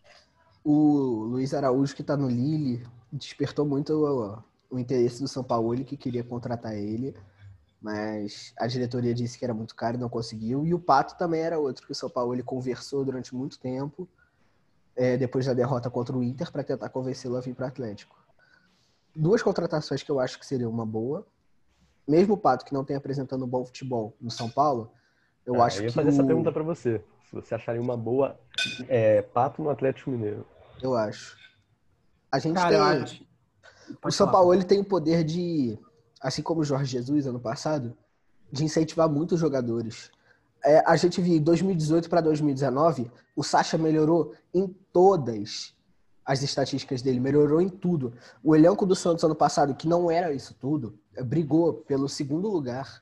O 0.64 1.24
Luiz 1.24 1.54
Araújo, 1.54 1.96
que 1.96 2.02
está 2.02 2.16
no 2.16 2.30
Lille, 2.30 2.86
despertou 3.12 3.66
muito 3.66 3.94
o, 3.94 4.44
o 4.70 4.80
interesse 4.80 5.22
do 5.22 5.28
São 5.28 5.44
Paulo, 5.44 5.84
que 5.84 5.98
queria 5.98 6.24
contratar 6.24 6.76
ele. 6.76 7.16
Mas 7.82 8.54
a 8.58 8.68
diretoria 8.68 9.14
disse 9.14 9.38
que 9.40 9.46
era 9.46 9.54
muito 9.54 9.74
caro 9.74 9.96
e 9.96 10.00
não 10.00 10.10
conseguiu. 10.10 10.66
E 10.66 10.74
o 10.74 10.80
Pato 10.80 11.18
também 11.18 11.42
era 11.42 11.58
outro 11.58 11.86
que 11.86 11.92
o 11.92 11.96
São 11.96 12.10
Paulo 12.10 12.34
ele 12.34 12.44
conversou 12.44 13.06
durante 13.06 13.34
muito 13.34 13.58
tempo, 13.58 14.08
é, 14.96 15.16
depois 15.16 15.46
da 15.46 15.54
derrota 15.54 15.90
contra 15.90 16.16
o 16.16 16.22
Inter, 16.22 16.52
para 16.52 16.64
tentar 16.64 16.90
convencê-lo 16.90 17.38
a 17.38 17.42
vir 17.42 17.56
para 17.56 17.66
o 17.66 17.68
Atlético. 17.70 18.18
Duas 19.16 19.42
contratações 19.42 20.04
que 20.04 20.12
eu 20.12 20.20
acho 20.20 20.38
que 20.38 20.46
seriam 20.46 20.70
uma 20.70 20.86
boa. 20.86 21.26
Mesmo 22.06 22.34
o 22.34 22.38
Pato 22.38 22.66
que 22.66 22.74
não 22.74 22.84
tem 22.84 22.98
apresentando 22.98 23.46
um 23.46 23.48
bom 23.48 23.64
futebol 23.66 24.16
no 24.20 24.30
São 24.30 24.50
Paulo, 24.50 24.92
eu 25.46 25.62
ah, 25.62 25.66
acho 25.66 25.80
eu 25.80 25.84
ia 25.84 25.90
que. 25.90 25.96
fazer 25.96 26.10
o... 26.10 26.12
essa 26.12 26.24
pergunta 26.24 26.52
para 26.52 26.64
você. 26.64 27.02
Se 27.30 27.36
você 27.36 27.56
acharia 27.56 27.82
uma 27.82 27.96
boa 27.96 28.38
é, 28.88 29.22
Pato 29.22 29.62
no 29.62 29.70
Atlético 29.70 30.10
Mineiro. 30.10 30.46
Eu 30.82 30.96
acho. 30.96 31.38
A 32.32 32.40
gente 32.40 32.56
Cara, 32.56 32.70
tem. 32.70 32.78
eu 32.78 32.84
acho. 33.04 33.30
O 34.04 34.12
São 34.12 34.30
Paulo 34.30 34.54
ele 34.54 34.64
tem 34.64 34.80
o 34.80 34.84
poder 34.84 35.24
de 35.24 35.78
assim 36.22 36.42
como 36.42 36.62
o 36.62 36.66
Jorge 36.66 36.92
Jesus 36.92 37.28
ano 37.28 37.40
passado, 37.40 37.96
de 38.52 38.64
incentivar 38.64 39.10
muitos 39.10 39.40
jogadores. 39.40 40.12
É, 40.64 40.84
a 40.86 40.96
gente 40.96 41.22
viu 41.22 41.40
2018 41.40 42.10
para 42.10 42.22
2019, 42.22 43.10
o 43.36 43.44
Sacha 43.44 43.78
melhorou 43.78 44.34
em 44.54 44.68
todas 44.92 45.74
as 46.26 46.44
estatísticas 46.44 47.02
dele, 47.02 47.20
melhorou 47.20 47.62
em 47.62 47.70
tudo. 47.70 48.14
O 48.44 48.56
elenco 48.56 48.86
do 48.86 48.96
Santos 48.96 49.24
ano 49.24 49.36
passado, 49.36 49.74
que 49.74 49.88
não 49.88 50.12
era 50.12 50.34
isso 50.34 50.54
tudo, 50.60 51.00
brigou 51.24 51.74
pelo 51.74 52.08
segundo 52.10 52.48
lugar. 52.50 53.02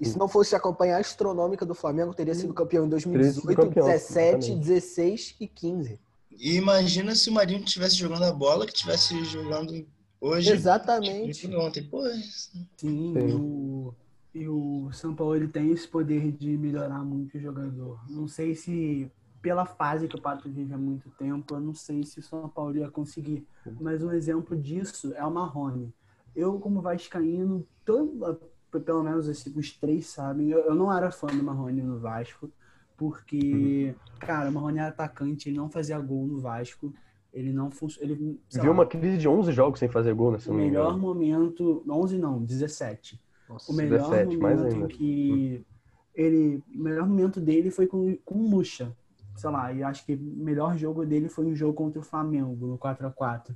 E 0.00 0.04
se 0.04 0.18
não 0.18 0.26
fosse 0.26 0.56
a 0.56 0.60
campanha 0.60 0.96
astronômica 0.96 1.64
do 1.64 1.74
Flamengo, 1.74 2.12
teria 2.12 2.34
sido 2.34 2.52
campeão 2.52 2.86
em 2.86 2.88
2018, 2.88 3.56
campeão, 3.56 3.86
17, 3.86 4.56
16 4.56 5.36
e 5.38 5.46
15. 5.46 6.00
E 6.32 6.56
imagina 6.56 7.14
se 7.14 7.30
o 7.30 7.32
Marinho 7.32 7.62
estivesse 7.62 7.94
jogando 7.94 8.24
a 8.24 8.32
bola, 8.32 8.66
que 8.66 8.72
estivesse 8.72 9.24
jogando 9.24 9.86
Hoje. 10.24 10.52
Exatamente. 10.52 11.40
Tipo, 11.42 11.58
ontem, 11.58 11.82
pô. 11.84 12.02
Sim, 12.08 12.66
Sim. 12.78 13.34
O, 13.34 13.94
e 14.34 14.48
o 14.48 14.90
São 14.90 15.14
Paulo 15.14 15.36
ele 15.36 15.48
tem 15.48 15.70
esse 15.70 15.86
poder 15.86 16.32
de 16.32 16.56
melhorar 16.56 17.04
muito 17.04 17.36
o 17.36 17.40
jogador. 17.40 18.00
Não 18.08 18.26
sei 18.26 18.54
se, 18.54 19.12
pela 19.42 19.66
fase 19.66 20.08
que 20.08 20.16
o 20.16 20.20
Pato 20.20 20.48
vive 20.50 20.72
há 20.72 20.78
muito 20.78 21.10
tempo, 21.10 21.54
eu 21.54 21.60
não 21.60 21.74
sei 21.74 22.02
se 22.04 22.20
o 22.20 22.22
São 22.22 22.48
Paulo 22.48 22.74
ia 22.74 22.90
conseguir. 22.90 23.46
Mas 23.78 24.02
um 24.02 24.10
exemplo 24.12 24.56
disso 24.56 25.12
é 25.14 25.22
o 25.22 25.30
Marrone. 25.30 25.92
Eu, 26.34 26.58
como 26.58 26.80
vascaíno, 26.80 27.66
todo, 27.84 28.40
pelo 28.70 29.02
menos 29.02 29.28
assim, 29.28 29.52
os 29.54 29.72
três 29.72 30.06
sabem, 30.06 30.48
eu, 30.48 30.60
eu 30.60 30.74
não 30.74 30.90
era 30.90 31.10
fã 31.10 31.26
do 31.26 31.42
Marrone 31.42 31.82
no 31.82 31.98
Vasco, 31.98 32.50
porque, 32.96 33.94
uhum. 33.94 34.18
cara, 34.20 34.48
o 34.48 34.52
Marrone 34.54 34.78
era 34.78 34.88
atacante, 34.88 35.50
ele 35.50 35.58
não 35.58 35.68
fazia 35.68 35.98
gol 35.98 36.26
no 36.26 36.40
Vasco. 36.40 36.94
Ele 37.34 37.52
não 37.52 37.68
funciona. 37.68 38.14
Viu 38.14 38.70
uma 38.70 38.86
crise 38.86 39.18
de 39.18 39.28
11 39.28 39.50
jogos 39.50 39.80
sem 39.80 39.88
fazer 39.88 40.14
gol 40.14 40.30
nesse 40.30 40.48
O 40.48 40.54
melhor 40.54 40.96
momento. 40.96 41.82
11 41.86 42.16
não, 42.16 42.40
17. 42.40 43.20
Nossa, 43.48 43.72
o 43.72 43.74
melhor 43.74 44.08
17, 44.08 44.36
momento 44.36 44.76
em 44.76 44.86
que. 44.86 45.66
Ele, 46.14 46.62
o 46.72 46.78
melhor 46.80 47.08
momento 47.08 47.40
dele 47.40 47.72
foi 47.72 47.88
com, 47.88 48.16
com 48.24 48.36
o 48.36 48.48
Lucha. 48.48 48.96
Sei 49.36 49.50
lá, 49.50 49.72
e 49.72 49.82
acho 49.82 50.06
que 50.06 50.14
o 50.14 50.20
melhor 50.20 50.78
jogo 50.78 51.04
dele 51.04 51.28
foi 51.28 51.44
um 51.44 51.56
jogo 51.56 51.74
contra 51.74 51.98
o 51.98 52.04
Flamengo, 52.04 52.68
no 52.68 52.78
4 52.78 53.04
a 53.04 53.10
4 53.10 53.52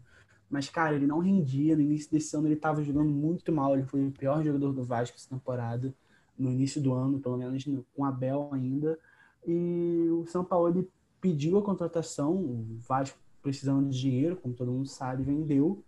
Mas, 0.50 0.68
cara, 0.68 0.96
ele 0.96 1.06
não 1.06 1.20
rendia. 1.20 1.76
No 1.76 1.82
início 1.82 2.10
desse 2.10 2.36
ano 2.36 2.48
ele 2.48 2.56
tava 2.56 2.82
jogando 2.82 3.08
muito 3.08 3.52
mal. 3.52 3.74
Ele 3.74 3.84
foi 3.84 4.04
o 4.04 4.10
pior 4.10 4.42
jogador 4.42 4.72
do 4.72 4.82
Vasco 4.82 5.16
essa 5.16 5.28
temporada. 5.28 5.94
No 6.36 6.50
início 6.50 6.82
do 6.82 6.92
ano, 6.92 7.20
pelo 7.20 7.36
menos 7.36 7.64
com 7.94 8.04
a 8.04 8.08
Abel 8.08 8.50
ainda. 8.52 8.98
E 9.46 10.08
o 10.10 10.26
São 10.26 10.44
Paulo 10.44 10.68
ele 10.68 10.90
pediu 11.20 11.58
a 11.58 11.62
contratação. 11.62 12.32
O 12.34 12.76
Vasco 12.80 13.16
precisando 13.48 13.88
de 13.88 13.98
dinheiro, 13.98 14.36
como 14.36 14.54
todo 14.54 14.70
mundo 14.70 14.86
sabe, 14.86 15.22
vendeu. 15.22 15.82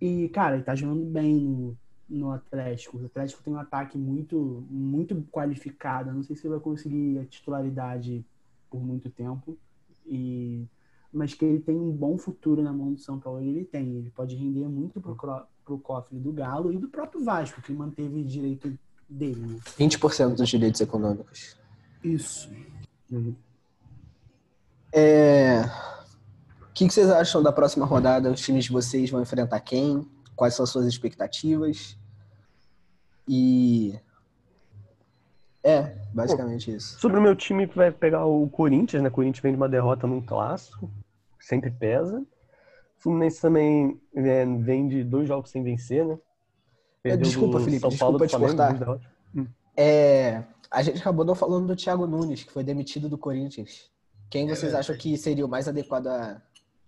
E, 0.00 0.28
cara, 0.30 0.56
ele 0.56 0.64
tá 0.64 0.74
jogando 0.74 1.04
bem 1.04 1.36
no, 1.36 1.76
no 2.08 2.32
Atlético. 2.32 2.98
O 2.98 3.06
Atlético 3.06 3.42
tem 3.42 3.54
um 3.54 3.58
ataque 3.58 3.96
muito, 3.96 4.66
muito 4.68 5.14
qualificado. 5.30 6.12
não 6.12 6.22
sei 6.22 6.34
se 6.34 6.46
ele 6.46 6.54
vai 6.54 6.60
conseguir 6.60 7.18
a 7.18 7.24
titularidade 7.24 8.24
por 8.68 8.82
muito 8.82 9.08
tempo. 9.08 9.56
E, 10.04 10.66
mas 11.12 11.32
que 11.32 11.44
ele 11.44 11.60
tem 11.60 11.76
um 11.76 11.92
bom 11.92 12.18
futuro 12.18 12.62
na 12.62 12.72
mão 12.72 12.92
do 12.92 13.00
São 13.00 13.20
Paulo, 13.20 13.40
ele 13.40 13.64
tem. 13.64 13.96
Ele 13.96 14.10
pode 14.10 14.34
render 14.34 14.66
muito 14.66 15.00
pro, 15.00 15.14
pro 15.64 15.78
cofre 15.78 16.18
do 16.18 16.32
Galo 16.32 16.72
e 16.72 16.78
do 16.78 16.88
próprio 16.88 17.22
Vasco, 17.22 17.62
que 17.62 17.72
manteve 17.72 18.24
direito 18.24 18.76
dele. 19.08 19.40
Né? 19.40 19.58
20% 19.78 20.34
dos 20.34 20.48
direitos 20.48 20.80
econômicos. 20.80 21.56
Isso. 22.02 22.50
Uhum. 23.12 23.34
É, 24.92 25.62
que, 26.80 26.88
que 26.88 26.94
vocês 26.94 27.10
acham 27.10 27.42
da 27.42 27.52
próxima 27.52 27.84
rodada? 27.84 28.30
Os 28.30 28.40
times 28.40 28.64
de 28.64 28.72
vocês 28.72 29.10
vão 29.10 29.20
enfrentar 29.20 29.60
quem? 29.60 30.08
Quais 30.34 30.54
são 30.54 30.64
as 30.64 30.70
suas 30.70 30.86
expectativas? 30.86 31.98
E. 33.28 33.98
É, 35.62 35.94
basicamente 36.14 36.74
isso. 36.74 36.98
Sobre 36.98 37.18
o 37.18 37.22
meu 37.22 37.36
time 37.36 37.68
que 37.68 37.76
vai 37.76 37.90
pegar 37.90 38.24
o 38.24 38.48
Corinthians, 38.48 39.02
né? 39.02 39.10
O 39.10 39.12
Corinthians 39.12 39.42
vem 39.42 39.52
de 39.52 39.58
uma 39.58 39.68
derrota 39.68 40.06
num 40.06 40.22
clássico, 40.22 40.90
sempre 41.38 41.70
pesa. 41.70 42.18
O 42.18 43.02
Fluminense 43.02 43.42
também 43.42 44.00
é, 44.14 44.46
vem 44.46 44.88
de 44.88 45.04
dois 45.04 45.28
jogos 45.28 45.50
sem 45.50 45.62
vencer, 45.62 46.06
né? 46.06 46.18
Perdeu 47.02 47.26
desculpa, 47.26 47.60
Felipe, 47.60 47.80
São 47.80 47.90
desculpa 47.90 48.26
te 48.26 48.38
cortar. 48.38 49.00
Hum. 49.34 49.46
É, 49.76 50.42
a 50.70 50.82
gente 50.82 51.00
acabou 51.00 51.26
não 51.26 51.34
falando 51.34 51.66
do 51.66 51.76
Thiago 51.76 52.06
Nunes, 52.06 52.42
que 52.42 52.52
foi 52.52 52.64
demitido 52.64 53.06
do 53.06 53.18
Corinthians. 53.18 53.90
Quem 54.30 54.46
vocês 54.46 54.72
é 54.72 54.78
acham 54.78 54.96
que 54.96 55.18
seria 55.18 55.44
o 55.44 55.48
mais 55.48 55.68
adequado 55.68 56.06
a 56.06 56.40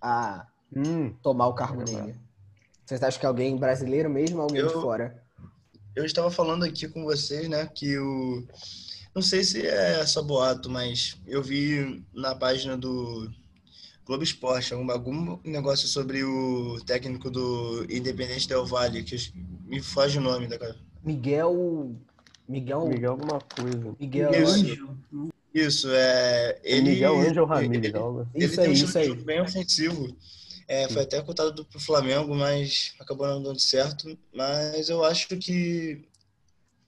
a 0.02 0.46
hum. 0.74 1.14
tomar 1.22 1.46
o 1.46 1.54
cargo 1.54 1.84
dele? 1.84 2.14
Vocês 2.84 3.02
acham 3.02 3.20
que 3.20 3.26
é 3.26 3.28
alguém 3.28 3.56
brasileiro 3.56 4.10
mesmo 4.10 4.38
ou 4.38 4.42
alguém 4.42 4.60
eu, 4.60 4.66
de 4.66 4.74
fora? 4.74 5.22
Eu 5.94 6.04
estava 6.04 6.30
falando 6.30 6.64
aqui 6.64 6.88
com 6.88 7.04
vocês, 7.04 7.48
né, 7.48 7.66
que 7.66 7.96
o. 7.98 8.44
Não 9.14 9.22
sei 9.22 9.44
se 9.44 9.66
é 9.66 10.04
só 10.06 10.22
boato, 10.22 10.68
mas 10.68 11.18
eu 11.26 11.42
vi 11.42 12.02
na 12.14 12.34
página 12.34 12.76
do 12.76 13.30
Globo 14.06 14.24
Esporte 14.24 14.72
algum, 14.72 14.90
algum 14.90 15.38
negócio 15.44 15.86
sobre 15.86 16.24
o 16.24 16.80
técnico 16.86 17.30
do 17.30 17.84
Independente 17.90 18.48
Del 18.48 18.66
Valle, 18.66 19.04
que 19.04 19.16
me 19.66 19.80
foge 19.82 20.18
o 20.18 20.22
nome 20.22 20.46
da 20.46 20.58
cara. 20.58 20.76
Miguel. 21.04 21.94
Miguel. 22.48 22.88
Miguel 22.88 23.10
alguma 23.12 23.38
coisa. 23.40 23.94
Miguel 23.98 24.32
Isso. 24.32 24.88
Isso, 25.54 25.88
é. 25.90 26.58
Ele, 26.64 26.90
Miguel 26.90 27.20
Angel 27.20 27.44
Ramírez, 27.44 27.84
ele, 27.84 27.98
ele, 28.34 28.44
ele 28.44 28.56
tem 28.56 28.68
um 28.68 28.72
estilo 28.72 29.16
bem 29.16 29.40
ofensivo. 29.40 30.16
É, 30.66 30.88
foi 30.88 31.02
até 31.02 31.20
cotado 31.20 31.64
para 31.66 31.76
o 31.76 31.80
Flamengo, 31.80 32.34
mas 32.34 32.94
acabou 32.98 33.26
não 33.26 33.42
dando 33.42 33.60
certo. 33.60 34.16
Mas 34.34 34.88
eu 34.88 35.04
acho 35.04 35.28
que. 35.36 36.02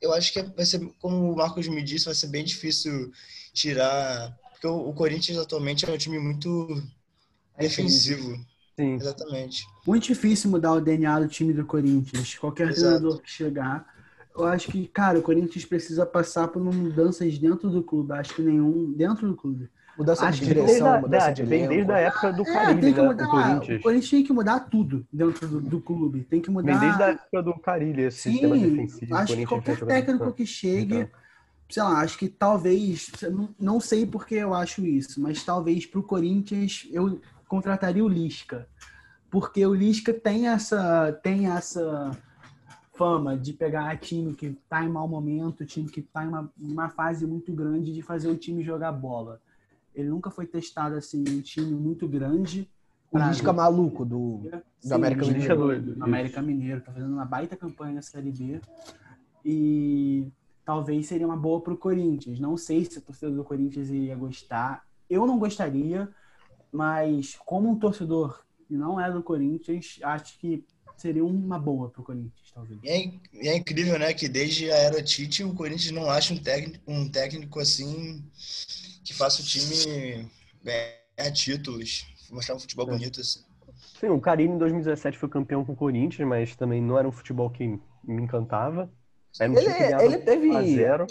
Eu 0.01 0.13
acho 0.13 0.33
que 0.33 0.43
vai 0.43 0.65
ser, 0.65 0.81
como 1.01 1.33
o 1.33 1.37
Marcos 1.37 1.67
me 1.69 1.83
disse, 1.83 2.07
vai 2.07 2.15
ser 2.15 2.29
bem 2.29 2.45
difícil 2.45 3.13
tirar. 3.53 4.35
Porque 4.53 4.67
o, 4.67 4.89
o 4.89 4.95
Corinthians 4.95 5.39
atualmente 5.39 5.85
é 5.85 5.93
um 5.93 5.99
time 5.99 6.19
muito 6.19 6.83
é 7.59 7.63
defensivo. 7.63 8.37
Sim. 8.79 8.95
Exatamente. 8.95 9.65
Muito 9.87 10.07
difícil 10.07 10.51
mudar 10.51 10.73
o 10.73 10.81
DNA 10.81 11.21
do 11.21 11.29
time 11.29 11.53
do 11.53 11.65
Corinthians. 11.67 12.37
Qualquer 12.37 12.69
Exato. 12.69 12.81
treinador 12.81 13.23
que 13.23 13.31
chegar 13.31 13.94
eu 14.37 14.45
acho 14.47 14.71
que, 14.71 14.87
cara, 14.89 15.19
o 15.19 15.23
Corinthians 15.23 15.65
precisa 15.65 16.05
passar 16.05 16.49
por 16.49 16.63
mudanças 16.63 17.39
dentro 17.39 17.71
do 17.71 17.83
clube. 17.83 18.13
Acho 18.13 18.35
que 18.35 18.43
nenhum 18.43 18.93
dentro 18.93 19.29
do 19.29 19.37
clube. 19.37 19.71
Mudança 19.97 20.29
de 20.29 20.41
direção, 20.41 20.67
desde 20.67 21.01
mudança 21.03 21.27
a, 21.27 21.31
de 21.31 21.43
Vem 21.45 21.69
desde 21.69 21.93
a 21.93 21.99
época 21.99 22.33
do 22.33 22.45
Carilli, 22.45 22.79
é, 22.79 22.81
tem 22.81 22.95
que 22.95 23.01
né, 23.01 23.07
mudar, 23.07 23.27
Corinthians. 23.29 23.81
O 23.81 23.83
Corinthians 23.83 24.11
tem 24.11 24.25
que 24.25 24.33
mudar 24.33 24.61
tudo 24.61 25.07
dentro 25.13 25.47
do, 25.47 25.61
do, 25.61 25.81
clube. 25.81 26.25
Tem 26.25 26.41
que 26.41 26.51
mudar... 26.51 26.73
Vem 26.73 26.89
desde 26.89 27.03
a 27.03 27.07
época 27.11 27.43
do 27.45 27.55
Carilli, 27.61 28.03
esse 28.03 28.23
Sim, 28.23 28.33
sistema 28.33 28.59
defensivo. 28.59 29.15
acho 29.15 29.37
que 29.37 29.47
qualquer 29.47 29.79
técnico 29.85 30.33
que 30.33 30.45
chegue... 30.45 30.97
Então. 30.97 31.25
Sei 31.71 31.83
lá, 31.83 32.01
acho 32.01 32.19
que 32.19 32.29
talvez... 32.29 33.11
Não, 33.31 33.55
não 33.59 33.81
sei 33.81 34.05
porque 34.05 34.35
eu 34.35 34.53
acho 34.53 34.85
isso, 34.85 35.21
mas 35.21 35.43
talvez 35.45 35.87
para 35.87 36.01
o 36.01 36.03
Corinthians 36.03 36.87
eu 36.93 37.21
contrataria 37.49 38.05
o 38.05 38.09
Lisca. 38.09 38.69
Porque 39.31 39.65
o 39.65 39.75
Lisca 39.75 40.13
tem 40.13 40.49
essa... 40.49 41.13
Tem 41.23 41.47
essa 41.47 42.11
fama 42.95 43.37
de 43.37 43.53
pegar 43.53 43.97
time 43.99 44.35
que 44.35 44.47
está 44.47 44.85
em 44.85 44.89
mau 44.89 45.07
momento, 45.09 45.67
time 45.67 45.89
que 45.89 46.01
está 46.01 46.25
em 46.25 46.29
uma, 46.29 46.53
uma 46.59 46.89
fase 46.89 47.27
muito 47.27 47.53
grande 47.53 47.93
de 47.93 48.03
fazer 48.03 48.29
o 48.29 48.37
time 48.37 48.63
jogar 48.63 48.93
bola. 48.93 49.41
Ele 49.95 50.09
nunca 50.09 50.31
foi 50.31 50.47
testado 50.47 50.97
assim 50.97 51.25
em 51.29 51.39
um 51.39 51.41
time 51.41 51.73
muito 51.75 52.09
grande, 52.09 52.69
O 53.11 53.19
Lisca 53.19 53.53
maluco 53.53 54.05
do, 54.05 54.39
do 54.39 54.63
Sim, 54.81 54.95
América 54.95 55.25
o 55.25 55.29
Mineiro. 55.29 55.57
doido, 55.57 55.95
do 55.95 56.05
América 56.05 56.43
Mineiro, 56.43 56.81
tá 56.81 56.93
fazendo 56.93 57.13
uma 57.13 57.25
baita 57.25 57.57
campanha 57.57 57.95
na 57.95 58.03
Série 58.03 58.33
B. 58.33 58.61
E 59.45 60.27
talvez 60.65 61.07
seria 61.07 61.27
uma 61.27 61.37
boa 61.37 61.61
pro 61.61 61.77
Corinthians. 61.77 62.41
Não 62.41 62.57
sei 62.57 62.85
se 62.85 62.99
o 62.99 63.03
torcedor 63.03 63.37
do 63.37 63.45
Corinthians 63.45 63.89
iria 63.89 64.17
gostar. 64.17 64.85
Eu 65.09 65.27
não 65.27 65.39
gostaria, 65.39 66.09
mas 66.73 67.39
como 67.45 67.71
um 67.71 67.79
torcedor 67.79 68.43
que 68.67 68.75
não 68.75 69.01
é 69.01 69.13
do 69.13 69.23
Corinthians, 69.23 69.99
acho 70.03 70.39
que 70.39 70.65
seria 70.97 71.25
uma 71.25 71.59
boa 71.59 71.89
pro 71.91 72.03
Corinthians, 72.03 72.51
talvez. 72.55 72.81
E 72.83 72.89
é, 72.89 73.11
e 73.33 73.49
é 73.49 73.57
incrível, 73.57 73.99
né, 73.99 74.13
que 74.15 74.29
desde 74.29 74.71
a 74.71 74.77
era 74.77 75.03
Tite 75.03 75.43
o 75.45 75.55
Corinthians 75.55 75.91
não 75.93 76.09
acha 76.11 76.35
um 76.35 76.39
técnico, 76.39 76.83
um 76.87 77.09
técnico 77.09 77.61
assim 77.61 78.23
que 79.05 79.13
faça 79.15 79.43
o 79.43 79.45
time 79.45 80.29
ganhar 80.63 81.33
títulos, 81.33 82.07
mostrar 82.31 82.55
um 82.55 82.59
futebol 82.61 82.87
bonito 82.87 83.21
assim. 83.21 83.41
Sim, 84.01 84.09
o 84.09 84.21
Carille 84.21 84.53
em 84.53 84.59
2017 84.59 85.19
foi 85.19 85.29
campeão 85.29 85.65
com 85.65 85.73
o 85.73 85.77
Corinthians, 85.77 86.29
mas 86.29 86.57
também 86.57 86.83
não 86.83 86.99
era 86.99 87.09
um 87.09 87.13
futebol 87.13 87.49
que 87.51 87.67
me 88.03 88.23
encantava. 88.23 88.91
Era 89.39 89.51
um 89.51 89.55
Ele- 89.57 90.05
ele 90.05 90.19
teve- 90.19 90.49
1 90.49 90.57
a 90.57 90.63
0. 90.63 91.07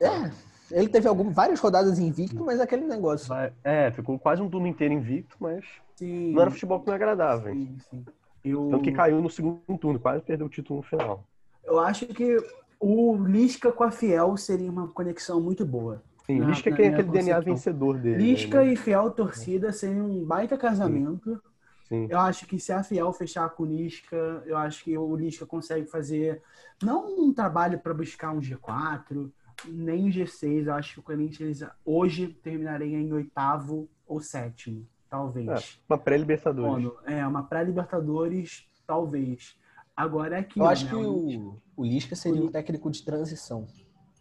É, 0.00 0.78
ele 0.78 0.88
teve 0.88 1.08
algum, 1.08 1.30
várias 1.30 1.60
rodadas 1.60 1.98
invicto, 1.98 2.44
mas 2.44 2.60
aquele 2.60 2.84
negócio. 2.84 3.32
É, 3.64 3.90
ficou 3.92 4.18
quase 4.18 4.42
um 4.42 4.50
turno 4.50 4.66
inteiro 4.66 4.92
invicto, 4.94 5.36
mas 5.40 5.64
Sim, 5.96 6.32
não 6.32 6.42
era 6.42 6.50
futebol 6.50 6.80
que 6.80 6.88
me 6.88 6.94
agradava. 6.94 7.50
sim, 7.50 7.78
sim. 7.90 8.04
Eu, 8.48 8.68
Tanto 8.70 8.84
que 8.84 8.92
caiu 8.92 9.20
no 9.20 9.28
segundo 9.30 9.60
turno, 9.78 9.98
quase 9.98 10.22
perdeu 10.24 10.46
o 10.46 10.50
título 10.50 10.80
no 10.80 10.82
final. 10.84 11.24
eu 11.64 11.78
acho 11.80 12.06
que 12.06 12.36
o 12.78 13.16
Lisca 13.16 13.72
com 13.72 13.82
a 13.84 13.90
Fiel 13.90 14.36
seria 14.36 14.70
uma 14.70 14.88
conexão 14.88 15.40
muito 15.40 15.64
boa. 15.66 16.02
Sim, 16.26 16.38
Na- 16.38 16.46
o 16.46 16.50
Lisca 16.50 16.70
na 16.70 16.76
tem 16.76 16.86
minha 16.90 17.00
aquele 17.00 17.12
DNA 17.18 17.40
vencedor 17.40 17.98
dele. 17.98 18.22
Lisca 18.22 18.58
né? 18.64 18.72
e 18.72 18.76
Fiel 18.76 19.10
torcida 19.10 19.72
seria 19.72 20.02
um 20.02 20.24
baita 20.24 20.56
casamento. 20.56 21.42
Sim. 21.88 22.06
Eu 22.10 22.18
acho 22.18 22.46
que 22.46 22.58
se 22.58 22.72
a 22.72 22.82
Fiel 22.82 23.12
fechar 23.12 23.48
com 23.50 23.62
o 23.62 23.66
Lisca, 23.66 24.42
eu 24.44 24.56
acho 24.56 24.82
que 24.84 24.96
o 24.98 25.14
Lisca 25.16 25.46
consegue 25.46 25.86
fazer 25.86 26.42
não 26.82 27.06
um 27.20 27.32
trabalho 27.32 27.78
para 27.78 27.94
buscar 27.94 28.32
um 28.32 28.40
G4, 28.40 29.30
nem 29.68 30.04
um 30.06 30.10
G6. 30.10 30.66
Eu 30.66 30.74
acho 30.74 30.94
que 30.94 31.00
o 31.00 31.02
Corinthians 31.02 31.60
hoje 31.84 32.28
terminaria 32.42 32.98
em 32.98 33.12
oitavo 33.12 33.88
ou 34.06 34.20
sétimo, 34.20 34.84
talvez. 35.10 35.48
É, 35.48 35.62
uma 35.88 35.98
pré-Libertadores. 35.98 36.90
É, 37.06 37.26
uma 37.26 37.42
pré-Libertadores, 37.44 38.66
talvez. 38.86 39.56
Agora 39.96 40.36
é 40.36 40.40
aqui. 40.40 40.60
Eu 40.60 40.66
acho 40.66 40.88
que 40.88 40.94
o, 40.94 41.58
o 41.76 41.84
Lisca 41.84 42.14
seria 42.14 42.42
um 42.42 42.48
técnico 42.50 42.90
de 42.90 43.04
transição. 43.04 43.66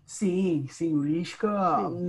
Sim, 0.05 0.67
sim, 0.69 0.95
o 0.95 1.03
Lisca, 1.03 1.49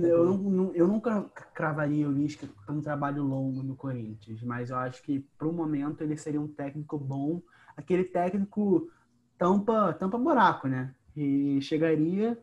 eu, 0.03 0.23
não, 0.23 0.37
não- 0.37 0.75
eu 0.75 0.87
nunca 0.87 1.23
cravaria 1.53 2.07
o 2.07 2.11
Lisca 2.11 2.47
para 2.65 2.75
um 2.75 2.79
trabalho 2.81 3.23
longo 3.23 3.63
no 3.63 3.75
Corinthians, 3.75 4.41
mas 4.43 4.69
eu 4.69 4.77
acho 4.77 5.01
que 5.01 5.19
para 5.37 5.47
o 5.47 5.51
momento 5.53 6.01
ele 6.03 6.15
seria 6.15 6.39
um 6.39 6.47
técnico 6.47 6.97
bom, 6.99 7.41
aquele 7.75 8.03
técnico 8.03 8.87
tampa, 9.37 9.93
tampa 9.93 10.17
buraco, 10.17 10.67
né? 10.67 10.93
E 11.15 11.59
chegaria, 11.59 12.37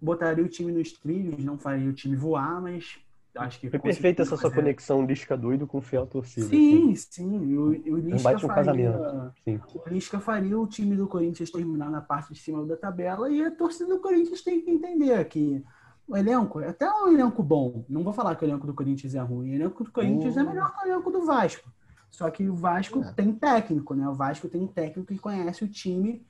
botaria 0.00 0.44
o 0.44 0.48
time 0.48 0.72
nos 0.72 0.92
trilhos, 0.92 1.44
não 1.44 1.58
faria 1.58 1.88
o 1.88 1.92
time 1.94 2.16
voar, 2.16 2.60
mas 2.60 2.98
acho 3.36 3.60
que 3.60 3.70
Foi 3.70 3.78
perfeita 3.78 4.22
essa 4.22 4.36
sua 4.36 4.50
conexão 4.50 5.04
Lisca 5.04 5.36
doido 5.36 5.66
com 5.66 5.80
fiel 5.80 6.06
torcida. 6.06 6.46
Sim, 6.46 6.94
sim, 6.94 7.56
o, 7.56 7.68
o 7.68 7.96
Lisca 7.98 8.30
um 8.36 8.38
faria, 8.40 8.54
casamento. 8.54 9.32
Sim. 9.44 9.60
o 9.74 9.88
Lisca 9.88 10.20
faria 10.20 10.58
o 10.58 10.66
time 10.66 10.96
do 10.96 11.06
Corinthians 11.06 11.50
terminar 11.50 11.90
na 11.90 12.00
parte 12.00 12.32
de 12.32 12.38
cima 12.40 12.64
da 12.64 12.76
tabela 12.76 13.28
e 13.30 13.44
a 13.44 13.50
torcida 13.50 13.86
do 13.94 14.00
Corinthians 14.00 14.42
tem 14.42 14.60
que 14.60 14.70
entender 14.70 15.24
que 15.26 15.64
o 16.06 16.16
elenco, 16.16 16.60
é 16.60 16.68
até 16.68 16.90
um 16.90 17.08
elenco 17.08 17.42
bom, 17.42 17.84
não 17.88 18.02
vou 18.02 18.12
falar 18.12 18.36
que 18.36 18.44
o 18.44 18.46
elenco 18.46 18.66
do 18.66 18.74
Corinthians 18.74 19.14
é 19.14 19.20
ruim, 19.20 19.52
o 19.52 19.54
elenco 19.54 19.84
do 19.84 19.90
Corinthians 19.90 20.36
é 20.36 20.42
Uh. 20.42 20.46
melhor 20.48 20.74
que 20.76 20.84
o 20.86 20.90
elenco 20.90 21.10
do 21.10 21.24
Vasco. 21.24 21.70
Só 22.10 22.30
que 22.30 22.48
o 22.48 22.54
Vasco 22.54 23.00
É. 23.02 23.12
tem 23.12 23.32
técnico, 23.32 23.94
né? 23.94 24.08
O 24.08 24.14
Vasco 24.14 24.48
tem 24.48 24.60
um 24.60 24.66
técnico 24.68 25.12
que 25.12 25.18
conhece 25.18 25.64
o 25.64 25.68
time, 25.68 26.24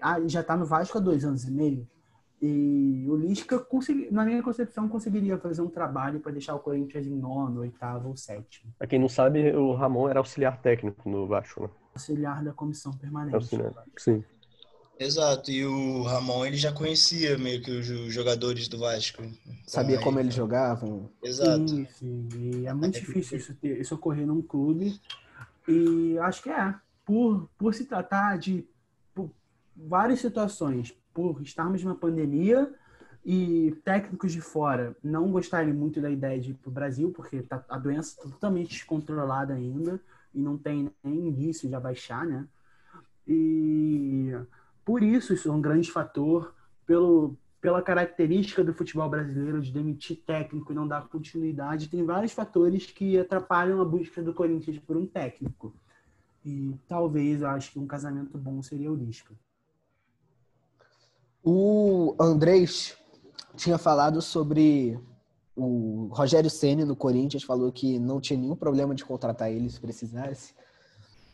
ah, 0.00 0.18
já 0.26 0.42
tá 0.42 0.56
no 0.56 0.64
Vasco 0.66 0.98
há 0.98 1.00
dois 1.00 1.24
anos 1.24 1.44
e 1.44 1.50
meio. 1.52 1.86
E 2.40 3.04
o 3.08 3.16
Lisca, 3.16 3.58
consegui- 3.58 4.08
na 4.12 4.24
minha 4.24 4.42
concepção, 4.42 4.88
conseguiria 4.88 5.36
fazer 5.38 5.60
um 5.60 5.68
trabalho 5.68 6.20
para 6.20 6.30
deixar 6.32 6.54
o 6.54 6.60
Corinthians 6.60 7.06
em 7.06 7.14
nono, 7.16 7.60
oitavo 7.60 8.10
ou 8.10 8.16
sétimo. 8.16 8.72
Pra 8.78 8.86
quem 8.86 8.98
não 8.98 9.08
sabe, 9.08 9.50
o 9.56 9.72
Ramon 9.74 10.08
era 10.08 10.20
auxiliar 10.20 10.60
técnico 10.62 11.08
no 11.10 11.26
Vasco, 11.26 11.62
né? 11.64 11.68
Auxiliar 11.94 12.44
da 12.44 12.52
comissão 12.52 12.92
permanente. 12.92 13.34
Auxiliar. 13.34 13.72
Sim. 13.96 14.22
Exato, 15.00 15.50
e 15.50 15.64
o 15.64 16.02
Ramon 16.02 16.44
ele 16.46 16.56
já 16.56 16.72
conhecia 16.72 17.36
meio 17.38 17.62
que 17.62 17.70
os 17.70 17.86
jogadores 18.12 18.66
do 18.68 18.78
Vasco. 18.78 19.22
Sabia 19.66 19.94
Então, 19.94 20.04
como 20.04 20.18
aí- 20.18 20.24
eles 20.24 20.34
jogavam. 20.34 21.08
Exato. 21.22 21.68
Sim, 21.68 21.86
sim. 21.92 22.28
E 22.36 22.66
é 22.66 22.74
muito 22.74 22.98
difícil 23.00 23.38
isso, 23.38 23.54
ter, 23.54 23.80
isso 23.80 23.94
ocorrer 23.94 24.26
num 24.26 24.42
clube. 24.42 25.00
E 25.68 26.16
acho 26.20 26.42
que 26.42 26.50
é. 26.50 26.74
Por, 27.04 27.48
por 27.56 27.74
se 27.74 27.84
tratar 27.84 28.38
de 28.38 28.64
por 29.14 29.30
várias 29.76 30.20
situações, 30.20 30.92
por 31.18 31.42
estarmos 31.42 31.82
numa 31.82 31.96
pandemia 31.96 32.72
e 33.24 33.76
técnicos 33.84 34.32
de 34.32 34.40
fora 34.40 34.96
não 35.02 35.32
gostarem 35.32 35.74
muito 35.74 36.00
da 36.00 36.08
ideia 36.08 36.40
de 36.40 36.52
ir 36.52 36.54
para 36.54 36.68
o 36.68 36.72
Brasil, 36.72 37.10
porque 37.10 37.42
tá, 37.42 37.64
a 37.68 37.76
doença 37.76 38.10
está 38.10 38.22
totalmente 38.22 38.68
descontrolada 38.68 39.52
ainda 39.52 40.00
e 40.32 40.40
não 40.40 40.56
tem 40.56 40.92
nem 41.02 41.26
indício 41.26 41.68
de 41.68 41.74
abaixar, 41.74 42.24
né? 42.24 42.46
E 43.26 44.32
por 44.84 45.02
isso 45.02 45.34
isso 45.34 45.48
é 45.48 45.52
um 45.52 45.60
grande 45.60 45.90
fator, 45.90 46.54
pelo, 46.86 47.36
pela 47.60 47.82
característica 47.82 48.62
do 48.62 48.72
futebol 48.72 49.10
brasileiro 49.10 49.60
de 49.60 49.72
demitir 49.72 50.22
técnico 50.24 50.70
e 50.70 50.76
não 50.76 50.86
dar 50.86 51.08
continuidade, 51.08 51.88
tem 51.88 52.04
vários 52.04 52.32
fatores 52.32 52.86
que 52.86 53.18
atrapalham 53.18 53.80
a 53.80 53.84
busca 53.84 54.22
do 54.22 54.32
Corinthians 54.32 54.78
por 54.78 54.96
um 54.96 55.04
técnico. 55.04 55.74
E 56.44 56.76
talvez 56.86 57.42
eu 57.42 57.48
acho 57.48 57.72
que 57.72 57.78
um 57.80 57.88
casamento 57.88 58.38
bom 58.38 58.62
seria 58.62 58.90
o 58.90 58.94
Lisca. 58.94 59.34
O 61.44 62.14
Andrés 62.20 62.96
tinha 63.56 63.78
falado 63.78 64.20
sobre 64.20 64.98
o 65.56 66.08
Rogério 66.12 66.48
Ceni 66.48 66.84
no 66.84 66.94
Corinthians, 66.94 67.42
falou 67.42 67.72
que 67.72 67.98
não 67.98 68.20
tinha 68.20 68.38
nenhum 68.38 68.54
problema 68.54 68.94
de 68.94 69.04
contratar 69.04 69.50
ele 69.50 69.68
se 69.68 69.80
precisasse. 69.80 70.54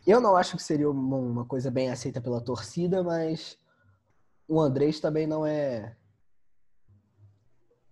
Eu 0.07 0.20
não 0.20 0.36
acho 0.36 0.57
que 0.57 0.62
seria 0.62 0.90
uma, 0.90 1.44
coisa 1.44 1.70
bem 1.70 1.90
aceita 1.90 2.20
pela 2.20 2.40
torcida, 2.40 3.02
mas 3.02 3.59
o 4.48 4.61
Andrés 4.61 5.00
também 5.00 5.26
não 5.26 5.46
é 5.46 5.96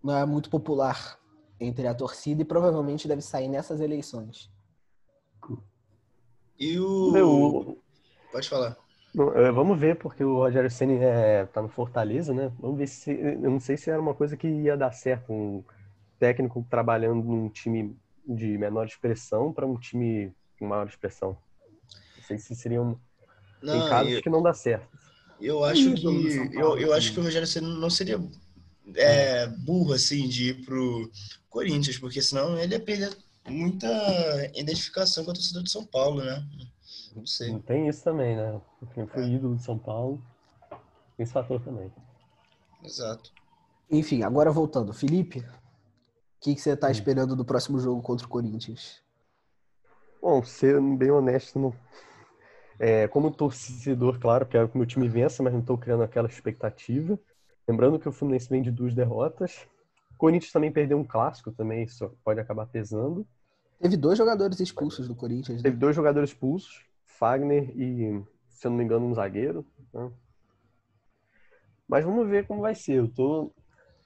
não 0.03 0.17
é 0.17 0.27
muito 0.27 0.51
popular 0.51 1.19
entre 1.61 1.87
a 1.87 1.95
torcida 1.95 2.43
e 2.43 2.45
provavelmente 2.45 3.07
deve 3.07 3.23
sair 3.23 3.49
nessas 3.49 3.81
eleições. 3.81 4.51
E 6.59 6.79
o. 6.79 7.13
Meu, 7.13 7.83
Pode 8.33 8.49
falar. 8.49 8.82
É, 9.15 9.53
Vamos 9.53 9.79
ver, 9.79 9.97
porque 9.97 10.25
o 10.25 10.37
Rogério 10.37 10.71
Ceni 10.71 10.97
é, 10.97 11.45
tá 11.47 11.61
no 11.61 11.69
Fortaleza, 11.69 12.33
né? 12.33 12.51
Vamos 12.59 12.79
ver 12.79 12.87
se. 12.87 13.11
Eu 13.13 13.51
não 13.51 13.61
sei 13.61 13.77
se 13.77 13.91
era 13.91 14.01
uma 14.01 14.15
coisa 14.15 14.37
que 14.37 14.49
ia 14.49 14.77
dar 14.77 14.93
certo. 14.93 15.33
Um 15.33 15.63
técnico 16.19 16.65
trabalhando 16.71 17.23
num 17.23 17.49
time 17.49 17.97
de 18.27 18.57
menor 18.57 18.87
expressão 18.87 19.53
para 19.53 19.67
um 19.67 19.77
time 19.77 20.33
com 20.59 20.67
maior 20.67 20.87
expressão. 20.87 21.37
Não 22.17 22.25
sei 22.25 22.39
se 22.39 22.55
seriam. 22.55 22.99
Tem 23.61 23.71
Não, 23.79 23.89
casos 23.89 24.13
eu, 24.15 24.23
que 24.23 24.31
não 24.31 24.43
dá 24.43 24.55
certo. 24.55 24.89
eu 25.41 25.63
acho 25.65 25.93
que. 25.95 26.07
Eu, 26.55 26.79
eu 26.79 26.93
acho 26.95 27.09
também. 27.09 27.15
que 27.15 27.21
o 27.21 27.23
Rogério 27.25 27.47
Ceni 27.47 27.69
não 27.79 27.91
seria 27.91 28.19
é, 28.95 29.47
burro 29.47 29.93
assim 29.93 30.27
de 30.29 30.51
ir 30.51 30.65
pro 30.65 31.11
Corinthians, 31.51 31.99
porque 31.99 32.23
senão 32.23 32.59
ele 32.59 32.75
ia 32.75 32.81
perder 32.81 33.15
muita 33.49 33.89
identificação 34.55 35.25
com 35.25 35.33
a 35.33 35.35
torcida 35.35 35.63
de 35.63 35.71
São 35.71 35.85
Paulo, 35.85 36.25
né? 36.25 36.43
Não 37.15 37.27
sei. 37.27 37.59
Tem 37.61 37.89
isso 37.89 38.03
também, 38.03 38.37
né? 38.37 38.61
Quem 38.95 39.07
foi 39.07 39.31
ídolo 39.31 39.57
de 39.57 39.63
São 39.63 39.79
Paulo. 39.79 40.23
Tem 41.17 41.25
esse 41.25 41.33
fator 41.33 41.61
também. 41.61 41.93
Exato. 42.83 43.33
Enfim, 43.91 44.23
agora 44.23 44.51
voltando. 44.51 44.93
Felipe, 44.93 45.41
o 45.41 45.45
que, 46.41 46.55
que 46.55 46.61
você 46.61 46.73
está 46.73 46.91
esperando 46.91 47.37
do 47.37 47.45
próximo 47.45 47.79
jogo 47.79 48.03
contra 48.03 48.27
o 48.27 48.31
Corinthians? 48.31 49.03
Bom, 50.21 50.43
sendo 50.43 50.97
bem 50.97 51.11
honesto, 51.11 51.59
não... 51.59 51.75
é, 52.79 53.09
como 53.09 53.31
torcedor, 53.31 54.19
claro, 54.19 54.47
quero 54.47 54.69
que 54.69 54.77
meu 54.77 54.87
time 54.87 55.09
vença, 55.09 55.43
mas 55.43 55.53
não 55.53 55.61
estou 55.61 55.77
criando 55.77 56.03
aquela 56.03 56.29
expectativa. 56.29 57.19
Lembrando 57.69 57.99
que 57.99 58.09
o 58.09 58.13
Fluminense 58.13 58.49
vem 58.49 58.63
de 58.63 58.71
duas 58.71 58.95
derrotas. 58.95 59.67
O 60.13 60.17
Corinthians 60.17 60.53
também 60.53 60.73
perdeu 60.73 60.99
um 60.99 61.05
clássico, 61.05 61.53
também 61.53 61.83
isso 61.83 62.11
pode 62.25 62.41
acabar 62.41 62.67
pesando. 62.67 63.27
Teve 63.81 63.97
dois 63.97 64.17
jogadores 64.17 64.61
expulsos 64.61 65.09
do 65.09 65.15
Corinthians. 65.15 65.59
né? 65.59 65.63
Teve 65.65 65.77
dois 65.77 65.95
jogadores 65.95 66.31
expulsos, 66.31 66.85
Fagner 67.23 67.71
e, 67.79 68.21
se 68.49 68.67
eu 68.67 68.71
não 68.73 68.79
me 68.79 68.83
engano, 68.83 69.07
um 69.07 69.15
zagueiro. 69.15 69.65
né? 69.95 70.11
Mas 71.87 72.05
vamos 72.05 72.29
ver 72.29 72.49
como 72.49 72.63
vai 72.63 72.75
ser. 72.75 72.95
Eu 72.95 73.07
tô, 73.07 73.55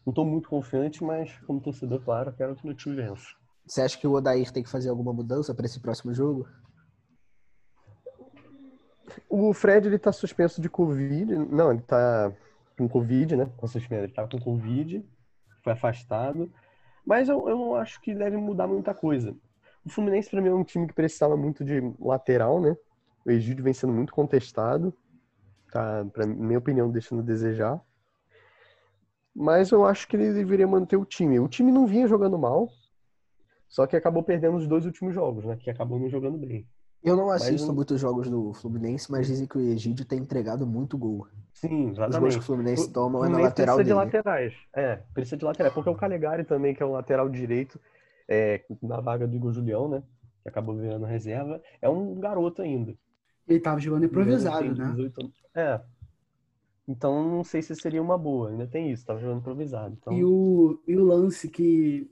não 0.04 0.10
estou 0.10 0.26
muito 0.26 0.50
confiante, 0.50 1.02
mas 1.02 1.34
como 1.46 1.58
torcedor, 1.58 2.04
claro, 2.04 2.34
quero 2.34 2.54
que 2.54 2.66
meu 2.66 2.74
time 2.74 2.94
vença. 2.94 3.24
Você 3.66 3.80
acha 3.80 3.96
que 3.96 4.06
o 4.06 4.12
Odair 4.12 4.52
tem 4.52 4.62
que 4.62 4.68
fazer 4.68 4.90
alguma 4.90 5.14
mudança 5.14 5.54
para 5.54 5.64
esse 5.64 5.80
próximo 5.80 6.12
jogo? 6.12 6.46
O 9.30 9.54
Fred, 9.54 9.86
ele 9.88 9.98
tá 9.98 10.12
suspenso 10.12 10.60
de 10.60 10.68
Covid. 10.68 11.36
Não, 11.36 11.72
ele 11.72 11.80
tá 11.80 12.30
com 12.76 12.86
Covid, 12.86 13.34
né? 13.34 13.50
Com 13.56 13.66
suspenso. 13.66 14.04
Ele 14.04 14.12
tava 14.12 14.28
com 14.28 14.38
Covid, 14.38 15.02
foi 15.64 15.72
afastado. 15.72 16.52
Mas 17.02 17.30
eu, 17.30 17.48
eu 17.48 17.56
não 17.56 17.76
acho 17.76 17.98
que 18.02 18.14
deve 18.14 18.36
mudar 18.36 18.66
muita 18.66 18.92
coisa. 18.92 19.34
O 19.86 19.88
Fluminense, 19.88 20.28
para 20.28 20.42
mim, 20.42 20.50
é 20.50 20.54
um 20.54 20.64
time 20.64 20.86
que 20.86 20.92
precisava 20.92 21.34
muito 21.34 21.64
de 21.64 21.80
lateral, 21.98 22.60
né? 22.60 22.76
O 23.26 23.30
Egídio 23.30 23.64
vem 23.64 23.74
sendo 23.74 23.92
muito 23.92 24.12
contestado. 24.12 24.94
Tá, 25.72 26.06
pra 26.12 26.24
minha 26.24 26.58
opinião, 26.58 26.90
deixando 26.90 27.20
a 27.20 27.24
desejar. 27.24 27.80
Mas 29.34 29.70
eu 29.72 29.84
acho 29.84 30.06
que 30.06 30.16
ele 30.16 30.32
deveria 30.32 30.66
manter 30.66 30.96
o 30.96 31.04
time. 31.04 31.40
O 31.40 31.48
time 31.48 31.72
não 31.72 31.86
vinha 31.86 32.06
jogando 32.06 32.38
mal, 32.38 32.70
só 33.68 33.86
que 33.86 33.96
acabou 33.96 34.22
perdendo 34.22 34.56
os 34.56 34.66
dois 34.66 34.86
últimos 34.86 35.12
jogos, 35.12 35.44
né? 35.44 35.56
Que 35.56 35.68
acabou 35.68 35.98
não 35.98 36.08
jogando 36.08 36.38
bem. 36.38 36.66
Eu 37.02 37.16
não 37.16 37.30
assisto 37.30 37.66
mas, 37.66 37.76
muitos 37.76 38.00
jogos 38.00 38.28
do 38.30 38.54
Fluminense, 38.54 39.10
mas 39.10 39.26
dizem 39.26 39.46
que 39.46 39.58
o 39.58 39.60
Egídio 39.60 40.04
tem 40.04 40.20
entregado 40.20 40.66
muito 40.66 40.96
gol. 40.96 41.26
Sim, 41.52 41.90
exatamente. 41.90 42.10
Os 42.10 42.18
gols 42.18 42.34
que 42.36 42.40
o 42.40 42.44
Fluminense 42.44 42.92
toma 42.92 43.26
é 43.26 43.28
na 43.28 43.38
lateral 43.38 43.76
precisa 43.76 43.76
dele. 43.76 43.88
de 43.88 43.94
laterais. 43.94 44.54
É, 44.74 44.96
precisa 45.12 45.36
de 45.36 45.44
laterais. 45.44 45.74
Porque 45.74 45.90
o 45.90 45.94
Calegari 45.94 46.44
também, 46.44 46.74
que 46.74 46.82
é 46.82 46.86
o 46.86 46.92
lateral 46.92 47.28
direito, 47.28 47.78
é, 48.28 48.64
na 48.82 49.00
vaga 49.00 49.26
do 49.26 49.36
Igor 49.36 49.52
Julião, 49.52 49.88
né? 49.88 50.02
Que 50.42 50.48
acabou 50.48 50.76
virando 50.76 51.04
reserva, 51.04 51.60
é 51.82 51.88
um 51.88 52.14
garoto 52.14 52.62
ainda. 52.62 52.94
Ele 53.48 53.60
tava 53.60 53.80
jogando 53.80 54.04
improvisado, 54.04 54.74
né? 54.74 54.90
18... 54.90 55.32
É, 55.54 55.80
então 56.88 57.28
não 57.28 57.42
sei 57.42 57.62
se 57.62 57.74
seria 57.74 58.00
uma 58.00 58.16
boa, 58.16 58.50
ainda 58.50 58.66
tem 58.66 58.92
isso, 58.92 59.04
tava 59.04 59.18
jogando 59.18 59.38
improvisado. 59.38 59.96
Então... 60.00 60.12
E, 60.12 60.24
o, 60.24 60.80
e 60.86 60.96
o 60.96 61.04
lance 61.04 61.48
que. 61.48 62.08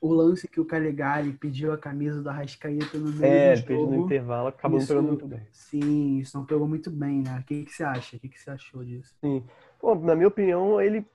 O 0.00 0.12
lance 0.12 0.48
que 0.48 0.60
o 0.60 0.64
Calegari 0.64 1.32
pediu 1.32 1.72
a 1.72 1.78
camisa 1.78 2.20
do 2.20 2.28
Arrascaeta 2.28 2.98
no 2.98 3.10
meio 3.10 3.24
é, 3.24 3.52
do 3.52 3.56
jogo. 3.56 3.68
pediu 3.68 3.86
no 3.86 4.04
intervalo, 4.04 4.48
acabou 4.48 4.78
isso, 4.78 4.88
pegando 4.88 5.08
muito 5.08 5.26
bem. 5.26 5.46
Sim, 5.52 6.18
isso 6.18 6.36
não 6.36 6.44
pegou 6.44 6.66
muito 6.66 6.90
bem, 6.90 7.22
né? 7.22 7.38
O 7.38 7.44
que, 7.44 7.64
que 7.64 7.72
você 7.72 7.84
acha? 7.84 8.16
O 8.16 8.20
que, 8.20 8.28
que 8.28 8.40
você 8.40 8.50
achou 8.50 8.84
disso? 8.84 9.14
Sim. 9.20 9.44
Bom, 9.80 9.94
na 10.00 10.16
minha 10.16 10.26
opinião, 10.26 10.80
ele 10.80 11.06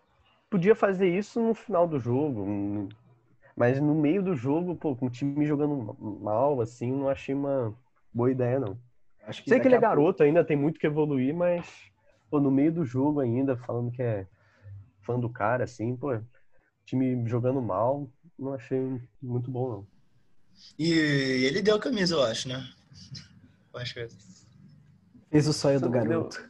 podia 0.50 0.74
fazer 0.74 1.10
isso 1.10 1.40
no 1.42 1.54
final 1.54 1.86
do 1.86 2.00
jogo. 2.00 2.88
Mas 3.58 3.82
no 3.82 3.94
meio 3.94 4.24
do 4.24 4.36
jogo, 4.36 4.74
pô, 4.76 4.96
com 4.96 5.08
o 5.08 5.10
time 5.10 5.46
jogando 5.46 5.96
mal, 6.22 6.62
assim, 6.62 6.92
não 6.92 7.10
achei 7.10 7.36
uma 7.36 7.76
boa 8.18 8.32
ideia, 8.32 8.60
não. 8.60 8.78
Acho 9.24 9.44
que 9.44 9.50
Sei 9.50 9.60
que 9.60 9.68
ele 9.68 9.76
é 9.76 9.80
garoto 9.80 10.24
ainda, 10.24 10.44
tem 10.44 10.58
muito 10.58 10.80
que 10.80 10.88
evoluir, 10.88 11.36
mas 11.36 11.68
pô, 12.30 12.40
no 12.40 12.50
meio 12.50 12.72
do 12.72 12.84
jogo 12.84 13.20
ainda, 13.20 13.56
falando 13.56 13.92
que 13.92 14.02
é 14.02 14.28
fã 15.02 15.20
do 15.20 15.30
cara, 15.30 15.64
assim, 15.64 15.96
pô, 15.96 16.20
time 16.86 17.28
jogando 17.30 17.62
mal, 17.62 18.10
não 18.38 18.54
achei 18.54 19.00
muito 19.22 19.52
bom, 19.52 19.70
não. 19.70 19.88
E 20.80 20.92
ele 21.46 21.62
deu 21.62 21.76
a 21.76 21.80
camisa, 21.80 22.16
eu 22.16 22.24
acho, 22.24 22.50
né? 22.50 22.68
Eu 23.74 23.82
acho 23.82 23.94
que 23.94 24.00
é. 24.00 24.08
Fez 25.30 25.48
o 25.48 25.54
sonho 25.54 25.80
do 25.80 25.88
garoto. 25.88 26.50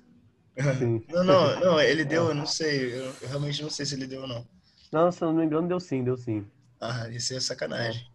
não, 1.11 1.25
não, 1.25 1.59
não, 1.59 1.81
ele 1.81 2.05
deu, 2.05 2.29
eu 2.29 2.33
não 2.33 2.45
sei, 2.45 2.93
eu, 2.93 3.05
eu, 3.05 3.27
realmente 3.27 3.61
não 3.61 3.69
sei 3.69 3.85
se 3.85 3.95
ele 3.95 4.07
deu 4.07 4.21
ou 4.21 4.27
não. 4.27 4.47
Não, 4.93 5.11
se 5.11 5.21
eu 5.21 5.27
não 5.27 5.35
me 5.35 5.45
engano, 5.45 5.67
deu 5.67 5.79
sim, 5.79 6.05
deu 6.05 6.15
sim. 6.15 6.47
Ah, 6.79 7.09
isso 7.09 7.33
é 7.33 7.39
sacanagem. 7.41 8.07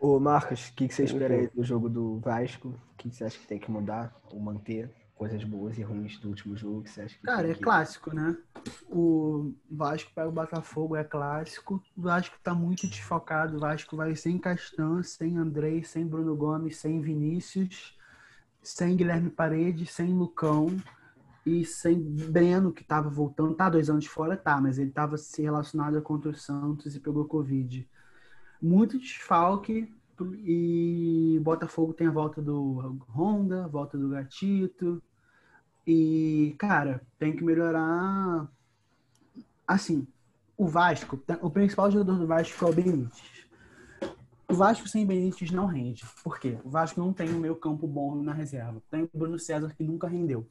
Ô, 0.00 0.20
Marcos, 0.20 0.68
o 0.68 0.74
que, 0.74 0.88
que 0.88 0.94
você 0.94 1.04
espera 1.04 1.34
aí 1.34 1.48
do 1.48 1.64
jogo 1.64 1.88
do 1.88 2.18
Vasco? 2.20 2.68
O 2.68 2.96
que, 2.96 3.10
que 3.10 3.16
você 3.16 3.24
acha 3.24 3.38
que 3.38 3.46
tem 3.46 3.58
que 3.58 3.70
mudar 3.70 4.14
ou 4.30 4.38
manter? 4.40 4.90
coisas 5.18 5.42
boas 5.42 5.76
e 5.76 5.82
ruins 5.82 6.16
do 6.20 6.28
último 6.28 6.56
jogo 6.56 6.82
que 6.82 6.90
você 6.90 7.02
acha 7.02 7.18
que 7.18 7.22
Cara, 7.22 7.50
é 7.50 7.54
que... 7.54 7.60
clássico, 7.60 8.14
né? 8.14 8.36
O 8.88 9.52
Vasco 9.68 10.12
pega 10.14 10.28
o 10.28 10.32
Botafogo, 10.32 10.94
é 10.94 11.02
clássico. 11.02 11.82
O 11.96 12.02
Vasco 12.02 12.36
tá 12.42 12.54
muito 12.54 12.86
desfocado. 12.86 13.56
O 13.56 13.60
Vasco 13.60 13.96
vai 13.96 14.14
sem 14.14 14.38
Castan, 14.38 15.02
sem 15.02 15.36
Andrei, 15.36 15.82
sem 15.82 16.06
Bruno 16.06 16.36
Gomes, 16.36 16.76
sem 16.76 17.00
Vinícius, 17.00 17.98
sem 18.62 18.96
Guilherme 18.96 19.28
Paredes, 19.28 19.90
sem 19.90 20.14
Lucão 20.14 20.68
e 21.44 21.64
sem 21.64 22.00
Breno, 22.00 22.72
que 22.72 22.84
tava 22.84 23.10
voltando. 23.10 23.54
Tá 23.54 23.68
dois 23.68 23.90
anos 23.90 24.06
fora, 24.06 24.36
tá, 24.36 24.60
mas 24.60 24.78
ele 24.78 24.92
tava 24.92 25.16
se 25.16 25.42
relacionado 25.42 26.00
contra 26.00 26.30
o 26.30 26.34
Santos 26.34 26.94
e 26.94 27.00
pegou 27.00 27.24
Covid. 27.24 27.88
Muito 28.60 28.98
desfalque 28.98 29.92
e 30.44 31.38
Botafogo 31.42 31.92
tem 31.92 32.06
a 32.06 32.12
volta 32.12 32.42
do 32.42 32.98
Honda, 33.14 33.68
volta 33.68 33.96
do 33.96 34.08
Gatito, 34.08 35.02
e, 35.90 36.54
cara, 36.58 37.00
tem 37.18 37.34
que 37.34 37.42
melhorar. 37.42 38.46
Assim, 39.66 40.06
o 40.54 40.66
Vasco, 40.66 41.18
o 41.40 41.48
principal 41.48 41.90
jogador 41.90 42.18
do 42.18 42.26
Vasco 42.26 42.62
é 42.62 42.68
o 42.68 42.74
Benítez. 42.74 43.46
O 44.46 44.54
Vasco 44.54 44.86
sem 44.86 45.06
Benítez 45.06 45.50
não 45.50 45.64
rende. 45.64 46.04
Por 46.22 46.38
quê? 46.38 46.58
O 46.62 46.68
Vasco 46.68 47.00
não 47.00 47.12
tem 47.12 47.30
um 47.30 47.38
meio 47.38 47.56
campo 47.56 47.86
bom 47.86 48.22
na 48.22 48.34
reserva. 48.34 48.82
Tem 48.90 49.04
o 49.04 49.10
Bruno 49.14 49.38
César 49.38 49.74
que 49.74 49.82
nunca 49.82 50.06
rendeu. 50.06 50.46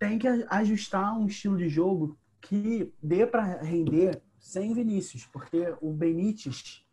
Tem 0.00 0.18
que 0.18 0.26
ajustar 0.26 1.16
um 1.16 1.26
estilo 1.26 1.56
de 1.56 1.68
jogo 1.68 2.18
que 2.40 2.92
dê 3.00 3.24
para 3.24 3.62
render 3.62 4.20
sem 4.38 4.72
Vinícius, 4.72 5.26
porque 5.26 5.74
o 5.80 5.92
Benítez 5.92 6.84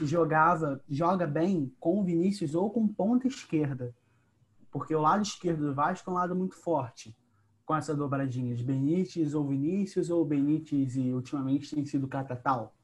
jogava, 0.00 0.82
joga 0.88 1.26
bem 1.26 1.72
com 1.78 2.00
o 2.00 2.04
Vinícius 2.04 2.54
ou 2.54 2.70
com 2.70 2.88
ponta 2.88 3.28
esquerda. 3.28 3.94
Porque 4.70 4.94
o 4.94 5.00
lado 5.00 5.22
esquerdo 5.22 5.66
do 5.66 5.74
Vasco 5.74 6.08
é 6.08 6.12
um 6.12 6.16
lado 6.16 6.34
muito 6.34 6.56
forte, 6.56 7.14
com 7.64 7.76
essa 7.76 7.94
dobradinha 7.94 8.54
de 8.54 8.64
Benítez 8.64 9.34
ou 9.34 9.46
Vinícius, 9.46 10.10
ou 10.10 10.24
Benítez 10.24 10.96
e 10.96 11.12
ultimamente 11.12 11.74
tem 11.74 11.84
sido 11.84 12.08
Catatal. 12.08 12.74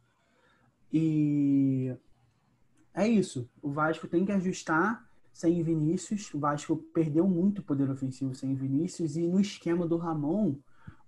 E 0.92 1.96
é 2.94 3.06
isso. 3.06 3.48
O 3.62 3.70
Vasco 3.70 4.06
tem 4.06 4.24
que 4.24 4.32
ajustar 4.32 5.08
sem 5.32 5.62
Vinícius. 5.62 6.32
O 6.34 6.38
Vasco 6.38 6.76
perdeu 6.76 7.26
muito 7.28 7.62
poder 7.62 7.90
ofensivo 7.90 8.34
sem 8.34 8.54
Vinícius. 8.54 9.16
E 9.16 9.26
no 9.26 9.40
esquema 9.40 9.86
do 9.86 9.96
Ramon, 9.96 10.56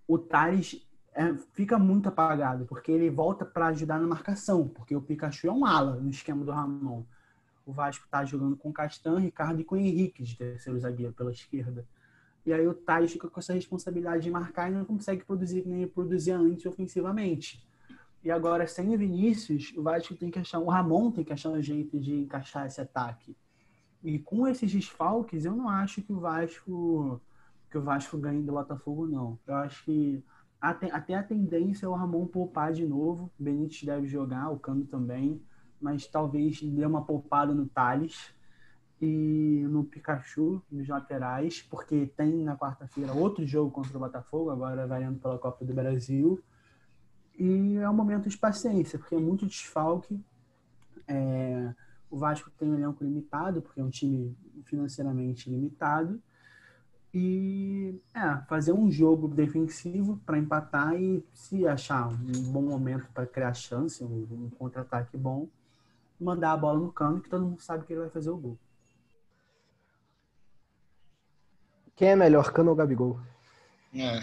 o 0.07 0.19
Thales 0.19 0.87
é, 1.15 1.35
fica 1.53 1.79
muito 1.79 2.09
apagado, 2.09 2.67
porque 2.67 2.91
ele 2.93 3.11
volta 3.11 3.45
para 3.45 3.67
ajudar 3.69 3.99
na 3.99 4.07
marcação, 4.07 4.69
porque 4.69 4.95
o 4.95 5.03
Pikachu 5.03 5.49
é 5.49 5.53
um 5.53 5.65
ala 5.65 5.97
no 5.97 6.11
esquema 6.11 6.45
do 6.45 6.53
Ramon 6.53 7.05
o 7.71 7.73
Vasco 7.73 8.05
está 8.05 8.25
jogando 8.25 8.57
com 8.57 8.73
Castan, 8.73 9.19
Ricardo 9.19 9.61
e 9.61 9.65
com 9.65 9.77
Henrique 9.77 10.25
de 10.25 10.37
terceiro 10.37 10.79
zagueiro 10.79 11.13
pela 11.13 11.31
esquerda. 11.31 11.87
E 12.45 12.53
aí 12.53 12.67
o 12.67 12.75
Thais 12.75 13.13
fica 13.13 13.29
com 13.29 13.39
essa 13.39 13.53
responsabilidade 13.53 14.25
de 14.25 14.31
marcar 14.31 14.71
e 14.71 14.75
não 14.75 14.85
consegue 14.85 15.25
produzir 15.25 15.67
nem 15.67 15.87
produzir 15.87 16.33
antes 16.33 16.67
ofensivamente. 16.67 17.65
E 18.23 18.31
agora, 18.31 18.67
sem 18.67 18.95
o 18.95 18.99
Vinícius, 18.99 19.73
o 19.77 19.83
Vasco 19.83 20.15
tem 20.15 20.31
que 20.31 20.39
achar, 20.39 20.59
o 20.59 20.69
Ramon 20.69 21.11
tem 21.11 21.25
que 21.25 21.33
achar 21.33 21.51
um 21.51 21.63
jeito 21.63 21.99
de 21.99 22.15
encaixar 22.15 22.67
esse 22.67 22.81
ataque. 22.81 23.37
E 24.03 24.19
com 24.19 24.49
esses 24.49 24.71
desfalques, 24.71 25.45
eu 25.45 25.55
não 25.55 25.69
acho 25.69 26.03
que 26.03 26.13
o 26.13 26.21
Vasco 26.21 27.21
que 27.71 27.79
o 27.79 27.83
Vasco 27.83 28.19
ganhe 28.19 28.43
do 28.43 28.51
Botafogo, 28.51 29.07
não. 29.07 29.39
Eu 29.47 29.55
acho 29.55 29.85
que 29.85 30.25
até, 30.61 30.91
até 30.91 31.15
a 31.15 31.23
tendência 31.23 31.87
é 31.87 31.89
o 31.89 31.95
Ramon 31.95 32.27
poupar 32.27 32.73
de 32.73 32.87
novo. 32.87 33.31
Benítez 33.39 33.83
deve 33.85 34.07
jogar, 34.07 34.51
o 34.51 34.59
Cano 34.59 34.85
também 34.85 35.41
mas 35.81 36.07
talvez 36.07 36.63
dê 36.63 36.85
uma 36.85 37.03
poupada 37.03 37.55
no 37.55 37.67
Thales 37.67 38.35
e 39.01 39.65
no 39.71 39.83
Pikachu, 39.83 40.63
nos 40.71 40.87
laterais, 40.87 41.63
porque 41.63 42.07
tem 42.15 42.45
na 42.45 42.57
quarta-feira 42.57 43.15
outro 43.15 43.47
jogo 43.47 43.71
contra 43.71 43.97
o 43.97 44.01
Botafogo, 44.01 44.51
agora 44.51 44.87
variando 44.87 45.19
pela 45.19 45.39
Copa 45.39 45.65
do 45.65 45.73
Brasil. 45.73 46.43
E 47.39 47.77
é 47.77 47.89
um 47.89 47.95
momento 47.95 48.29
de 48.29 48.37
paciência, 48.37 48.99
porque 48.99 49.15
é 49.15 49.19
muito 49.19 49.47
desfalque. 49.47 50.23
É, 51.09 51.75
o 52.11 52.19
Vasco 52.19 52.51
tem 52.51 52.69
um 52.69 52.75
elenco 52.75 53.03
limitado, 53.03 53.63
porque 53.63 53.81
é 53.81 53.85
um 53.85 53.89
time 53.89 54.37
financeiramente 54.65 55.49
limitado. 55.49 56.21
E 57.13 58.01
é, 58.15 58.37
fazer 58.49 58.73
um 58.73 58.91
jogo 58.91 59.27
defensivo 59.27 60.17
para 60.25 60.39
empatar 60.39 60.95
e 60.95 61.25
se 61.33 61.67
achar 61.67 62.09
um 62.09 62.53
bom 62.53 62.63
momento 62.63 63.07
para 63.13 63.27
criar 63.27 63.53
chance, 63.55 64.05
um, 64.05 64.27
um 64.31 64.51
contra-ataque 64.51 65.17
bom, 65.17 65.49
mandar 66.21 66.53
a 66.53 66.57
bola 66.57 66.79
no 66.79 66.93
cano, 66.93 67.21
que 67.21 67.29
todo 67.29 67.45
mundo 67.45 67.61
sabe 67.61 67.85
que 67.85 67.93
ele 67.93 68.01
vai 68.01 68.11
fazer 68.11 68.31
o 68.31 68.37
gol. 68.37 68.59
Quem 71.97 72.09
é 72.09 72.17
melhor, 72.17 72.51
Cano 72.51 72.71
ou 72.71 72.77
Gabigol? 72.77 73.21
É. 73.95 74.21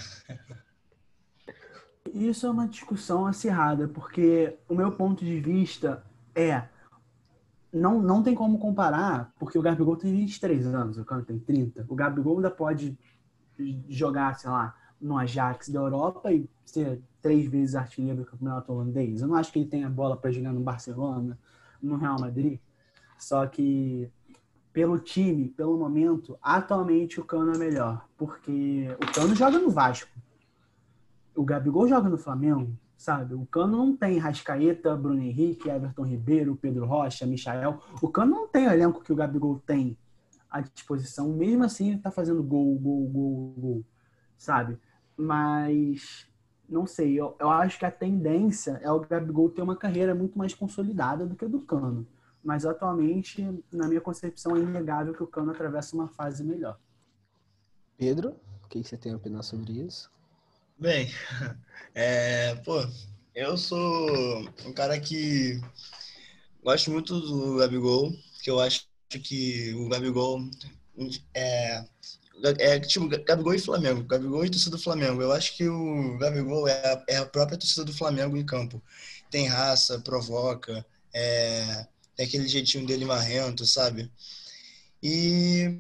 Isso 2.12 2.48
é 2.48 2.50
uma 2.50 2.68
discussão 2.68 3.28
acirrada, 3.28 3.88
porque 3.88 4.58
o 4.68 4.74
meu 4.74 4.92
ponto 4.92 5.24
de 5.24 5.40
vista 5.40 6.04
é 6.34 6.64
não, 7.72 8.02
não 8.02 8.24
tem 8.24 8.34
como 8.34 8.58
comparar, 8.58 9.34
porque 9.40 9.58
o 9.58 9.62
Gabigol 9.62 9.98
tem 9.98 10.12
23 10.12 10.68
anos, 10.68 10.98
o 10.98 11.06
Cano 11.06 11.24
tem 11.24 11.38
30. 11.38 11.86
O 11.88 11.96
Gabigol 11.96 12.38
ainda 12.38 12.52
pode 12.52 12.98
jogar, 13.90 14.38
sei 14.38 14.50
lá, 14.50 14.76
no 15.00 15.18
Ajax 15.18 15.70
da 15.70 15.80
Europa 15.80 16.32
e 16.32 16.50
ser 16.66 17.02
três 17.22 17.48
vezes 17.48 17.76
artilheiro 17.76 18.20
do 18.20 18.26
campeonato 18.26 18.72
holandês. 18.72 19.22
Eu 19.22 19.28
não 19.28 19.36
acho 19.36 19.52
que 19.52 19.60
ele 19.60 19.70
tenha 19.70 19.90
bola 19.90 20.18
para 20.18 20.32
jogar 20.32 20.54
no 20.54 20.62
Barcelona, 20.62 21.38
no 21.82 21.98
Real 21.98 22.20
Madrid. 22.20 22.60
Só 23.18 23.46
que 23.46 24.10
pelo 24.72 25.00
time, 25.00 25.50
pelo 25.50 25.78
momento, 25.78 26.38
atualmente 26.42 27.20
o 27.20 27.26
Cano 27.26 27.54
é 27.54 27.58
melhor, 27.58 28.06
porque 28.16 28.88
o 29.02 29.12
Cano 29.12 29.36
joga 29.36 29.58
no 29.58 29.72
Vasco. 29.72 30.12
O 31.36 31.44
Gabigol 31.44 31.88
joga 31.88 32.10
no 32.10 32.18
Flamengo, 32.18 32.78
sabe? 32.98 33.36
O 33.36 33.46
Cano 33.46 33.78
não 33.78 33.96
tem 33.96 34.18
Rascaeta, 34.18 34.96
Bruno 34.96 35.22
Henrique, 35.22 35.70
Everton 35.70 36.04
Ribeiro, 36.04 36.56
Pedro 36.56 36.86
Rocha, 36.86 37.26
Michael. 37.26 37.80
O 38.02 38.10
Cano 38.10 38.32
não 38.32 38.48
tem 38.48 38.68
o 38.68 38.72
elenco 38.72 39.04
que 39.04 39.14
o 39.14 39.16
Gabigol 39.16 39.60
tem 39.60 39.98
à 40.50 40.62
disposição. 40.62 41.30
Mesmo 41.30 41.64
assim, 41.64 41.92
ele 41.92 42.00
tá 42.00 42.10
fazendo 42.10 42.42
gol, 42.42 42.76
gol, 42.78 43.08
gol, 43.08 43.54
gol, 43.58 43.86
sabe? 44.36 44.78
Mas 45.16 46.28
não 46.68 46.86
sei, 46.86 47.14
eu, 47.14 47.36
eu 47.40 47.50
acho 47.50 47.80
que 47.80 47.86
a 47.86 47.92
tendência 47.92 48.80
é 48.82 48.92
o 48.92 49.00
Gabigol 49.00 49.50
ter 49.50 49.62
uma 49.62 49.76
carreira 49.76 50.14
muito 50.14 50.38
mais 50.38 50.54
consolidada 50.54 51.26
do 51.26 51.36
que 51.36 51.46
a 51.46 51.48
do 51.48 51.62
Cano. 51.62 52.06
Mas 52.44 52.66
atualmente, 52.66 53.44
na 53.72 53.88
minha 53.88 54.02
concepção, 54.02 54.56
é 54.56 54.60
inegável 54.60 55.14
que 55.14 55.24
o 55.24 55.28
Cano 55.28 55.52
atravessa 55.52 55.96
uma 55.96 56.08
fase 56.08 56.44
melhor. 56.44 56.80
Pedro, 57.98 58.36
o 58.64 58.68
que 58.68 58.84
você 58.84 58.98
tem 58.98 59.14
a 59.14 59.16
opinar 59.16 59.44
sobre 59.44 59.74
isso? 59.74 60.12
Bem, 60.80 61.10
é, 61.96 62.56
pô, 62.58 62.86
eu 63.34 63.58
sou 63.58 64.42
um 64.66 64.72
cara 64.74 65.00
que 65.00 65.60
gosto 66.64 66.92
muito 66.92 67.20
do 67.20 67.58
Gabigol, 67.58 68.12
que 68.44 68.50
eu 68.50 68.60
acho 68.60 68.86
que 69.10 69.74
o 69.74 69.90
Gabigol 69.90 70.40
é, 71.34 71.84
é 72.60 72.80
tipo 72.80 73.08
Gabigol 73.08 73.54
e 73.56 73.60
Flamengo, 73.60 74.04
Gabigol 74.04 74.46
e 74.46 74.50
torcida 74.50 74.78
do 74.78 74.84
Flamengo. 74.84 75.22
Eu 75.22 75.32
acho 75.32 75.56
que 75.58 75.68
o 75.68 76.18
Gabigol 76.20 76.68
é 76.68 76.94
a, 76.94 77.04
é 77.10 77.18
a 77.18 77.26
própria 77.26 77.58
torcida 77.58 77.84
do 77.86 77.94
Flamengo 77.94 78.38
em 78.38 78.46
campo. 78.46 78.82
Tem 79.32 79.48
raça, 79.48 80.00
provoca, 80.02 80.86
é, 81.14 81.88
tem 82.16 82.26
aquele 82.26 82.48
jeitinho 82.48 82.86
dele 82.86 83.06
marrento, 83.06 83.66
sabe? 83.66 84.12
E, 85.02 85.80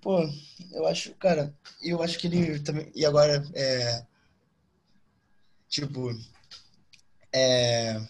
pô, 0.00 0.20
eu 0.72 0.86
acho, 0.86 1.14
cara, 1.16 1.54
eu 1.82 2.02
acho 2.02 2.18
que 2.18 2.26
ele 2.26 2.60
também. 2.60 2.90
E 2.94 3.04
agora, 3.06 3.44
é. 3.54 4.06
Tipo. 5.68 6.10
É. 7.32 8.00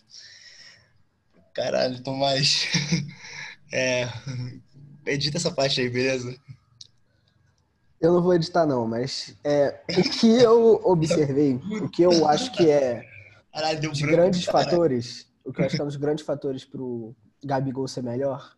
Caralho, 1.54 2.02
Tomás. 2.02 2.66
É. 3.70 4.08
Edita 5.04 5.36
essa 5.36 5.50
parte 5.50 5.78
aí, 5.78 5.90
beleza? 5.90 6.34
Eu 8.00 8.14
não 8.14 8.22
vou 8.22 8.34
editar, 8.34 8.64
não, 8.64 8.86
mas 8.86 9.36
é, 9.44 9.82
o 9.90 10.02
que 10.02 10.26
eu 10.40 10.80
observei, 10.84 11.56
o 11.82 11.86
que 11.86 12.02
eu 12.02 12.26
acho 12.26 12.50
que 12.52 12.70
é 12.70 13.04
Caralho, 13.52 13.90
os 13.90 14.00
grandes 14.00 14.44
fatores, 14.44 15.26
o 15.44 15.52
que 15.52 15.60
eu 15.60 15.66
acho 15.66 15.74
que 15.74 15.80
é 15.80 15.84
um 15.84 15.88
dos 15.88 15.96
grandes 15.96 16.24
fatores 16.24 16.64
pro 16.64 17.14
Gabigol 17.44 17.88
ser 17.88 18.02
melhor, 18.02 18.56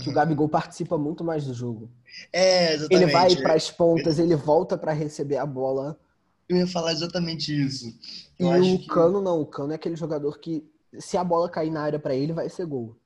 que 0.00 0.08
o 0.08 0.12
Gabigol 0.12 0.48
participa 0.48 0.96
muito 0.96 1.24
mais 1.24 1.44
do 1.44 1.52
jogo. 1.52 1.90
É, 2.32 2.74
exatamente. 2.74 3.02
Ele 3.02 3.12
vai 3.12 3.36
para 3.36 3.54
as 3.54 3.70
pontas, 3.70 4.18
ele 4.18 4.36
volta 4.36 4.78
para 4.78 4.92
receber 4.92 5.38
a 5.38 5.46
bola. 5.46 5.98
Eu 6.48 6.56
ia 6.56 6.66
falar 6.66 6.92
exatamente 6.92 7.52
isso. 7.54 7.86
Eu 8.38 8.48
e 8.48 8.50
acho 8.60 8.74
o 8.74 8.78
que- 8.78 8.86
Cano 8.86 9.22
não, 9.22 9.40
o 9.40 9.46
Cano 9.46 9.72
é 9.72 9.76
aquele 9.76 9.96
jogador 9.96 10.38
que 10.38 10.64
se 10.98 11.16
a 11.16 11.24
bola 11.24 11.48
cair 11.48 11.70
na 11.70 11.82
área 11.82 11.98
para 11.98 12.14
ele, 12.14 12.32
vai 12.32 12.48
ser 12.48 12.66
gol. 12.66 12.96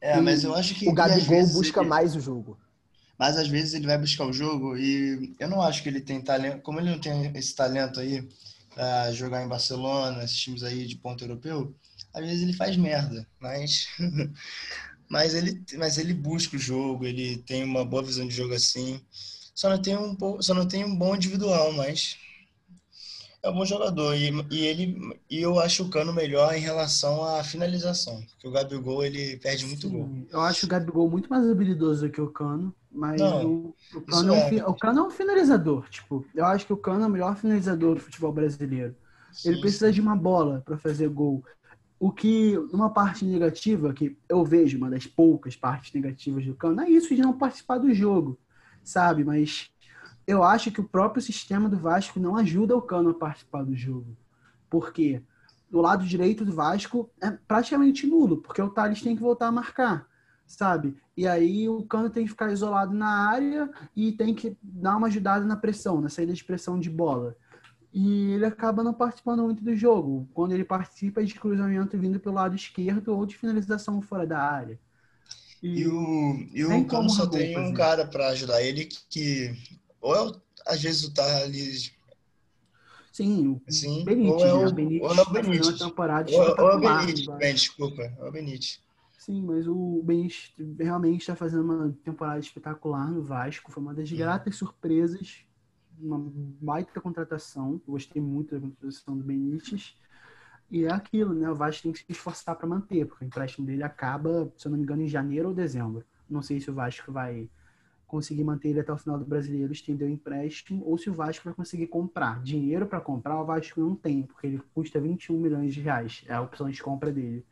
É, 0.00 0.20
mas 0.20 0.44
eu 0.44 0.54
acho 0.54 0.74
que. 0.74 0.86
O 0.86 0.92
e 0.92 0.94
Gabigol 0.94 1.46
busca 1.46 1.80
ele- 1.80 1.88
mais 1.88 2.14
o 2.14 2.20
jogo. 2.20 2.58
Mas 3.18 3.36
às 3.38 3.48
vezes 3.48 3.74
ele 3.74 3.86
vai 3.86 3.96
buscar 3.96 4.26
o 4.26 4.32
jogo 4.32 4.76
e 4.76 5.34
eu 5.38 5.48
não 5.48 5.62
acho 5.62 5.82
que 5.82 5.88
ele 5.88 6.00
tem 6.00 6.20
talento. 6.20 6.60
Como 6.62 6.80
ele 6.80 6.90
não 6.90 6.98
tem 6.98 7.30
esse 7.36 7.54
talento 7.54 8.00
aí 8.00 8.28
pra 8.74 9.12
jogar 9.12 9.42
em 9.42 9.48
Barcelona, 9.48 10.24
esses 10.24 10.36
times 10.36 10.62
aí 10.64 10.84
de 10.84 10.96
ponto 10.96 11.22
europeu, 11.24 11.72
às 12.12 12.24
vezes 12.26 12.42
ele 12.42 12.52
faz 12.52 12.76
merda. 12.76 13.26
Mas, 13.40 13.86
mas, 15.08 15.32
ele, 15.32 15.62
mas 15.78 15.96
ele 15.96 16.12
busca 16.12 16.56
o 16.56 16.58
jogo, 16.58 17.06
ele 17.06 17.38
tem 17.38 17.62
uma 17.64 17.84
boa 17.84 18.02
visão 18.02 18.26
de 18.26 18.34
jogo 18.34 18.52
assim. 18.52 19.00
Só 19.54 19.70
não 19.70 19.80
tem 19.80 19.96
um, 19.96 20.16
só 20.42 20.52
não 20.52 20.66
tem 20.66 20.84
um 20.84 20.94
bom 20.96 21.14
individual, 21.14 21.72
mas 21.72 22.16
é 23.44 23.50
um 23.50 23.52
bom 23.52 23.64
jogador. 23.64 24.16
E, 24.16 24.30
e, 24.50 24.64
ele, 24.64 25.20
e 25.30 25.42
eu 25.42 25.60
acho 25.60 25.84
o 25.84 25.90
Cano 25.90 26.14
melhor 26.14 26.54
em 26.54 26.60
relação 26.60 27.22
à 27.22 27.44
finalização. 27.44 28.22
Porque 28.22 28.48
o 28.48 28.50
Gabigol 28.50 29.04
ele 29.04 29.36
perde 29.36 29.66
muito 29.66 29.88
gol. 29.88 30.04
Sim, 30.06 30.26
Eu 30.32 30.40
acho 30.40 30.64
o 30.64 30.68
Gabigol 30.68 31.10
muito 31.10 31.28
mais 31.28 31.46
habilidoso 31.46 32.08
que 32.08 32.20
o 32.20 32.30
Cano, 32.30 32.74
mas 32.90 33.20
Não, 33.20 33.46
o, 33.46 33.74
o, 33.94 34.00
Cano 34.00 34.34
é 34.34 34.36
um, 34.36 34.58
é. 34.58 34.66
o 34.66 34.74
Cano 34.74 35.00
é 35.00 35.02
um 35.02 35.10
finalizador. 35.10 35.88
Tipo, 35.90 36.24
eu 36.34 36.46
acho 36.46 36.64
que 36.64 36.72
o 36.72 36.76
Cano 36.76 37.04
é 37.04 37.06
o 37.06 37.10
melhor 37.10 37.36
finalizador 37.36 37.96
do 37.96 38.00
futebol 38.00 38.32
brasileiro. 38.32 38.96
Ele 39.44 39.56
Sim, 39.56 39.60
precisa 39.60 39.92
de 39.92 40.00
uma 40.00 40.16
bola 40.16 40.62
para 40.64 40.78
fazer 40.78 41.08
gol. 41.08 41.44
O 41.98 42.10
que, 42.10 42.56
uma 42.72 42.90
parte 42.90 43.24
negativa, 43.24 43.92
que 43.92 44.16
eu 44.28 44.42
vejo, 44.44 44.78
uma 44.78 44.90
das 44.90 45.06
poucas 45.06 45.54
partes 45.54 45.92
negativas 45.92 46.46
do 46.46 46.54
Cano, 46.54 46.80
é 46.80 46.88
isso 46.88 47.14
de 47.14 47.20
não 47.20 47.36
participar 47.36 47.78
do 47.78 47.92
jogo, 47.92 48.38
sabe? 48.82 49.22
Mas 49.22 49.70
eu 50.26 50.42
acho 50.42 50.70
que 50.70 50.80
o 50.80 50.88
próprio 50.88 51.22
sistema 51.22 51.68
do 51.68 51.76
Vasco 51.76 52.18
não 52.18 52.36
ajuda 52.36 52.76
o 52.76 52.82
Cano 52.82 53.10
a 53.10 53.14
participar 53.14 53.64
do 53.64 53.74
jogo. 53.74 54.16
Por 54.70 54.92
quê? 54.92 55.22
Do 55.70 55.80
lado 55.80 56.04
direito 56.04 56.44
do 56.44 56.52
Vasco 56.52 57.10
é 57.20 57.30
praticamente 57.30 58.06
nulo, 58.06 58.38
porque 58.38 58.62
o 58.62 58.70
Thales 58.70 59.02
tem 59.02 59.14
que 59.16 59.22
voltar 59.22 59.48
a 59.48 59.52
marcar, 59.52 60.06
sabe? 60.46 60.96
E 61.16 61.26
aí 61.26 61.68
o 61.68 61.82
Cano 61.82 62.10
tem 62.10 62.24
que 62.24 62.30
ficar 62.30 62.50
isolado 62.52 62.94
na 62.94 63.28
área 63.28 63.70
e 63.94 64.12
tem 64.12 64.34
que 64.34 64.56
dar 64.62 64.96
uma 64.96 65.08
ajudada 65.08 65.44
na 65.44 65.56
pressão, 65.56 66.00
na 66.00 66.08
saída 66.08 66.32
de 66.32 66.44
pressão 66.44 66.78
de 66.78 66.88
bola. 66.88 67.36
E 67.92 68.32
ele 68.32 68.44
acaba 68.44 68.82
não 68.82 68.92
participando 68.92 69.44
muito 69.44 69.62
do 69.62 69.76
jogo. 69.76 70.28
Quando 70.34 70.52
ele 70.52 70.64
participa 70.64 71.22
é 71.22 71.24
de 71.24 71.34
cruzamento 71.34 71.96
vindo 71.96 72.18
pelo 72.18 72.34
lado 72.34 72.56
esquerdo 72.56 73.14
ou 73.14 73.24
de 73.24 73.36
finalização 73.36 74.02
fora 74.02 74.26
da 74.26 74.40
área. 74.40 74.80
E 75.62 75.86
o, 75.86 76.36
e 76.52 76.64
o 76.64 76.84
Cano 76.86 77.08
só 77.08 77.26
tem 77.26 77.58
um 77.58 77.72
cara 77.72 78.06
pra 78.06 78.28
ajudar 78.28 78.60
ele 78.62 78.88
que 79.08 79.56
ou 80.04 80.14
é 80.14 80.20
o, 80.22 80.40
às 80.66 80.82
vezes 80.82 81.02
o 81.04 81.14
Thales, 81.14 81.92
Sim, 83.10 83.48
o 83.48 83.62
Sim, 83.72 84.04
Benítez, 84.04 84.42
ou 84.42 84.44
é 84.44 84.52
né? 84.52 84.66
o- 84.66 84.68
O 84.68 84.72
Benítez 84.74 85.02
ou 85.02 85.16
é 85.16 85.22
o 85.22 85.30
Benítez. 85.32 85.66
uma 85.68 85.78
temporada 85.78 86.30
ou, 86.30 86.38
ou 86.40 86.70
é 86.70 86.74
o 86.76 86.80
Benítez, 86.80 87.26
né? 87.26 87.36
bem, 87.38 87.54
desculpa, 87.54 88.02
é 88.02 88.28
o 88.28 88.32
Benítez. 88.32 88.82
Sim, 89.18 89.42
mas 89.42 89.66
o 89.66 90.02
Benítez 90.04 90.52
realmente 90.78 91.20
está 91.20 91.34
fazendo 91.36 91.62
uma 91.62 91.96
temporada 92.04 92.40
espetacular 92.40 93.10
no 93.10 93.22
Vasco. 93.22 93.70
Foi 93.72 93.82
uma 93.82 93.94
das 93.94 94.10
gratas 94.12 94.56
surpresas, 94.56 95.46
uma 95.98 96.18
baita 96.60 97.00
contratação. 97.00 97.80
Gostei 97.86 98.20
muito 98.20 98.54
da 98.54 98.60
contratação 98.60 99.16
do 99.16 99.24
Benítez. 99.24 99.96
E 100.70 100.84
é 100.84 100.90
aquilo, 100.92 101.32
né? 101.34 101.48
O 101.48 101.54
Vasco 101.54 101.84
tem 101.84 101.92
que 101.92 102.00
se 102.00 102.04
esforçar 102.08 102.56
para 102.56 102.66
manter, 102.66 103.06
porque 103.06 103.24
o 103.24 103.26
empréstimo 103.26 103.64
dele 103.66 103.84
acaba, 103.84 104.52
se 104.58 104.66
eu 104.66 104.70
não 104.70 104.76
me 104.78 104.82
engano, 104.82 105.02
em 105.02 105.08
janeiro 105.08 105.48
ou 105.50 105.54
dezembro. 105.54 106.04
Não 106.28 106.42
sei 106.42 106.60
se 106.60 106.68
o 106.70 106.74
Vasco 106.74 107.12
vai 107.12 107.48
conseguir 108.14 108.44
manter 108.44 108.68
ele 108.68 108.78
até 108.78 108.92
o 108.92 108.96
final 108.96 109.18
do 109.18 109.24
brasileiro, 109.24 109.72
estender 109.72 110.06
o 110.06 110.10
empréstimo, 110.10 110.84
ou 110.86 110.96
se 110.96 111.10
o 111.10 111.12
Vasco 111.12 111.44
vai 111.44 111.52
conseguir 111.52 111.88
comprar. 111.88 112.40
Dinheiro 112.44 112.86
para 112.86 113.00
comprar, 113.00 113.40
o 113.40 113.44
Vasco 113.44 113.80
não 113.80 113.96
tem, 113.96 114.22
porque 114.22 114.46
ele 114.46 114.62
custa 114.72 115.00
21 115.00 115.36
milhões 115.36 115.74
de 115.74 115.80
reais. 115.80 116.24
É 116.28 116.34
a 116.34 116.40
opção 116.40 116.70
de 116.70 116.80
compra 116.80 117.10
dele. 117.10 117.44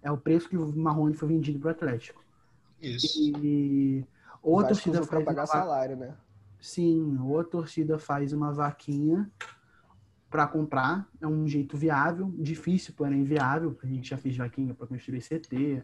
É 0.00 0.08
o 0.08 0.16
preço 0.16 0.48
que 0.48 0.56
o 0.56 0.76
Marrone 0.76 1.14
foi 1.14 1.26
vendido 1.26 1.58
para 1.58 1.68
o 1.68 1.70
Atlético. 1.72 2.22
Isso. 2.80 3.18
E 3.18 4.06
ou 4.40 4.60
a 4.60 4.64
torcida 4.64 5.02
faz 5.02 5.24
pagar 5.24 5.42
uma 5.42 5.46
salário, 5.46 5.96
né? 5.96 6.14
Sim, 6.60 7.18
ou 7.20 7.40
a 7.40 7.44
torcida 7.44 7.98
faz 7.98 8.32
uma 8.32 8.52
vaquinha 8.52 9.28
para 10.30 10.46
comprar. 10.46 11.08
É 11.20 11.26
um 11.26 11.48
jeito 11.48 11.76
viável, 11.76 12.32
difícil, 12.38 12.94
porém 12.96 13.24
viável. 13.24 13.72
porque 13.72 13.88
A 13.88 13.90
gente 13.90 14.08
já 14.08 14.16
fez 14.16 14.36
vaquinha 14.36 14.72
para 14.72 14.86
construir 14.86 15.20
CT. 15.20 15.82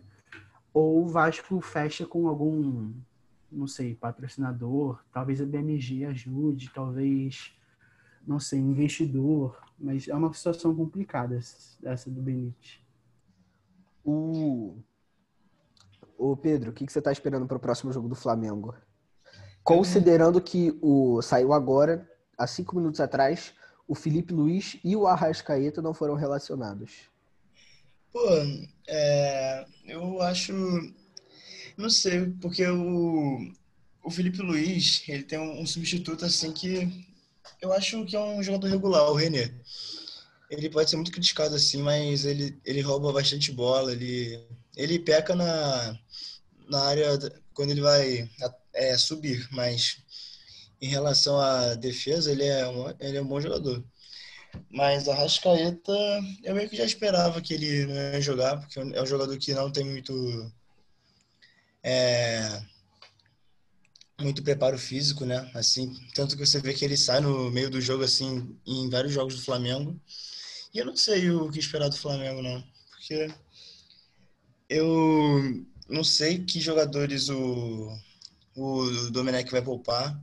Ou 0.72 1.02
o 1.04 1.08
Vasco 1.08 1.60
fecha 1.60 2.06
com 2.06 2.28
algum, 2.28 2.92
não 3.56 3.66
sei, 3.66 3.94
patrocinador. 3.94 5.02
Talvez 5.12 5.40
a 5.40 5.46
BMG 5.46 6.04
ajude, 6.04 6.70
talvez, 6.74 7.52
não 8.26 8.38
sei, 8.38 8.58
investidor. 8.58 9.58
Mas 9.78 10.08
é 10.08 10.14
uma 10.14 10.32
situação 10.32 10.74
complicada 10.74 11.38
essa 11.82 12.10
do 12.10 12.22
Benítez. 12.22 12.80
O... 14.04 14.76
Ô 16.18 16.36
Pedro, 16.36 16.70
o 16.70 16.72
que, 16.72 16.86
que 16.86 16.92
você 16.92 17.02
tá 17.02 17.12
esperando 17.12 17.46
para 17.46 17.56
o 17.56 17.60
próximo 17.60 17.92
jogo 17.92 18.08
do 18.08 18.14
Flamengo? 18.14 18.74
Considerando 19.62 20.40
que 20.40 20.78
o 20.80 21.20
saiu 21.20 21.52
agora, 21.52 22.08
há 22.38 22.46
cinco 22.46 22.76
minutos 22.76 23.00
atrás, 23.00 23.52
o 23.88 23.94
Felipe 23.94 24.32
Luiz 24.32 24.78
e 24.84 24.94
o 24.96 25.06
Arrascaeta 25.06 25.82
não 25.82 25.92
foram 25.92 26.14
relacionados. 26.14 27.10
Pô, 28.12 28.20
é, 28.88 29.66
eu 29.84 30.22
acho. 30.22 30.54
Não 31.76 31.90
sei, 31.90 32.26
porque 32.40 32.66
o, 32.66 33.52
o 34.02 34.10
Felipe 34.10 34.40
Luiz, 34.40 35.02
ele 35.08 35.22
tem 35.22 35.38
um, 35.38 35.60
um 35.60 35.66
substituto 35.66 36.24
assim 36.24 36.52
que 36.52 37.06
eu 37.60 37.72
acho 37.72 38.04
que 38.04 38.16
é 38.16 38.20
um 38.20 38.42
jogador 38.42 38.68
regular, 38.68 39.10
o 39.10 39.14
René. 39.14 39.52
Ele 40.50 40.70
pode 40.70 40.88
ser 40.88 40.96
muito 40.96 41.12
criticado 41.12 41.54
assim, 41.54 41.82
mas 41.82 42.24
ele, 42.24 42.58
ele 42.64 42.80
rouba 42.80 43.12
bastante 43.12 43.52
bola, 43.52 43.92
ele, 43.92 44.40
ele 44.76 44.98
peca 44.98 45.34
na, 45.34 45.98
na 46.68 46.82
área 46.84 47.18
quando 47.52 47.70
ele 47.70 47.80
vai 47.80 48.30
é, 48.74 48.96
subir, 48.96 49.48
mas 49.50 49.98
em 50.80 50.88
relação 50.88 51.40
à 51.40 51.74
defesa, 51.74 52.30
ele 52.30 52.44
é 52.44 52.68
um, 52.68 52.94
ele 53.00 53.16
é 53.16 53.22
um 53.22 53.26
bom 53.26 53.40
jogador. 53.40 53.84
Mas 54.70 55.08
a 55.08 55.14
Rascaeta, 55.14 55.92
eu 56.42 56.54
meio 56.54 56.68
que 56.68 56.76
já 56.76 56.84
esperava 56.84 57.40
que 57.40 57.54
ele 57.54 57.86
não 57.86 57.94
ia 57.94 58.20
jogar, 58.20 58.58
porque 58.58 58.78
é 58.78 59.02
um 59.02 59.06
jogador 59.06 59.36
que 59.38 59.54
não 59.54 59.70
tem 59.70 59.84
muito. 59.84 60.52
É, 61.88 62.62
muito 64.20 64.42
preparo 64.42 64.76
físico, 64.76 65.24
né? 65.24 65.48
Assim, 65.54 65.94
tanto 66.16 66.36
que 66.36 66.44
você 66.44 66.60
vê 66.60 66.74
que 66.74 66.84
ele 66.84 66.96
sai 66.96 67.20
no 67.20 67.48
meio 67.48 67.70
do 67.70 67.80
jogo, 67.80 68.02
assim, 68.02 68.58
em 68.66 68.90
vários 68.90 69.12
jogos 69.12 69.36
do 69.36 69.42
Flamengo. 69.42 69.96
E 70.74 70.78
eu 70.78 70.84
não 70.84 70.96
sei 70.96 71.30
o 71.30 71.48
que 71.48 71.60
esperar 71.60 71.88
do 71.88 71.96
Flamengo, 71.96 72.42
não. 72.42 72.60
Porque 72.90 73.30
eu 74.68 75.64
não 75.88 76.02
sei 76.02 76.44
que 76.44 76.58
jogadores 76.60 77.28
o, 77.28 77.96
o 78.56 79.10
Domenech 79.12 79.48
vai 79.52 79.62
poupar. 79.62 80.20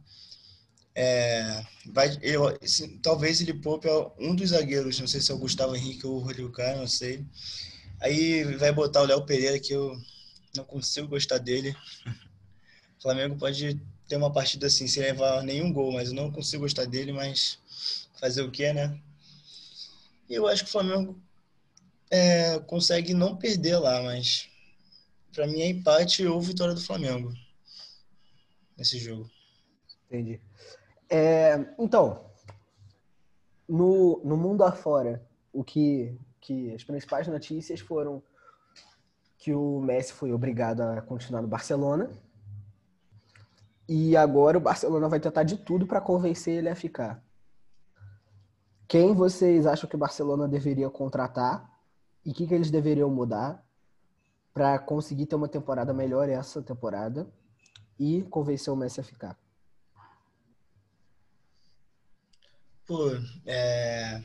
É, 0.93 1.63
vai, 1.85 2.19
eu, 2.21 2.59
talvez 3.01 3.39
ele 3.39 3.53
poupe 3.53 3.87
um 4.19 4.35
dos 4.35 4.49
zagueiros, 4.49 4.99
não 4.99 5.07
sei 5.07 5.21
se 5.21 5.31
é 5.31 5.33
o 5.33 5.39
Gustavo 5.39 5.77
Henrique 5.77 6.05
ou 6.05 6.17
o 6.17 6.19
Rodrigo 6.19 6.51
Caio, 6.51 6.79
não 6.79 6.87
sei. 6.87 7.25
Aí 8.01 8.43
vai 8.57 8.73
botar 8.73 9.01
o 9.01 9.05
Léo 9.05 9.25
Pereira, 9.25 9.57
que 9.59 9.73
eu 9.73 9.97
não 10.55 10.63
consigo 10.63 11.07
gostar 11.07 11.37
dele. 11.37 11.75
O 12.97 13.01
Flamengo 13.01 13.35
pode 13.37 13.79
ter 14.07 14.15
uma 14.15 14.31
partida 14.31 14.67
assim, 14.67 14.87
sem 14.87 15.03
levar 15.03 15.43
nenhum 15.43 15.71
gol, 15.71 15.91
mas 15.91 16.09
eu 16.09 16.15
não 16.15 16.31
consigo 16.31 16.63
gostar 16.63 16.85
dele, 16.85 17.11
mas 17.11 17.59
fazer 18.19 18.41
o 18.41 18.51
que, 18.51 18.71
né? 18.71 18.99
E 20.29 20.35
eu 20.35 20.47
acho 20.47 20.63
que 20.63 20.69
o 20.69 20.71
Flamengo 20.71 21.21
é, 22.09 22.59
consegue 22.59 23.13
não 23.13 23.35
perder 23.35 23.77
lá, 23.77 24.01
mas 24.01 24.49
para 25.33 25.47
mim 25.47 25.61
é 25.61 25.67
empate 25.67 26.25
ou 26.25 26.39
vitória 26.39 26.73
do 26.73 26.81
Flamengo 26.81 27.33
nesse 28.77 28.99
jogo. 28.99 29.29
Entendi. 30.07 30.39
É, 31.09 31.55
então, 31.79 32.29
no, 33.67 34.21
no 34.23 34.37
mundo 34.37 34.63
afora, 34.63 35.27
o 35.51 35.63
que, 35.63 36.17
que 36.39 36.73
as 36.73 36.83
principais 36.83 37.27
notícias 37.27 37.79
foram 37.79 38.23
que 39.43 39.53
o 39.53 39.81
Messi 39.81 40.13
foi 40.13 40.31
obrigado 40.31 40.79
a 40.79 41.01
continuar 41.01 41.41
no 41.41 41.49
Barcelona. 41.49 42.09
E 43.89 44.15
agora 44.15 44.57
o 44.57 44.61
Barcelona 44.61 45.09
vai 45.09 45.19
tentar 45.19 45.43
de 45.43 45.57
tudo 45.57 45.85
para 45.85 45.99
convencer 45.99 46.59
ele 46.59 46.69
a 46.69 46.75
ficar. 46.75 47.21
Quem 48.87 49.13
vocês 49.13 49.67
acham 49.67 49.89
que 49.89 49.97
o 49.97 49.99
Barcelona 49.99 50.47
deveria 50.47 50.89
contratar 50.89 51.69
e 52.25 52.31
o 52.31 52.33
que, 52.33 52.47
que 52.47 52.53
eles 52.53 52.71
deveriam 52.71 53.09
mudar 53.09 53.61
para 54.53 54.79
conseguir 54.79 55.25
ter 55.25 55.35
uma 55.35 55.49
temporada 55.49 55.93
melhor 55.93 56.29
essa 56.29 56.61
temporada 56.61 57.27
e 57.99 58.23
convencer 58.29 58.71
o 58.71 58.77
Messi 58.77 59.01
a 59.01 59.03
ficar? 59.03 59.37
Pô, 62.87 63.09
é... 63.45 64.23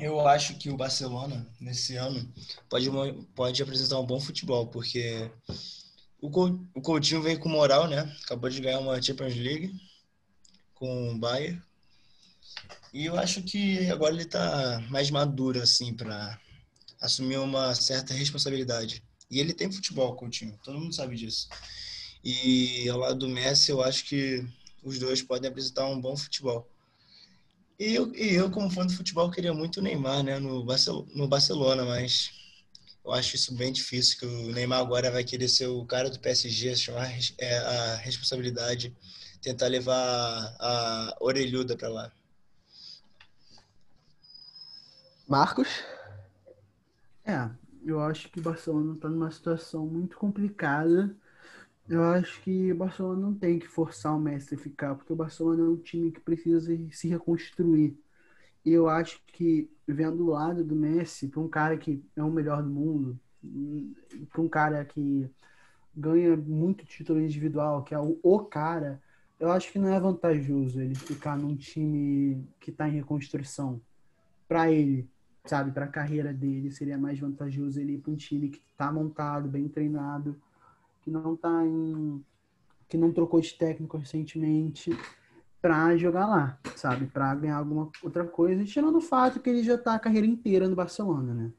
eu 0.00 0.26
acho 0.26 0.54
que 0.56 0.70
o 0.70 0.76
Barcelona, 0.76 1.46
nesse 1.60 1.96
ano, 1.96 2.32
pode, 2.68 2.90
pode 3.34 3.62
apresentar 3.62 3.98
um 3.98 4.06
bom 4.06 4.20
futebol, 4.20 4.66
porque 4.66 5.30
o, 6.20 6.30
Coutinho 6.80 7.22
veio 7.22 7.38
com 7.38 7.48
moral, 7.48 7.88
né? 7.88 8.14
Acabou 8.24 8.50
de 8.50 8.60
ganhar 8.60 8.80
uma 8.80 9.00
Champions 9.00 9.34
League 9.34 9.72
com 10.74 11.10
o 11.10 11.18
Bayern. 11.18 11.60
E 12.92 13.06
eu 13.06 13.18
acho 13.18 13.42
que 13.42 13.90
agora 13.90 14.14
ele 14.14 14.24
tá 14.24 14.82
mais 14.88 15.10
maduro, 15.10 15.60
assim, 15.60 15.94
para 15.94 16.40
assumir 17.00 17.38
uma 17.38 17.74
certa 17.74 18.14
responsabilidade. 18.14 19.02
E 19.30 19.40
ele 19.40 19.52
tem 19.52 19.70
futebol, 19.70 20.16
Coutinho, 20.16 20.58
todo 20.62 20.78
mundo 20.78 20.94
sabe 20.94 21.16
disso. 21.16 21.48
E 22.24 22.88
ao 22.88 22.98
lado 22.98 23.18
do 23.18 23.28
Messi, 23.28 23.70
eu 23.70 23.82
acho 23.82 24.04
que 24.04 24.44
os 24.82 24.98
dois 24.98 25.22
podem 25.22 25.50
apresentar 25.50 25.86
um 25.86 26.00
bom 26.00 26.16
futebol. 26.16 26.68
E 27.78 27.94
eu, 27.94 28.12
e 28.12 28.34
eu, 28.34 28.50
como 28.50 28.68
fã 28.68 28.84
do 28.84 28.92
futebol, 28.92 29.30
queria 29.30 29.54
muito 29.54 29.78
o 29.78 29.82
Neymar 29.82 30.24
né, 30.24 30.40
no, 30.40 30.64
Barcelona, 30.64 31.08
no 31.14 31.28
Barcelona, 31.28 31.84
mas 31.84 32.32
eu 33.04 33.12
acho 33.12 33.36
isso 33.36 33.54
bem 33.54 33.72
difícil, 33.72 34.18
que 34.18 34.26
o 34.26 34.52
Neymar 34.52 34.80
agora 34.80 35.12
vai 35.12 35.22
querer 35.22 35.48
ser 35.48 35.68
o 35.68 35.84
cara 35.86 36.10
do 36.10 36.18
PSG, 36.18 36.74
chamar 36.74 37.08
é, 37.38 37.58
a 37.58 37.94
responsabilidade, 37.96 38.96
tentar 39.40 39.68
levar 39.68 39.94
a 40.58 41.16
orelhuda 41.20 41.76
para 41.76 41.88
lá. 41.88 42.12
Marcos? 45.28 45.68
É, 47.24 47.48
eu 47.84 48.00
acho 48.00 48.28
que 48.28 48.40
o 48.40 48.42
Barcelona 48.42 48.94
está 48.94 49.08
numa 49.08 49.30
situação 49.30 49.86
muito 49.86 50.16
complicada 50.16 51.14
eu 51.88 52.02
acho 52.04 52.40
que 52.42 52.70
o 52.72 52.76
Barcelona 52.76 53.20
não 53.20 53.34
tem 53.34 53.58
que 53.58 53.66
forçar 53.66 54.14
o 54.14 54.20
Messi 54.20 54.54
a 54.54 54.58
ficar, 54.58 54.94
porque 54.94 55.12
o 55.12 55.16
Barcelona 55.16 55.62
é 55.62 55.68
um 55.68 55.76
time 55.76 56.10
que 56.10 56.20
precisa 56.20 56.70
se 56.90 57.08
reconstruir. 57.08 57.98
E 58.64 58.72
eu 58.72 58.88
acho 58.88 59.22
que, 59.28 59.70
vendo 59.86 60.26
o 60.26 60.30
lado 60.30 60.62
do 60.62 60.76
Messi, 60.76 61.28
para 61.28 61.40
um 61.40 61.48
cara 61.48 61.78
que 61.78 62.04
é 62.14 62.22
o 62.22 62.30
melhor 62.30 62.62
do 62.62 62.68
mundo, 62.68 63.18
para 64.30 64.42
um 64.42 64.48
cara 64.48 64.84
que 64.84 65.30
ganha 65.96 66.36
muito 66.36 66.84
título 66.84 67.20
individual, 67.20 67.82
que 67.82 67.94
é 67.94 67.98
o, 67.98 68.18
o 68.22 68.40
cara, 68.40 69.00
eu 69.40 69.50
acho 69.50 69.72
que 69.72 69.78
não 69.78 69.88
é 69.88 69.98
vantajoso 69.98 70.80
ele 70.80 70.94
ficar 70.94 71.38
num 71.38 71.56
time 71.56 72.46
que 72.60 72.70
está 72.70 72.86
em 72.88 72.92
reconstrução. 72.92 73.80
Para 74.46 74.70
ele, 74.70 75.08
sabe, 75.46 75.70
para 75.72 75.86
a 75.86 75.88
carreira 75.88 76.34
dele, 76.34 76.70
seria 76.70 76.98
mais 76.98 77.18
vantajoso 77.18 77.80
ele 77.80 77.94
ir 77.94 77.98
para 77.98 78.12
um 78.12 78.16
time 78.16 78.50
que 78.50 78.60
está 78.72 78.92
montado, 78.92 79.48
bem 79.48 79.68
treinado 79.68 80.38
que 81.08 81.12
não 81.12 81.34
tá 81.34 81.64
em 81.64 82.22
que 82.86 82.96
não 82.96 83.12
trocou 83.12 83.40
de 83.40 83.52
técnico 83.52 83.96
recentemente 83.98 84.96
para 85.60 85.96
jogar 85.96 86.26
lá, 86.26 86.58
sabe? 86.76 87.06
Para 87.06 87.34
ganhar 87.34 87.56
alguma 87.56 87.90
outra 88.02 88.24
coisa, 88.24 88.64
tirando 88.64 88.96
o 88.96 89.00
fato 89.00 89.40
que 89.40 89.50
ele 89.50 89.62
já 89.62 89.76
tá 89.76 89.94
a 89.94 89.98
carreira 89.98 90.26
inteira 90.26 90.68
no 90.68 90.76
Barcelona, 90.76 91.34
né? 91.34 91.52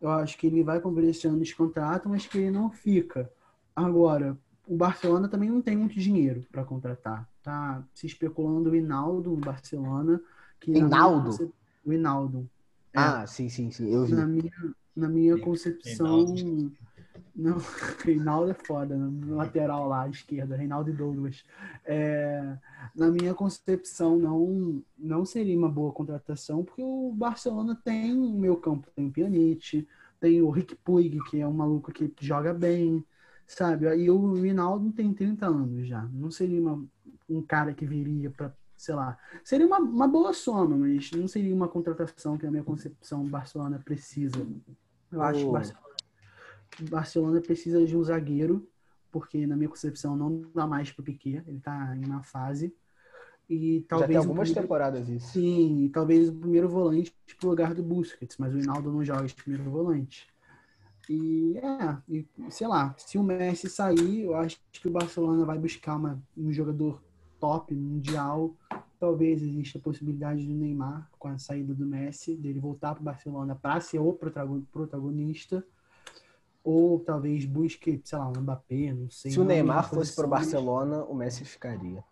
Eu 0.00 0.10
acho 0.10 0.38
que 0.38 0.46
ele 0.46 0.62
vai 0.62 0.80
cumprir 0.80 1.08
esse 1.08 1.26
ano 1.26 1.40
de 1.40 1.54
contrato, 1.54 2.08
mas 2.08 2.26
que 2.26 2.38
ele 2.38 2.50
não 2.50 2.70
fica. 2.70 3.30
Agora, 3.74 4.38
o 4.66 4.76
Barcelona 4.76 5.28
também 5.28 5.50
não 5.50 5.60
tem 5.60 5.76
muito 5.76 5.98
dinheiro 5.98 6.44
para 6.52 6.64
contratar. 6.64 7.28
Tá 7.42 7.82
se 7.92 8.06
especulando 8.06 8.70
o 8.70 8.76
Hinaldo 8.76 9.30
no 9.30 9.36
Barcelona. 9.36 10.20
Que 10.60 10.70
Hinaldo? 10.70 11.36
Minha... 11.36 11.52
O 11.84 11.92
Hinaldo. 11.92 12.50
É, 12.92 12.98
ah, 13.00 13.26
sim, 13.26 13.48
sim, 13.48 13.70
sim. 13.70 13.92
Eu 13.92 14.04
vi. 14.04 14.14
Na 14.14 14.26
minha, 14.26 14.52
na 14.94 15.08
minha 15.08 15.38
concepção, 15.38 16.34
não, 17.34 17.56
Reinaldo 18.04 18.50
é 18.50 18.54
foda, 18.54 18.96
no 18.96 19.10
né? 19.10 19.34
lateral 19.34 19.88
lá 19.88 20.02
à 20.02 20.08
esquerda, 20.08 20.56
Reinaldo 20.56 20.90
e 20.90 20.92
Douglas. 20.92 21.44
É, 21.84 22.56
na 22.94 23.10
minha 23.10 23.34
concepção, 23.34 24.18
não, 24.18 24.82
não 24.98 25.24
seria 25.24 25.56
uma 25.56 25.68
boa 25.68 25.92
contratação, 25.92 26.64
porque 26.64 26.82
o 26.82 27.12
Barcelona 27.12 27.78
tem 27.84 28.12
o 28.12 28.32
meu 28.38 28.56
campo, 28.56 28.90
tem 28.94 29.06
o 29.06 29.10
Pjanic, 29.10 29.86
tem 30.20 30.42
o 30.42 30.50
Rick 30.50 30.74
Puig, 30.76 31.18
que 31.30 31.40
é 31.40 31.46
um 31.46 31.52
maluco 31.52 31.92
que 31.92 32.12
joga 32.20 32.52
bem, 32.52 33.04
sabe? 33.46 33.86
E 33.96 34.10
o 34.10 34.34
Reinaldo 34.34 34.92
tem 34.92 35.12
30 35.12 35.46
anos 35.46 35.86
já. 35.86 36.02
Não 36.12 36.30
seria 36.30 36.60
uma, 36.60 36.84
um 37.28 37.42
cara 37.42 37.72
que 37.72 37.86
viria 37.86 38.30
para, 38.30 38.54
sei 38.76 38.94
lá, 38.94 39.18
seria 39.42 39.66
uma, 39.66 39.78
uma 39.78 40.06
boa 40.06 40.32
soma, 40.32 40.76
mas 40.76 41.10
não 41.12 41.26
seria 41.26 41.54
uma 41.54 41.68
contratação 41.68 42.36
que, 42.36 42.44
na 42.44 42.50
minha 42.50 42.64
concepção, 42.64 43.24
o 43.24 43.28
Barcelona 43.28 43.80
precisa. 43.84 44.46
Eu 45.10 45.22
acho 45.22 45.40
que 45.40 45.46
o 45.46 45.52
Barcelona 45.52 45.89
Barcelona 46.84 47.40
precisa 47.40 47.84
de 47.84 47.96
um 47.96 48.02
zagueiro, 48.02 48.68
porque 49.10 49.46
na 49.46 49.56
minha 49.56 49.68
concepção 49.68 50.16
não 50.16 50.42
dá 50.54 50.66
mais 50.66 50.92
para 50.92 51.02
o 51.02 51.04
Piquet, 51.04 51.42
ele 51.46 51.58
está 51.58 51.96
em 51.96 52.04
uma 52.04 52.22
fase. 52.22 52.74
E 53.48 53.84
talvez 53.88 54.06
Já 54.06 54.06
tem 54.06 54.16
algumas 54.16 54.48
primeiro... 54.48 54.62
temporadas 54.62 55.08
isso. 55.08 55.32
Sim, 55.32 55.84
e 55.84 55.88
talvez 55.88 56.28
o 56.28 56.34
primeiro 56.34 56.68
volante 56.68 57.12
para 57.36 57.46
o 57.46 57.50
lugar 57.50 57.74
do 57.74 57.82
Busquets, 57.82 58.36
mas 58.38 58.54
o 58.54 58.58
Hinaldo 58.58 58.92
não 58.92 59.04
joga 59.04 59.26
de 59.26 59.34
primeiro 59.34 59.68
volante. 59.68 60.28
E 61.08 61.58
é, 61.58 61.96
e, 62.08 62.24
sei 62.48 62.68
lá, 62.68 62.94
se 62.96 63.18
o 63.18 63.22
Messi 63.24 63.68
sair, 63.68 64.22
eu 64.22 64.36
acho 64.36 64.60
que 64.70 64.86
o 64.86 64.92
Barcelona 64.92 65.44
vai 65.44 65.58
buscar 65.58 65.96
uma, 65.96 66.22
um 66.36 66.52
jogador 66.52 67.02
top, 67.40 67.74
mundial. 67.74 68.54
Talvez 69.00 69.42
exista 69.42 69.78
a 69.78 69.80
possibilidade 69.80 70.46
do 70.46 70.54
Neymar, 70.54 71.10
com 71.18 71.26
a 71.26 71.38
saída 71.38 71.74
do 71.74 71.84
Messi, 71.84 72.36
dele 72.36 72.60
voltar 72.60 72.94
para 72.94 73.00
o 73.00 73.04
Barcelona 73.04 73.56
para 73.56 73.80
ser 73.80 73.98
o 73.98 74.12
protagonista 74.12 75.66
ou 76.62 77.00
talvez 77.00 77.44
busque, 77.44 78.00
sei 78.04 78.18
lá, 78.18 78.28
um 78.28 78.40
Mbappé, 78.40 78.92
não 78.92 79.10
sei. 79.10 79.32
Se 79.32 79.40
o 79.40 79.44
Neymar 79.44 79.88
fosse 79.88 80.14
para 80.14 80.26
o 80.26 80.30
Barcelona, 80.30 81.04
o 81.04 81.14
Messi 81.14 81.44
ficaria. 81.44 82.04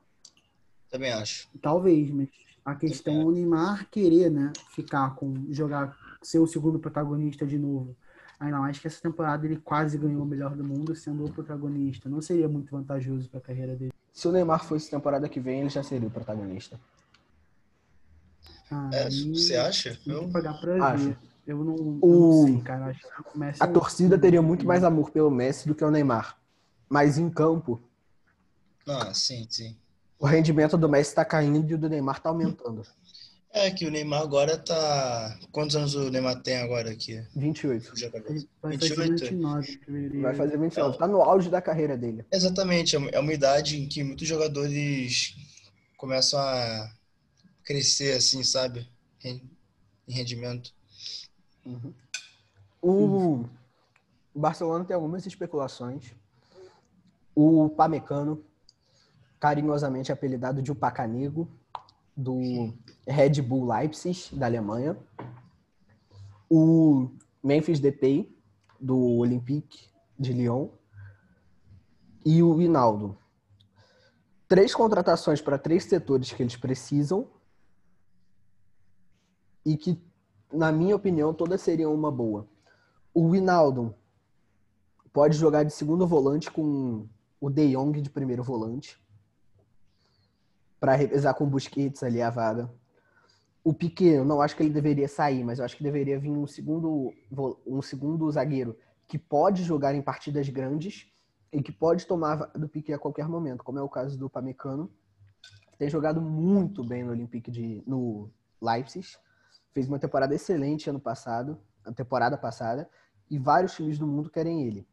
Também 0.90 1.12
acho. 1.12 1.48
Talvez, 1.60 2.10
mas 2.10 2.28
a 2.64 2.74
questão 2.74 3.20
é 3.20 3.24
o 3.24 3.30
Neymar 3.30 3.88
querer, 3.90 4.30
né, 4.30 4.52
ficar 4.70 5.14
com 5.14 5.46
jogar 5.50 5.96
ser 6.22 6.38
o 6.38 6.46
segundo 6.46 6.78
protagonista 6.78 7.46
de 7.46 7.58
novo. 7.58 7.96
Ainda 8.40 8.58
mais 8.58 8.78
que 8.78 8.86
essa 8.86 9.00
temporada 9.00 9.44
ele 9.44 9.56
quase 9.56 9.98
ganhou 9.98 10.22
o 10.22 10.26
melhor 10.26 10.54
do 10.54 10.62
mundo 10.62 10.94
sendo 10.94 11.24
o 11.24 11.32
protagonista. 11.32 12.08
Não 12.08 12.22
seria 12.22 12.48
muito 12.48 12.70
vantajoso 12.70 13.28
para 13.28 13.38
a 13.38 13.42
carreira 13.42 13.74
dele. 13.74 13.92
Se 14.12 14.28
o 14.28 14.32
Neymar 14.32 14.64
fosse 14.64 14.90
temporada 14.90 15.28
que 15.28 15.40
vem, 15.40 15.60
ele 15.60 15.68
já 15.68 15.82
seria 15.82 16.08
o 16.08 16.10
protagonista. 16.10 16.78
Ah, 18.70 18.90
é, 18.92 19.08
você 19.10 19.56
acha? 19.56 19.98
Eu 20.06 20.28
pagar 20.28 20.60
pra 20.60 20.92
Acho. 20.92 21.04
ver. 21.04 21.18
Eu 21.48 21.64
não, 21.64 21.74
o... 21.74 21.98
não 22.02 22.46
sei, 22.46 22.60
cara. 22.60 22.86
Acho 22.88 23.00
que 23.00 23.36
o 23.36 23.38
Messi 23.38 23.62
a 23.62 23.66
torcida 23.66 24.18
teria 24.18 24.42
muito 24.42 24.66
mais 24.66 24.84
amor 24.84 25.10
pelo 25.10 25.30
Messi 25.30 25.66
do 25.66 25.74
que 25.74 25.82
o 25.82 25.90
Neymar. 25.90 26.38
Mas 26.90 27.16
em 27.16 27.30
campo. 27.30 27.82
Ah, 28.86 29.14
sim, 29.14 29.46
sim. 29.48 29.74
O 30.18 30.26
rendimento 30.26 30.76
do 30.76 30.88
Messi 30.90 31.10
está 31.10 31.24
caindo 31.24 31.70
e 31.70 31.74
o 31.74 31.78
do 31.78 31.88
Neymar 31.88 32.18
está 32.18 32.28
aumentando. 32.28 32.82
É 33.50 33.70
que 33.70 33.86
o 33.86 33.90
Neymar 33.90 34.20
agora 34.20 34.58
tá. 34.58 35.38
Quantos 35.50 35.74
anos 35.74 35.94
o 35.94 36.10
Neymar 36.10 36.42
tem 36.42 36.58
agora 36.58 36.90
aqui? 36.90 37.24
28. 37.34 37.92
Vai 38.60 38.76
28. 38.76 38.94
fazer 38.94 39.10
29. 39.10 40.20
Vai 40.20 40.34
fazer 40.34 40.58
29. 40.58 40.94
É. 40.94 40.98
Tá 40.98 41.08
no 41.08 41.22
auge 41.22 41.48
da 41.48 41.62
carreira 41.62 41.96
dele. 41.96 42.26
Exatamente. 42.30 42.94
É, 42.94 43.00
é 43.12 43.18
uma 43.18 43.32
idade 43.32 43.80
em 43.80 43.88
que 43.88 44.04
muitos 44.04 44.28
jogadores 44.28 45.34
começam 45.96 46.38
a 46.38 46.92
crescer, 47.64 48.18
assim, 48.18 48.44
sabe? 48.44 48.86
Em 49.24 49.40
rendimento. 50.06 50.76
Uhum. 52.82 53.44
O 54.34 54.40
Barcelona 54.40 54.84
tem 54.84 54.94
algumas 54.94 55.26
especulações. 55.26 56.14
O 57.34 57.68
Pamecano 57.70 58.44
carinhosamente 59.38 60.10
apelidado 60.10 60.60
de 60.60 60.72
Upacanego, 60.72 61.48
do 62.16 62.74
Red 63.06 63.40
Bull 63.42 63.72
Leipzig, 63.72 64.34
da 64.34 64.46
Alemanha. 64.46 64.96
O 66.50 67.10
Memphis 67.42 67.78
Depay, 67.78 68.34
do 68.80 68.98
Olympique 69.18 69.88
de 70.18 70.32
Lyon. 70.32 70.68
E 72.24 72.42
o 72.42 72.60
Hinaldo. 72.60 73.16
Três 74.48 74.74
contratações 74.74 75.40
para 75.40 75.58
três 75.58 75.84
setores 75.84 76.32
que 76.32 76.42
eles 76.42 76.56
precisam 76.56 77.28
e 79.64 79.76
que, 79.76 80.02
na 80.52 80.72
minha 80.72 80.96
opinião, 80.96 81.34
todas 81.34 81.60
seriam 81.60 81.94
uma 81.94 82.10
boa. 82.10 82.46
O 83.12 83.30
Winaldo 83.30 83.94
pode 85.12 85.36
jogar 85.36 85.64
de 85.64 85.72
segundo 85.72 86.06
volante 86.06 86.50
com 86.50 87.06
o 87.40 87.50
De 87.50 87.72
Jong 87.72 88.00
de 88.00 88.10
primeiro 88.10 88.42
volante 88.42 89.00
para 90.80 90.94
revezar 90.94 91.34
com 91.34 91.44
o 91.44 91.48
Busquets 91.48 92.02
ali 92.02 92.22
a 92.22 92.30
vaga. 92.30 92.70
O 93.64 93.74
Piquet, 93.74 94.14
eu 94.14 94.24
não 94.24 94.40
acho 94.40 94.56
que 94.56 94.62
ele 94.62 94.72
deveria 94.72 95.08
sair, 95.08 95.44
mas 95.44 95.58
eu 95.58 95.64
acho 95.64 95.76
que 95.76 95.82
deveria 95.82 96.18
vir 96.18 96.30
um 96.30 96.46
segundo, 96.46 97.12
um 97.66 97.82
segundo 97.82 98.30
zagueiro 98.30 98.76
que 99.06 99.18
pode 99.18 99.64
jogar 99.64 99.94
em 99.94 100.02
partidas 100.02 100.48
grandes 100.48 101.10
e 101.52 101.62
que 101.62 101.72
pode 101.72 102.06
tomar 102.06 102.36
do 102.54 102.68
Piquet 102.68 102.92
a 102.92 102.98
qualquer 102.98 103.28
momento, 103.28 103.64
como 103.64 103.78
é 103.78 103.82
o 103.82 103.88
caso 103.88 104.18
do 104.18 104.30
Pamecano. 104.30 104.90
Tem 105.78 105.88
jogado 105.88 106.20
muito 106.20 106.84
bem 106.84 107.02
no 107.02 107.12
Olympique 107.12 107.50
de 107.50 107.82
no 107.86 108.30
Leipzig. 108.60 109.06
Fez 109.72 109.86
uma 109.88 109.98
temporada 109.98 110.34
excelente 110.34 110.88
ano 110.90 111.00
passado, 111.00 111.58
a 111.84 111.92
temporada 111.92 112.36
passada, 112.36 112.88
e 113.30 113.38
vários 113.38 113.74
times 113.74 113.98
do 113.98 114.06
mundo 114.06 114.30
querem 114.30 114.66
ele. 114.66 114.86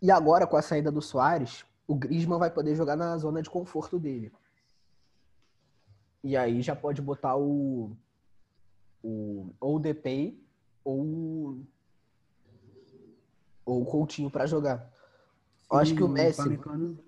E 0.00 0.10
agora 0.10 0.46
com 0.46 0.56
a 0.56 0.62
saída 0.62 0.90
do 0.90 1.02
Soares, 1.02 1.64
o 1.86 1.94
Griezmann 1.94 2.38
vai 2.38 2.50
poder 2.50 2.74
jogar 2.74 2.96
na 2.96 3.16
zona 3.18 3.42
de 3.42 3.50
conforto 3.50 3.98
dele. 3.98 4.32
E 6.24 6.36
aí 6.36 6.62
já 6.62 6.74
pode 6.74 7.02
botar 7.02 7.36
o, 7.36 7.96
o 9.02 9.52
ou 9.60 9.76
o 9.76 9.78
Depay 9.80 10.40
ou 10.84 11.60
ou 13.64 13.82
o 13.82 13.84
Coutinho 13.84 14.30
para 14.30 14.46
jogar. 14.46 14.90
Eu 15.70 15.78
acho 15.78 15.94
que 15.94 16.02
o 16.02 16.08
Messi. 16.08 16.40
O 16.40 16.44
Pamecano, 16.44 16.98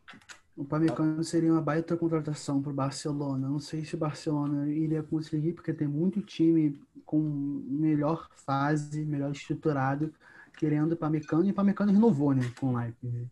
o 0.57 0.65
Pamecano 0.65 1.23
seria 1.25 1.53
uma 1.53 1.61
baita 1.61 1.97
contratação 1.97 2.63
para 2.63 2.71
o 2.71 2.75
Barcelona. 2.75 3.49
Não 3.49 3.59
sei 3.59 3.85
se 3.85 3.95
o 3.95 3.99
Barcelona 3.99 4.69
iria 4.69 5.03
conseguir, 5.03 5.53
porque 5.53 5.73
tem 5.73 5.89
muito 5.89 6.21
time 6.23 6.81
com 7.05 7.21
melhor 7.21 8.29
fase, 8.35 9.05
melhor 9.05 9.33
estruturado, 9.33 10.13
querendo 10.57 10.93
o 10.93 10.97
Pamecano. 10.97 11.45
E 11.47 11.51
o 11.51 11.55
Pamecano 11.55 11.93
renovou, 11.93 12.33
né, 12.33 12.51
com 12.59 12.75
o 12.75 12.77
Leipzig. 12.79 13.29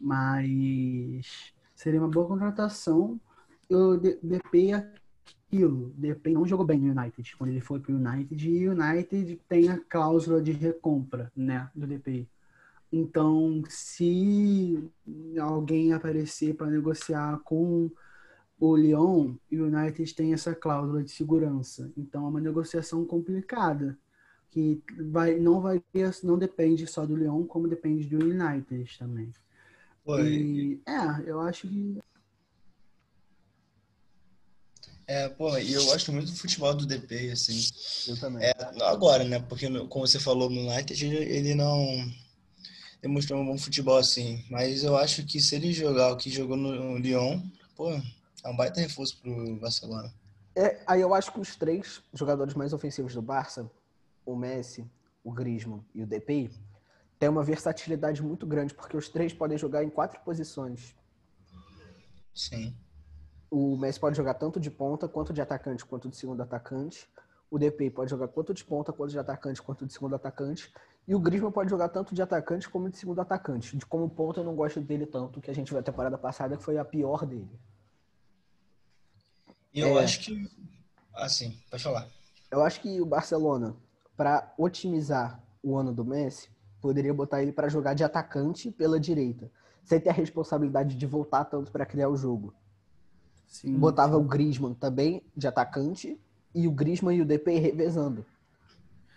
Mas 0.00 1.52
seria 1.74 2.00
uma 2.00 2.08
boa 2.08 2.28
contratação 2.28 3.20
o 3.68 3.96
DP 3.96 4.72
aquilo. 4.72 5.92
DP 5.96 6.32
não 6.32 6.46
jogou 6.46 6.66
bem 6.66 6.78
no 6.78 6.98
United 6.98 7.36
quando 7.36 7.50
ele 7.50 7.60
foi 7.60 7.80
pro 7.80 7.96
United 7.96 8.48
e 8.48 8.68
o 8.68 8.72
United 8.72 9.40
tem 9.48 9.68
a 9.68 9.78
cláusula 9.78 10.40
de 10.40 10.52
recompra, 10.52 11.32
né, 11.34 11.68
do 11.74 11.86
DP. 11.86 12.28
Então, 12.96 13.62
se 13.68 14.82
alguém 15.38 15.92
aparecer 15.92 16.54
para 16.54 16.68
negociar 16.68 17.38
com 17.40 17.90
o 18.58 18.74
Lyon, 18.74 19.34
o 19.52 19.54
United 19.54 20.14
tem 20.14 20.32
essa 20.32 20.54
cláusula 20.54 21.04
de 21.04 21.10
segurança. 21.10 21.92
Então, 21.94 22.24
é 22.24 22.28
uma 22.28 22.40
negociação 22.40 23.04
complicada 23.04 23.98
que 24.48 24.82
vai 25.10 25.38
não 25.38 25.60
vai 25.60 25.82
não 26.22 26.38
depende 26.38 26.86
só 26.86 27.04
do 27.04 27.14
Lyon, 27.14 27.44
como 27.44 27.68
depende 27.68 28.06
do 28.06 28.24
United 28.24 28.98
também. 28.98 29.30
E, 30.20 30.80
é, 30.86 31.30
eu 31.30 31.40
acho 31.40 31.68
que 31.68 31.98
é, 35.08 35.28
pô, 35.28 35.56
e 35.58 35.72
eu 35.72 35.84
gosto 35.84 36.12
muito 36.12 36.32
do 36.32 36.36
futebol 36.36 36.74
do 36.74 36.86
DP, 36.86 37.30
assim. 37.30 37.68
Eu 38.08 38.18
também. 38.18 38.44
É, 38.44 38.52
agora, 38.82 39.22
né? 39.22 39.38
Porque, 39.38 39.68
como 39.86 40.06
você 40.06 40.18
falou 40.18 40.50
no 40.50 40.68
United, 40.68 41.06
ele 41.06 41.54
não 41.54 42.10
demonstrou 43.06 43.40
um 43.40 43.46
bom 43.46 43.56
futebol, 43.56 43.96
assim. 43.96 44.44
Mas 44.50 44.82
eu 44.82 44.96
acho 44.96 45.24
que 45.24 45.40
se 45.40 45.54
ele 45.54 45.72
jogar 45.72 46.12
o 46.12 46.16
que 46.16 46.28
jogou 46.30 46.56
no 46.56 46.98
Lyon, 46.98 47.40
pô, 47.74 47.90
é 47.92 48.48
um 48.48 48.56
baita 48.56 48.80
reforço 48.80 49.20
pro 49.20 49.56
Barcelona. 49.56 50.12
É, 50.54 50.82
aí 50.86 51.00
eu 51.00 51.14
acho 51.14 51.32
que 51.32 51.40
os 51.40 51.54
três 51.56 52.02
jogadores 52.12 52.54
mais 52.54 52.72
ofensivos 52.72 53.14
do 53.14 53.22
Barça, 53.22 53.70
o 54.24 54.34
Messi, 54.34 54.88
o 55.22 55.32
Griezmann 55.32 55.84
e 55.94 56.02
o 56.02 56.06
DP, 56.06 56.50
têm 57.18 57.28
uma 57.28 57.42
versatilidade 57.42 58.22
muito 58.22 58.46
grande, 58.46 58.74
porque 58.74 58.96
os 58.96 59.08
três 59.08 59.32
podem 59.32 59.58
jogar 59.58 59.84
em 59.84 59.90
quatro 59.90 60.20
posições. 60.20 60.94
Sim. 62.34 62.74
O 63.50 63.76
Messi 63.76 64.00
pode 64.00 64.16
jogar 64.16 64.34
tanto 64.34 64.58
de 64.58 64.70
ponta, 64.70 65.08
quanto 65.08 65.32
de 65.32 65.40
atacante, 65.40 65.84
quanto 65.84 66.08
de 66.08 66.16
segundo 66.16 66.42
atacante. 66.42 67.08
O 67.50 67.58
DP 67.58 67.90
pode 67.90 68.10
jogar 68.10 68.28
quanto 68.28 68.52
de 68.52 68.64
ponta, 68.64 68.92
quanto 68.92 69.10
de 69.10 69.18
atacante, 69.18 69.62
quanto 69.62 69.86
de 69.86 69.92
segundo 69.92 70.16
atacante. 70.16 70.72
E 71.06 71.14
o 71.14 71.20
Griezmann 71.20 71.52
pode 71.52 71.70
jogar 71.70 71.88
tanto 71.88 72.14
de 72.14 72.20
atacante 72.20 72.68
como 72.68 72.90
de 72.90 72.96
segundo 72.96 73.20
atacante. 73.20 73.76
De 73.76 73.86
como 73.86 74.08
ponta 74.10 74.40
eu 74.40 74.44
não 74.44 74.56
gosto 74.56 74.80
dele 74.80 75.06
tanto, 75.06 75.40
que 75.40 75.50
a 75.50 75.54
gente 75.54 75.70
viu 75.70 75.78
a 75.78 75.82
temporada 75.82 76.18
passada 76.18 76.56
que 76.56 76.62
foi 76.62 76.78
a 76.78 76.84
pior 76.84 77.24
dele. 77.24 77.48
E 79.72 79.80
eu 79.80 79.98
é, 79.98 80.04
acho 80.04 80.20
que... 80.20 80.50
Assim, 81.14 81.56
pode 81.70 81.82
falar. 81.82 82.08
Eu 82.50 82.62
acho 82.64 82.80
que 82.80 83.00
o 83.00 83.06
Barcelona, 83.06 83.76
para 84.16 84.52
otimizar 84.58 85.40
o 85.62 85.76
ano 85.76 85.92
do 85.92 86.04
Messi, 86.04 86.50
poderia 86.80 87.14
botar 87.14 87.40
ele 87.40 87.52
para 87.52 87.68
jogar 87.68 87.94
de 87.94 88.02
atacante 88.02 88.70
pela 88.70 88.98
direita, 88.98 89.50
sem 89.84 90.00
ter 90.00 90.10
a 90.10 90.12
responsabilidade 90.12 90.96
de 90.96 91.06
voltar 91.06 91.44
tanto 91.44 91.70
para 91.70 91.86
criar 91.86 92.08
o 92.08 92.16
jogo. 92.16 92.52
Sim, 93.46 93.78
Botava 93.78 94.16
sim. 94.16 94.20
o 94.20 94.24
Griezmann 94.24 94.74
também 94.74 95.22
de 95.36 95.46
atacante 95.46 96.20
e 96.54 96.66
o 96.66 96.72
Griezmann 96.72 97.18
e 97.18 97.22
o 97.22 97.26
DP 97.26 97.58
revezando. 97.58 98.26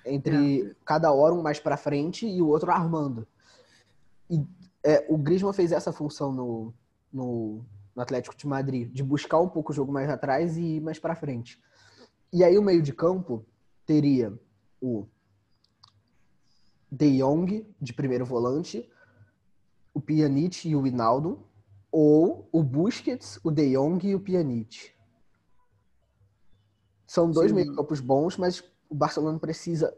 Entre 0.10 0.64
é. 0.64 0.76
cada 0.86 1.12
hora 1.12 1.34
um 1.34 1.42
mais 1.42 1.60
para 1.60 1.78
frente 1.78 2.28
e 2.28 2.42
o 2.42 2.48
outro 2.48 2.72
armando. 2.72 3.28
E 4.30 4.46
é, 4.84 5.06
o 5.10 5.18
Griezmann 5.18 5.54
fez 5.54 5.72
essa 5.72 5.92
função 5.92 6.32
no, 6.32 6.74
no, 7.12 7.66
no, 7.96 8.02
Atlético 8.02 8.36
de 8.36 8.48
Madrid, 8.48 8.92
de 8.92 9.04
buscar 9.04 9.40
um 9.40 9.50
pouco 9.50 9.72
o 9.72 9.76
jogo 9.76 9.92
mais 9.92 10.10
atrás 10.10 10.58
e 10.58 10.78
ir 10.78 10.82
mais 10.82 11.00
para 11.00 11.16
frente. 11.16 11.62
E 12.32 12.44
aí 12.44 12.58
o 12.58 12.64
meio 12.64 12.82
de 12.82 12.94
campo 12.94 13.46
teria 13.86 14.38
o 14.82 15.08
De 16.92 17.18
Jong 17.18 17.68
de 17.82 17.94
primeiro 17.94 18.26
volante, 18.26 18.90
o 19.94 20.00
Pjanic 20.00 20.70
e 20.70 20.76
o 20.76 20.86
Hinaldo, 20.86 21.44
ou 21.92 22.48
o 22.52 22.64
Busquets, 22.64 23.40
o 23.44 23.52
De 23.52 23.74
Jong 23.74 24.08
e 24.08 24.16
o 24.16 24.20
Pjanic. 24.20 24.92
São 27.08 27.32
dois 27.32 27.52
meio-campos 27.52 28.00
bons, 28.00 28.38
mas 28.38 28.64
o 28.90 28.96
Barcelona 28.96 29.40
precisa 29.40 29.96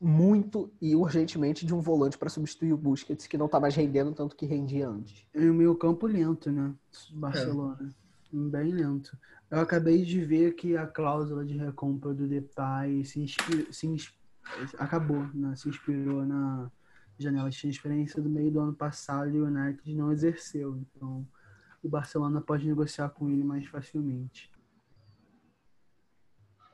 muito 0.00 0.72
e 0.80 0.94
urgentemente 0.94 1.66
de 1.66 1.74
um 1.74 1.80
volante 1.80 2.16
para 2.16 2.30
substituir 2.30 2.72
o 2.72 2.76
Busquets, 2.76 3.26
que 3.26 3.36
não 3.36 3.46
está 3.46 3.60
mais 3.60 3.74
rendendo 3.74 4.12
tanto 4.12 4.36
que 4.36 4.46
rendia 4.46 4.88
antes. 4.88 5.26
É 5.34 5.40
um 5.40 5.54
meio-campo 5.54 6.06
lento, 6.06 6.50
né? 6.50 6.74
Barcelona. 7.12 7.94
É. 8.32 8.36
Bem 8.36 8.72
lento. 8.72 9.18
Eu 9.50 9.60
acabei 9.60 10.04
de 10.04 10.24
ver 10.24 10.54
que 10.54 10.76
a 10.76 10.86
cláusula 10.86 11.44
de 11.44 11.56
recompra 11.56 12.14
do 12.14 12.26
Depay 12.26 13.04
se, 13.04 13.20
inspira, 13.20 13.72
se 13.72 13.86
insp... 13.88 14.14
acabou, 14.78 15.26
né? 15.34 15.54
Se 15.56 15.68
inspirou 15.68 16.24
na 16.24 16.70
janela 17.18 17.50
de 17.50 17.60
transferência 17.60 18.22
do 18.22 18.30
meio 18.30 18.50
do 18.50 18.60
ano 18.60 18.72
passado 18.72 19.34
e 19.34 19.40
o 19.40 19.46
United 19.46 19.94
não 19.94 20.12
exerceu. 20.12 20.78
Então, 20.78 21.26
o 21.82 21.88
Barcelona 21.88 22.40
pode 22.40 22.66
negociar 22.66 23.10
com 23.10 23.28
ele 23.28 23.42
mais 23.42 23.66
facilmente. 23.66 24.50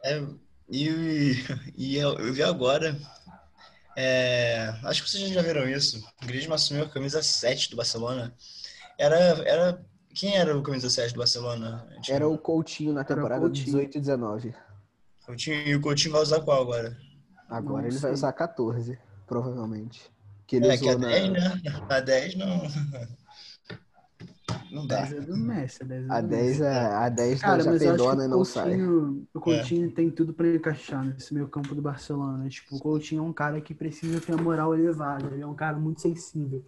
É, 0.04 0.24
e, 0.68 1.34
e 1.76 1.96
eu, 1.96 2.14
eu 2.18 2.32
vi 2.32 2.42
agora, 2.42 2.96
é, 3.96 4.74
acho 4.84 5.02
que 5.02 5.10
vocês 5.10 5.28
já 5.30 5.42
viram 5.42 5.68
isso, 5.68 6.06
o 6.22 6.26
Griezmann 6.26 6.54
assumiu 6.54 6.84
a 6.84 6.88
camisa 6.88 7.22
7 7.22 7.70
do 7.70 7.76
Barcelona. 7.76 8.34
Era, 8.98 9.16
era 9.48 9.86
quem 10.14 10.36
era 10.36 10.56
o 10.56 10.62
camisa 10.62 10.88
7 10.88 11.12
do 11.12 11.18
Barcelona? 11.18 11.86
Era 12.08 12.28
o 12.28 12.38
Coutinho 12.38 12.92
na 12.92 13.04
temporada 13.04 13.42
Coutinho. 13.42 13.66
18 13.66 13.98
e 13.98 14.00
19. 14.00 14.54
Coutinho, 15.26 15.56
e 15.68 15.74
o 15.74 15.80
Coutinho 15.80 16.12
vai 16.12 16.22
usar 16.22 16.40
qual 16.40 16.62
agora? 16.62 16.96
Agora 17.48 17.82
não 17.82 17.88
ele 17.88 17.92
sei. 17.92 18.02
vai 18.02 18.12
usar 18.12 18.32
14, 18.32 18.98
provavelmente. 19.26 20.10
Que 20.46 20.56
ele 20.56 20.68
é, 20.68 20.78
que 20.78 20.88
a 20.88 20.94
10, 20.94 21.30
na... 21.30 21.30
né? 21.30 21.62
A 21.88 22.00
10 22.00 22.34
não. 22.36 22.62
Não 24.77 24.87
dá. 24.87 25.01
10 25.01 25.12
é 25.12 25.20
do 25.22 25.37
Messi, 25.39 25.83
a 25.83 25.87
10 25.87 26.03
é 26.03 26.07
do 26.07 26.12
a 26.12 26.20
10 26.20 26.61
é, 26.61 26.87
a 26.87 27.09
10 27.09 27.41
Cara, 27.41 27.62
já 27.62 27.79
pedona 27.79 28.24
e 28.27 28.29
não 28.29 28.45
sai. 28.45 28.79
O 28.83 29.41
Coutinho 29.41 29.89
é. 29.89 29.91
tem 29.91 30.11
tudo 30.11 30.35
para 30.35 30.55
encaixar 30.55 31.03
nesse 31.03 31.33
meio 31.33 31.49
campo 31.49 31.74
do 31.74 31.81
Barcelona. 31.81 32.47
Tipo, 32.51 32.77
o 32.77 32.79
Coutinho 32.79 33.20
é 33.20 33.27
um 33.27 33.33
cara 33.33 33.59
que 33.59 33.74
precisa 33.74 34.20
ter 34.20 34.35
a 34.35 34.37
moral 34.37 34.74
elevada. 34.74 35.33
Ele 35.33 35.43
é 35.43 35.47
um 35.47 35.55
cara 35.55 35.79
muito 35.79 36.03
sensível. 36.03 36.62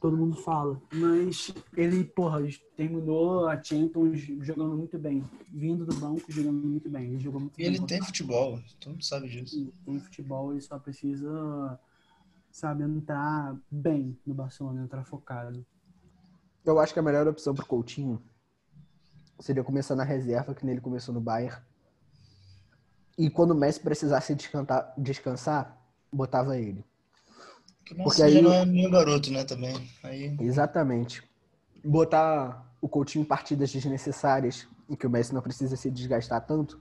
Todo 0.00 0.16
mundo 0.16 0.34
fala. 0.36 0.80
Mas 0.94 1.52
ele, 1.76 2.04
porra, 2.04 2.40
terminou 2.74 3.46
a 3.46 3.62
Champions 3.62 4.18
jogando 4.40 4.74
muito 4.74 4.98
bem. 4.98 5.22
Vindo 5.52 5.84
do 5.84 5.94
banco, 5.96 6.22
jogando 6.32 6.66
muito 6.66 6.88
bem. 6.88 7.10
Ele 7.10 7.20
jogou 7.20 7.40
muito 7.40 7.60
e 7.60 7.64
ele 7.64 7.78
tem 7.82 8.02
futebol, 8.02 8.58
todo 8.80 8.92
mundo 8.92 9.04
sabe 9.04 9.28
disso. 9.28 9.58
Ele 9.58 9.72
tem 9.84 10.00
futebol, 10.00 10.52
ele 10.52 10.62
só 10.62 10.78
precisa 10.78 11.78
sabe, 12.50 12.84
entrar 12.84 13.54
bem 13.70 14.16
no 14.26 14.32
Barcelona, 14.32 14.82
entrar 14.82 15.04
focado. 15.04 15.64
Eu 16.66 16.80
acho 16.80 16.92
que 16.92 16.98
a 16.98 17.02
melhor 17.02 17.28
opção 17.28 17.54
pro 17.54 17.64
Coutinho 17.64 18.20
seria 19.38 19.62
começar 19.62 19.94
na 19.94 20.02
reserva, 20.02 20.52
que 20.52 20.66
nele 20.66 20.80
começou 20.80 21.14
no 21.14 21.20
Bayern. 21.20 21.56
E 23.16 23.30
quando 23.30 23.52
o 23.52 23.54
Messi 23.54 23.78
precisasse 23.78 24.34
descansar, 24.34 24.92
descansar 24.98 25.80
botava 26.12 26.58
ele. 26.58 26.84
Porque 28.02 28.22
aí 28.22 28.42
não 28.42 28.52
é 28.52 28.66
nenhum 28.66 28.90
garoto, 28.90 29.30
né, 29.30 29.44
também. 29.44 29.88
Aí... 30.02 30.36
Exatamente. 30.40 31.22
Botar 31.84 32.66
o 32.80 32.88
Coutinho 32.88 33.22
em 33.22 33.26
partidas 33.26 33.70
desnecessárias 33.70 34.66
em 34.90 34.96
que 34.96 35.06
o 35.06 35.10
Messi 35.10 35.32
não 35.32 35.40
precisa 35.40 35.76
se 35.76 35.88
desgastar 35.88 36.44
tanto. 36.44 36.80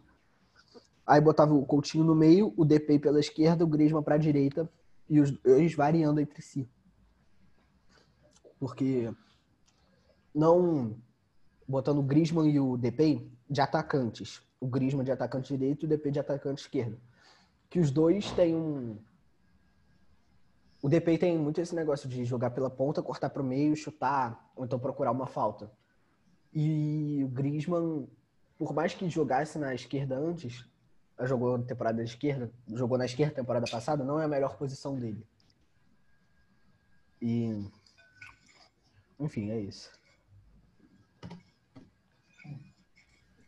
Aí 1.05 1.21
botava 1.21 1.53
o 1.53 1.63
Coutinho 1.63 2.03
no 2.03 2.15
meio, 2.15 2.51
o 2.57 2.65
DP 2.65 2.97
pela 2.97 3.19
esquerda, 3.19 3.63
o 3.63 3.67
Griezmann 3.67 4.01
para 4.01 4.15
a 4.15 4.19
direita 4.19 4.67
e 5.07 5.19
os 5.19 5.29
dois 5.29 5.75
variando 5.75 6.19
entre 6.19 6.41
si. 6.41 6.67
Porque 8.59 9.13
não 10.35 10.97
botando 11.67 11.99
o 11.99 12.03
Griezmann 12.03 12.49
e 12.49 12.59
o 12.59 12.75
DP 12.75 13.25
de 13.49 13.61
atacantes. 13.61 14.41
O 14.59 14.67
Griezmann 14.67 15.05
de 15.05 15.11
atacante 15.11 15.55
direito 15.55 15.83
e 15.83 15.85
o 15.85 15.89
DP 15.89 16.11
de 16.11 16.19
atacante 16.19 16.61
esquerdo. 16.61 16.99
Que 17.69 17.79
os 17.79 17.89
dois 17.89 18.29
têm 18.31 18.53
um 18.53 18.97
o 20.81 20.89
DP 20.89 21.17
tem 21.17 21.35
muito 21.35 21.59
esse 21.59 21.73
negócio 21.73 22.07
de 22.07 22.23
jogar 22.25 22.51
pela 22.51 22.69
ponta, 22.69 23.01
cortar 23.01 23.31
para 23.31 23.41
o 23.41 23.45
meio, 23.45 23.75
chutar, 23.75 24.51
ou 24.55 24.65
então 24.65 24.77
procurar 24.77 25.11
uma 25.11 25.25
falta. 25.25 25.71
E 26.53 27.23
o 27.23 27.27
Griezmann, 27.27 28.07
por 28.55 28.71
mais 28.71 28.93
que 28.93 29.09
jogasse 29.09 29.57
na 29.57 29.73
esquerda 29.73 30.15
antes, 30.15 30.63
jogou 31.21 31.57
na 31.57 31.63
temporada 31.63 32.03
esquerda, 32.03 32.51
jogou 32.67 32.99
na 32.99 33.05
esquerda 33.05 33.33
temporada 33.33 33.65
passada, 33.65 34.03
não 34.03 34.19
é 34.19 34.25
a 34.25 34.27
melhor 34.27 34.57
posição 34.57 34.95
dele. 34.95 35.25
E 37.19 37.67
enfim, 39.19 39.49
é 39.49 39.59
isso. 39.59 39.91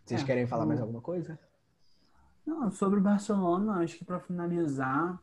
Vocês 0.08 0.22
é, 0.22 0.26
querem 0.26 0.48
falar 0.48 0.66
mais 0.66 0.80
alguma 0.80 1.02
coisa? 1.02 1.38
Não, 2.46 2.72
sobre 2.72 3.00
o 3.00 3.02
Barcelona, 3.02 3.84
acho 3.84 3.98
que 3.98 4.06
para 4.06 4.22
finalizar, 4.22 5.22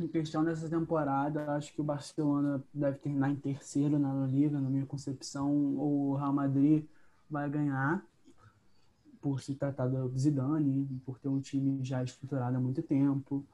em 0.00 0.08
questão 0.08 0.42
dessa 0.42 0.68
temporada, 0.70 1.52
acho 1.52 1.72
que 1.74 1.82
o 1.82 1.84
Barcelona 1.84 2.64
deve 2.72 2.98
terminar 2.98 3.30
em 3.30 3.36
terceiro 3.36 3.98
na 3.98 4.26
Liga, 4.26 4.58
na 4.58 4.70
minha 4.70 4.86
concepção. 4.86 5.52
O 5.52 6.16
Real 6.16 6.32
Madrid 6.32 6.86
vai 7.28 7.48
ganhar 7.50 8.02
por 9.20 9.42
se 9.42 9.54
tratar 9.54 9.86
do 9.86 10.18
Zidane, 10.18 10.88
por 11.04 11.18
ter 11.18 11.28
um 11.28 11.40
time 11.40 11.84
já 11.84 12.02
estruturado 12.02 12.56
há 12.56 12.60
muito 12.60 12.82
tempo. 12.82 13.44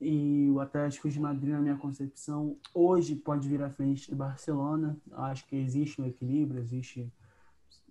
E 0.00 0.50
o 0.50 0.58
Atlético 0.58 1.08
de 1.08 1.20
Madrid, 1.20 1.52
na 1.52 1.60
minha 1.60 1.76
concepção, 1.76 2.56
hoje 2.74 3.14
pode 3.14 3.48
vir 3.48 3.62
à 3.62 3.70
frente 3.70 4.10
do 4.10 4.16
Barcelona. 4.16 4.96
Acho 5.12 5.46
que 5.46 5.54
existe 5.54 6.00
um 6.00 6.06
equilíbrio, 6.06 6.60
existe 6.60 7.12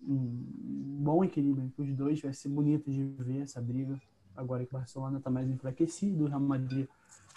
um 0.02 1.00
bom 1.00 1.24
equilíbrio 1.24 1.66
entre 1.66 1.82
os 1.82 1.96
dois. 1.96 2.22
Vai 2.22 2.34
ser 2.34 2.50
bonito 2.50 2.92
de 2.92 3.04
ver 3.04 3.42
essa 3.42 3.62
briga. 3.62 4.00
Agora 4.36 4.66
que 4.66 4.76
o 4.76 4.78
Barcelona 4.78 5.18
está 5.18 5.30
mais 5.30 5.50
enfraquecido, 5.50 6.26
o 6.26 6.28
Real 6.28 6.40
Madrid 6.40 6.88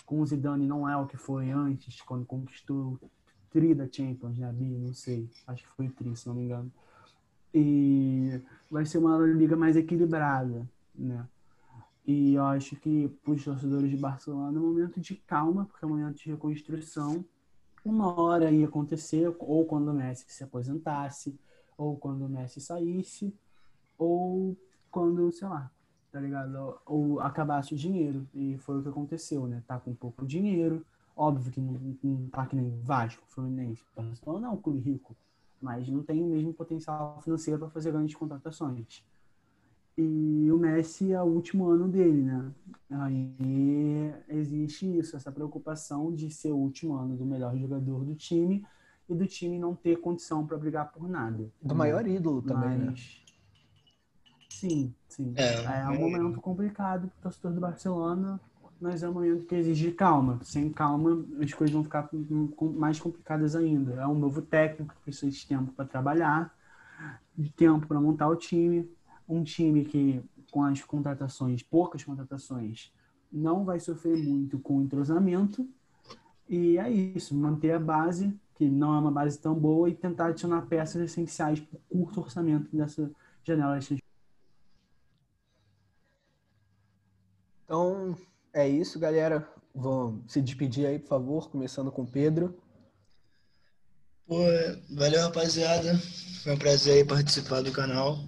com 0.05 0.21
o 0.21 0.27
Zidane 0.27 0.67
não 0.67 0.89
é 0.89 0.97
o 0.97 1.07
que 1.07 1.17
foi 1.17 1.51
antes, 1.51 2.03
quando 2.03 2.27
conquistou 2.27 2.95
o 2.95 3.01
tri 3.51 3.75
da 3.75 3.89
Champions, 3.91 4.39
né? 4.39 4.53
Bi, 4.53 4.77
não 4.77 4.93
sei. 4.93 5.31
Acho 5.47 5.63
que 5.63 5.69
foi 5.77 5.87
o 5.87 5.93
tri, 5.93 6.15
se 6.17 6.27
não 6.27 6.35
me 6.35 6.45
engano. 6.45 6.71
E 7.55 8.41
vai 8.71 8.85
ser 8.85 8.99
uma 8.99 9.19
liga 9.19 9.57
mais 9.57 9.77
equilibrada, 9.77 10.69
né? 10.95 11.27
E 12.07 12.35
eu 12.35 12.45
acho 12.45 12.77
que 12.77 13.09
para 13.23 13.33
os 13.33 13.45
torcedores 13.45 13.89
de 13.89 13.97
Barcelona 13.97 14.59
é 14.59 14.61
um 14.61 14.67
momento 14.67 15.01
de 15.01 15.15
calma, 15.15 15.65
porque 15.67 15.85
é 15.85 15.89
um 15.89 15.91
momento 15.91 16.17
de 16.17 16.31
reconstrução. 16.31 17.25
Uma 17.85 18.21
hora 18.21 18.51
ia 18.51 18.67
acontecer, 18.67 19.33
ou 19.39 19.65
quando 19.65 19.89
o 19.89 19.95
Messi 19.95 20.25
se 20.29 20.43
aposentasse, 20.43 21.39
ou 21.81 21.97
quando 21.97 22.27
o 22.27 22.29
Messi 22.29 22.61
saísse, 22.61 23.35
ou 23.97 24.55
quando, 24.91 25.33
sei 25.33 25.49
lá, 25.49 25.71
tá 26.13 26.21
ligado? 26.21 26.79
Ou 26.85 27.21
acabasse 27.21 27.73
o 27.73 27.77
dinheiro. 27.77 28.29
E 28.35 28.59
foi 28.59 28.79
o 28.79 28.83
que 28.83 28.91
aconteceu, 28.91 29.47
né? 29.47 29.63
Tá 29.67 29.79
com 29.79 29.95
pouco 29.95 30.27
dinheiro. 30.27 30.85
Óbvio 31.17 31.51
que 31.51 31.61
não, 31.61 31.73
não 32.03 32.29
tá 32.29 32.47
que 32.47 32.55
nem 32.55 32.71
Vasco, 32.83 33.23
Fluminense. 33.29 33.83
Barcelona 33.97 34.49
não 34.49 34.57
clube 34.59 34.79
rico, 34.79 35.17
mas 35.61 35.89
não 35.89 36.03
tem 36.03 36.23
o 36.23 36.27
mesmo 36.27 36.53
potencial 36.53 37.19
financeiro 37.23 37.59
para 37.59 37.71
fazer 37.71 37.93
grandes 37.93 38.15
contratações. 38.15 39.03
E 39.97 40.51
o 40.51 40.59
Messi 40.59 41.13
é 41.13 41.23
o 41.23 41.27
último 41.27 41.67
ano 41.67 41.89
dele, 41.89 42.23
né? 42.23 42.53
Aí 42.91 44.15
existe 44.29 44.99
isso, 44.99 45.17
essa 45.17 45.33
preocupação 45.33 46.13
de 46.15 46.31
ser 46.31 46.53
o 46.53 46.57
último 46.57 46.95
ano 46.95 47.17
do 47.17 47.25
melhor 47.25 47.57
jogador 47.57 48.05
do 48.05 48.15
time 48.15 48.65
e 49.11 49.15
do 49.15 49.27
time 49.27 49.59
não 49.59 49.75
ter 49.75 49.97
condição 49.97 50.47
para 50.47 50.57
brigar 50.57 50.91
por 50.93 51.09
nada. 51.09 51.51
Do 51.61 51.75
maior 51.75 52.07
ídolo 52.07 52.41
também, 52.41 52.79
né? 52.79 52.87
mas... 52.91 53.01
né? 53.01 53.21
Sim, 54.49 54.95
sim. 55.09 55.35
É, 55.37 55.83
é 55.83 55.89
um 55.89 55.99
momento 55.99 56.41
complicado 56.41 57.09
para 57.09 57.19
o 57.19 57.23
torcedor 57.23 57.53
do 57.53 57.61
Barcelona, 57.61 58.41
mas 58.81 59.03
é 59.03 59.09
um 59.09 59.13
momento 59.13 59.47
que 59.47 59.55
exige 59.55 59.91
calma. 59.91 60.39
Sem 60.43 60.71
calma, 60.71 61.25
as 61.43 61.53
coisas 61.53 61.75
vão 61.75 61.83
ficar 61.83 62.09
mais 62.61 63.01
complicadas 63.01 63.57
ainda. 63.57 63.95
É 63.95 64.07
um 64.07 64.19
novo 64.19 64.43
técnico 64.43 64.95
que 64.95 65.03
precisa 65.03 65.31
de 65.31 65.47
tempo 65.47 65.73
para 65.73 65.85
trabalhar, 65.85 66.55
de 67.37 67.51
tempo 67.51 67.87
para 67.87 68.01
montar 68.01 68.29
o 68.29 68.37
time. 68.37 68.89
Um 69.29 69.43
time 69.43 69.85
que, 69.85 70.23
com 70.51 70.63
as 70.63 70.83
contratações, 70.83 71.63
poucas 71.63 72.05
contratações, 72.05 72.93
não 73.33 73.65
vai 73.65 73.81
sofrer 73.81 74.17
muito 74.17 74.59
com 74.59 74.79
o 74.79 74.83
entrosamento. 74.83 75.67
E 76.49 76.79
é 76.79 76.91
isso, 76.91 77.35
manter 77.35 77.73
a 77.73 77.79
base, 77.79 78.35
que 78.61 78.69
não 78.69 78.95
é 78.95 78.99
uma 78.99 79.11
base 79.11 79.39
tão 79.39 79.55
boa, 79.55 79.89
e 79.89 79.95
tentar 79.95 80.27
adicionar 80.27 80.67
peças 80.67 81.01
essenciais 81.01 81.61
para 81.61 81.79
o 81.79 82.05
curto 82.05 82.21
orçamento 82.21 82.77
dessa 82.77 83.11
janela 83.43 83.79
Então, 87.65 88.15
é 88.53 88.69
isso, 88.69 88.99
galera. 88.99 89.49
Vamos 89.75 90.31
se 90.31 90.43
despedir 90.43 90.85
aí, 90.85 90.99
por 90.99 91.09
favor, 91.09 91.49
começando 91.49 91.91
com 91.91 92.03
o 92.03 92.07
Pedro. 92.07 92.55
Pô, 94.27 94.41
valeu, 94.91 95.23
rapaziada. 95.23 95.99
Foi 96.43 96.53
um 96.53 96.59
prazer 96.59 96.97
aí 96.97 97.05
participar 97.05 97.63
do 97.63 97.73
canal. 97.73 98.19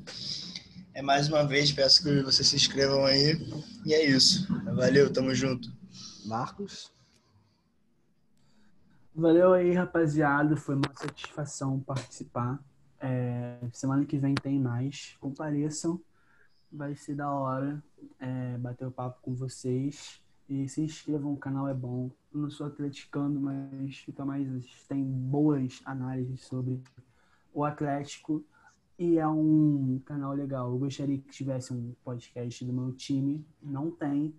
É 0.95 1.03
mais 1.03 1.28
uma 1.28 1.47
vez, 1.47 1.70
peço 1.72 2.03
que 2.03 2.22
vocês 2.22 2.49
se 2.49 2.57
inscrevam 2.57 3.05
aí. 3.05 3.37
E 3.85 3.93
é 3.93 4.03
isso. 4.03 4.47
Valeu, 4.74 5.12
tamo 5.12 5.35
junto. 5.35 5.68
Marcos. 6.24 6.91
Valeu 9.14 9.52
aí, 9.52 9.72
rapaziada. 9.74 10.56
Foi 10.56 10.74
uma 10.74 10.90
satisfação 10.94 11.78
participar. 11.80 12.58
É, 12.98 13.58
semana 13.70 14.06
que 14.06 14.16
vem 14.16 14.34
tem 14.34 14.58
mais. 14.58 15.16
Compareçam. 15.20 16.00
Vai 16.70 16.96
ser 16.96 17.14
da 17.16 17.30
hora 17.30 17.82
é, 18.18 18.56
bater 18.56 18.86
o 18.86 18.90
papo 18.90 19.20
com 19.20 19.34
vocês. 19.34 20.22
E 20.48 20.66
se 20.66 20.80
inscrevam, 20.80 21.34
o 21.34 21.36
canal 21.36 21.68
é 21.68 21.74
bom. 21.74 22.10
Eu 22.32 22.40
não 22.40 22.50
sou 22.50 22.66
atleticano, 22.66 23.38
mas 23.38 23.98
fica 23.98 24.24
mais. 24.24 24.48
Tem 24.88 25.04
boas 25.04 25.82
análises 25.84 26.40
sobre 26.40 26.80
o 27.52 27.64
Atlético. 27.64 28.42
E 28.98 29.18
é 29.18 29.28
um 29.28 30.00
canal 30.06 30.32
legal. 30.32 30.70
Eu 30.70 30.78
gostaria 30.78 31.18
que 31.18 31.28
tivesse 31.28 31.74
um 31.74 31.94
podcast 32.02 32.64
do 32.64 32.72
meu 32.72 32.92
time. 32.92 33.44
Não 33.62 33.90
tem. 33.90 34.34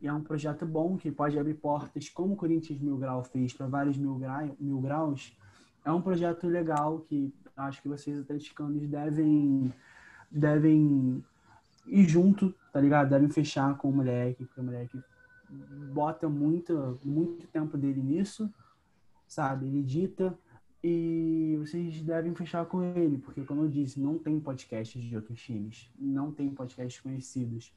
E 0.00 0.06
é 0.06 0.12
um 0.12 0.22
projeto 0.22 0.66
bom 0.66 0.96
que 0.96 1.10
pode 1.10 1.38
abrir 1.38 1.54
portas, 1.54 2.08
como 2.08 2.34
o 2.34 2.36
Corinthians 2.36 2.80
Mil 2.80 2.98
Grau 2.98 3.24
fez 3.24 3.52
para 3.52 3.66
vários 3.66 3.96
mil, 3.96 4.16
gra... 4.16 4.48
mil 4.60 4.80
graus. 4.80 5.36
É 5.84 5.90
um 5.90 6.02
projeto 6.02 6.46
legal 6.46 7.00
que 7.00 7.32
acho 7.56 7.80
que 7.80 7.88
vocês 7.88 8.18
atleticanos 8.18 8.86
devem 8.88 9.72
devem 10.30 11.24
e 11.86 12.02
junto, 12.04 12.54
tá 12.72 12.80
ligado? 12.80 13.10
Devem 13.10 13.30
fechar 13.30 13.76
com 13.76 13.88
o 13.88 13.92
moleque, 13.92 14.44
porque 14.44 14.60
o 14.60 14.64
moleque 14.64 15.00
bota 15.92 16.28
muito, 16.28 16.98
muito 17.04 17.46
tempo 17.46 17.78
dele 17.78 18.02
nisso, 18.02 18.52
sabe? 19.26 19.66
Ele 19.66 19.78
edita 19.78 20.36
e 20.82 21.56
vocês 21.58 22.02
devem 22.02 22.34
fechar 22.34 22.66
com 22.66 22.82
ele, 22.82 23.18
porque 23.18 23.42
como 23.44 23.62
eu 23.62 23.68
disse, 23.68 24.00
não 24.00 24.18
tem 24.18 24.38
podcasts 24.38 25.02
de 25.02 25.16
outros 25.16 25.40
times, 25.40 25.90
não 25.98 26.32
tem 26.32 26.50
podcasts 26.50 27.00
conhecidos. 27.00 27.72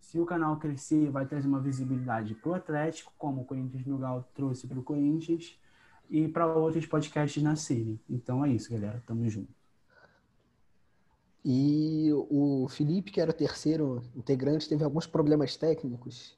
Se 0.00 0.18
o 0.18 0.26
canal 0.26 0.56
crescer, 0.56 1.10
vai 1.10 1.26
trazer 1.26 1.46
uma 1.46 1.60
visibilidade 1.60 2.34
pro 2.34 2.54
Atlético, 2.54 3.12
como 3.16 3.42
o 3.42 3.44
Corinthians 3.44 3.86
no 3.86 4.24
trouxe 4.34 4.66
pro 4.66 4.82
Corinthians, 4.82 5.58
e 6.08 6.26
para 6.26 6.46
outros 6.46 6.86
podcasts 6.86 7.42
nascerem. 7.42 8.00
Então 8.08 8.44
é 8.44 8.50
isso, 8.50 8.70
galera. 8.70 9.02
Tamo 9.06 9.28
junto. 9.28 9.54
E 11.44 12.10
o 12.12 12.66
Felipe, 12.68 13.10
que 13.10 13.20
era 13.20 13.30
o 13.30 13.34
terceiro 13.34 14.02
integrante, 14.14 14.68
teve 14.68 14.84
alguns 14.84 15.06
problemas 15.06 15.56
técnicos, 15.56 16.36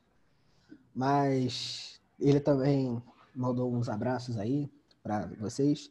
mas 0.95 2.01
ele 2.21 2.39
também 2.39 3.03
mandou 3.35 3.75
uns 3.75 3.89
abraços 3.89 4.37
aí 4.37 4.71
para 5.03 5.27
vocês. 5.41 5.91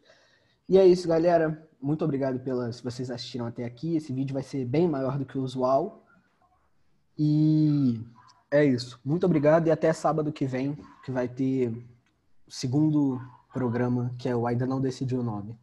E 0.69 0.77
é 0.77 0.85
isso, 0.85 1.07
galera. 1.07 1.67
Muito 1.81 2.05
obrigado 2.05 2.39
pelas 2.39 2.79
vocês 2.79 3.11
assistiram 3.11 3.47
até 3.47 3.65
aqui. 3.65 3.95
Esse 3.95 4.13
vídeo 4.13 4.33
vai 4.33 4.43
ser 4.43 4.63
bem 4.65 4.87
maior 4.87 5.17
do 5.17 5.25
que 5.25 5.37
o 5.37 5.43
usual. 5.43 6.05
E 7.17 8.01
é 8.49 8.63
isso. 8.63 8.99
Muito 9.03 9.25
obrigado 9.25 9.67
e 9.67 9.71
até 9.71 9.91
sábado 9.93 10.31
que 10.31 10.45
vem, 10.45 10.77
que 11.03 11.11
vai 11.11 11.27
ter 11.27 11.69
o 12.47 12.51
segundo 12.51 13.21
programa, 13.53 14.13
que 14.17 14.27
é 14.29 14.35
o 14.35 14.47
Ainda 14.47 14.65
Não 14.65 14.81
Decidi 14.81 15.15
o 15.15 15.23
Nome. 15.23 15.57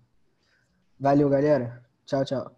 Valeu, 0.98 1.28
galera. 1.28 1.82
Tchau, 2.04 2.24
tchau. 2.24 2.57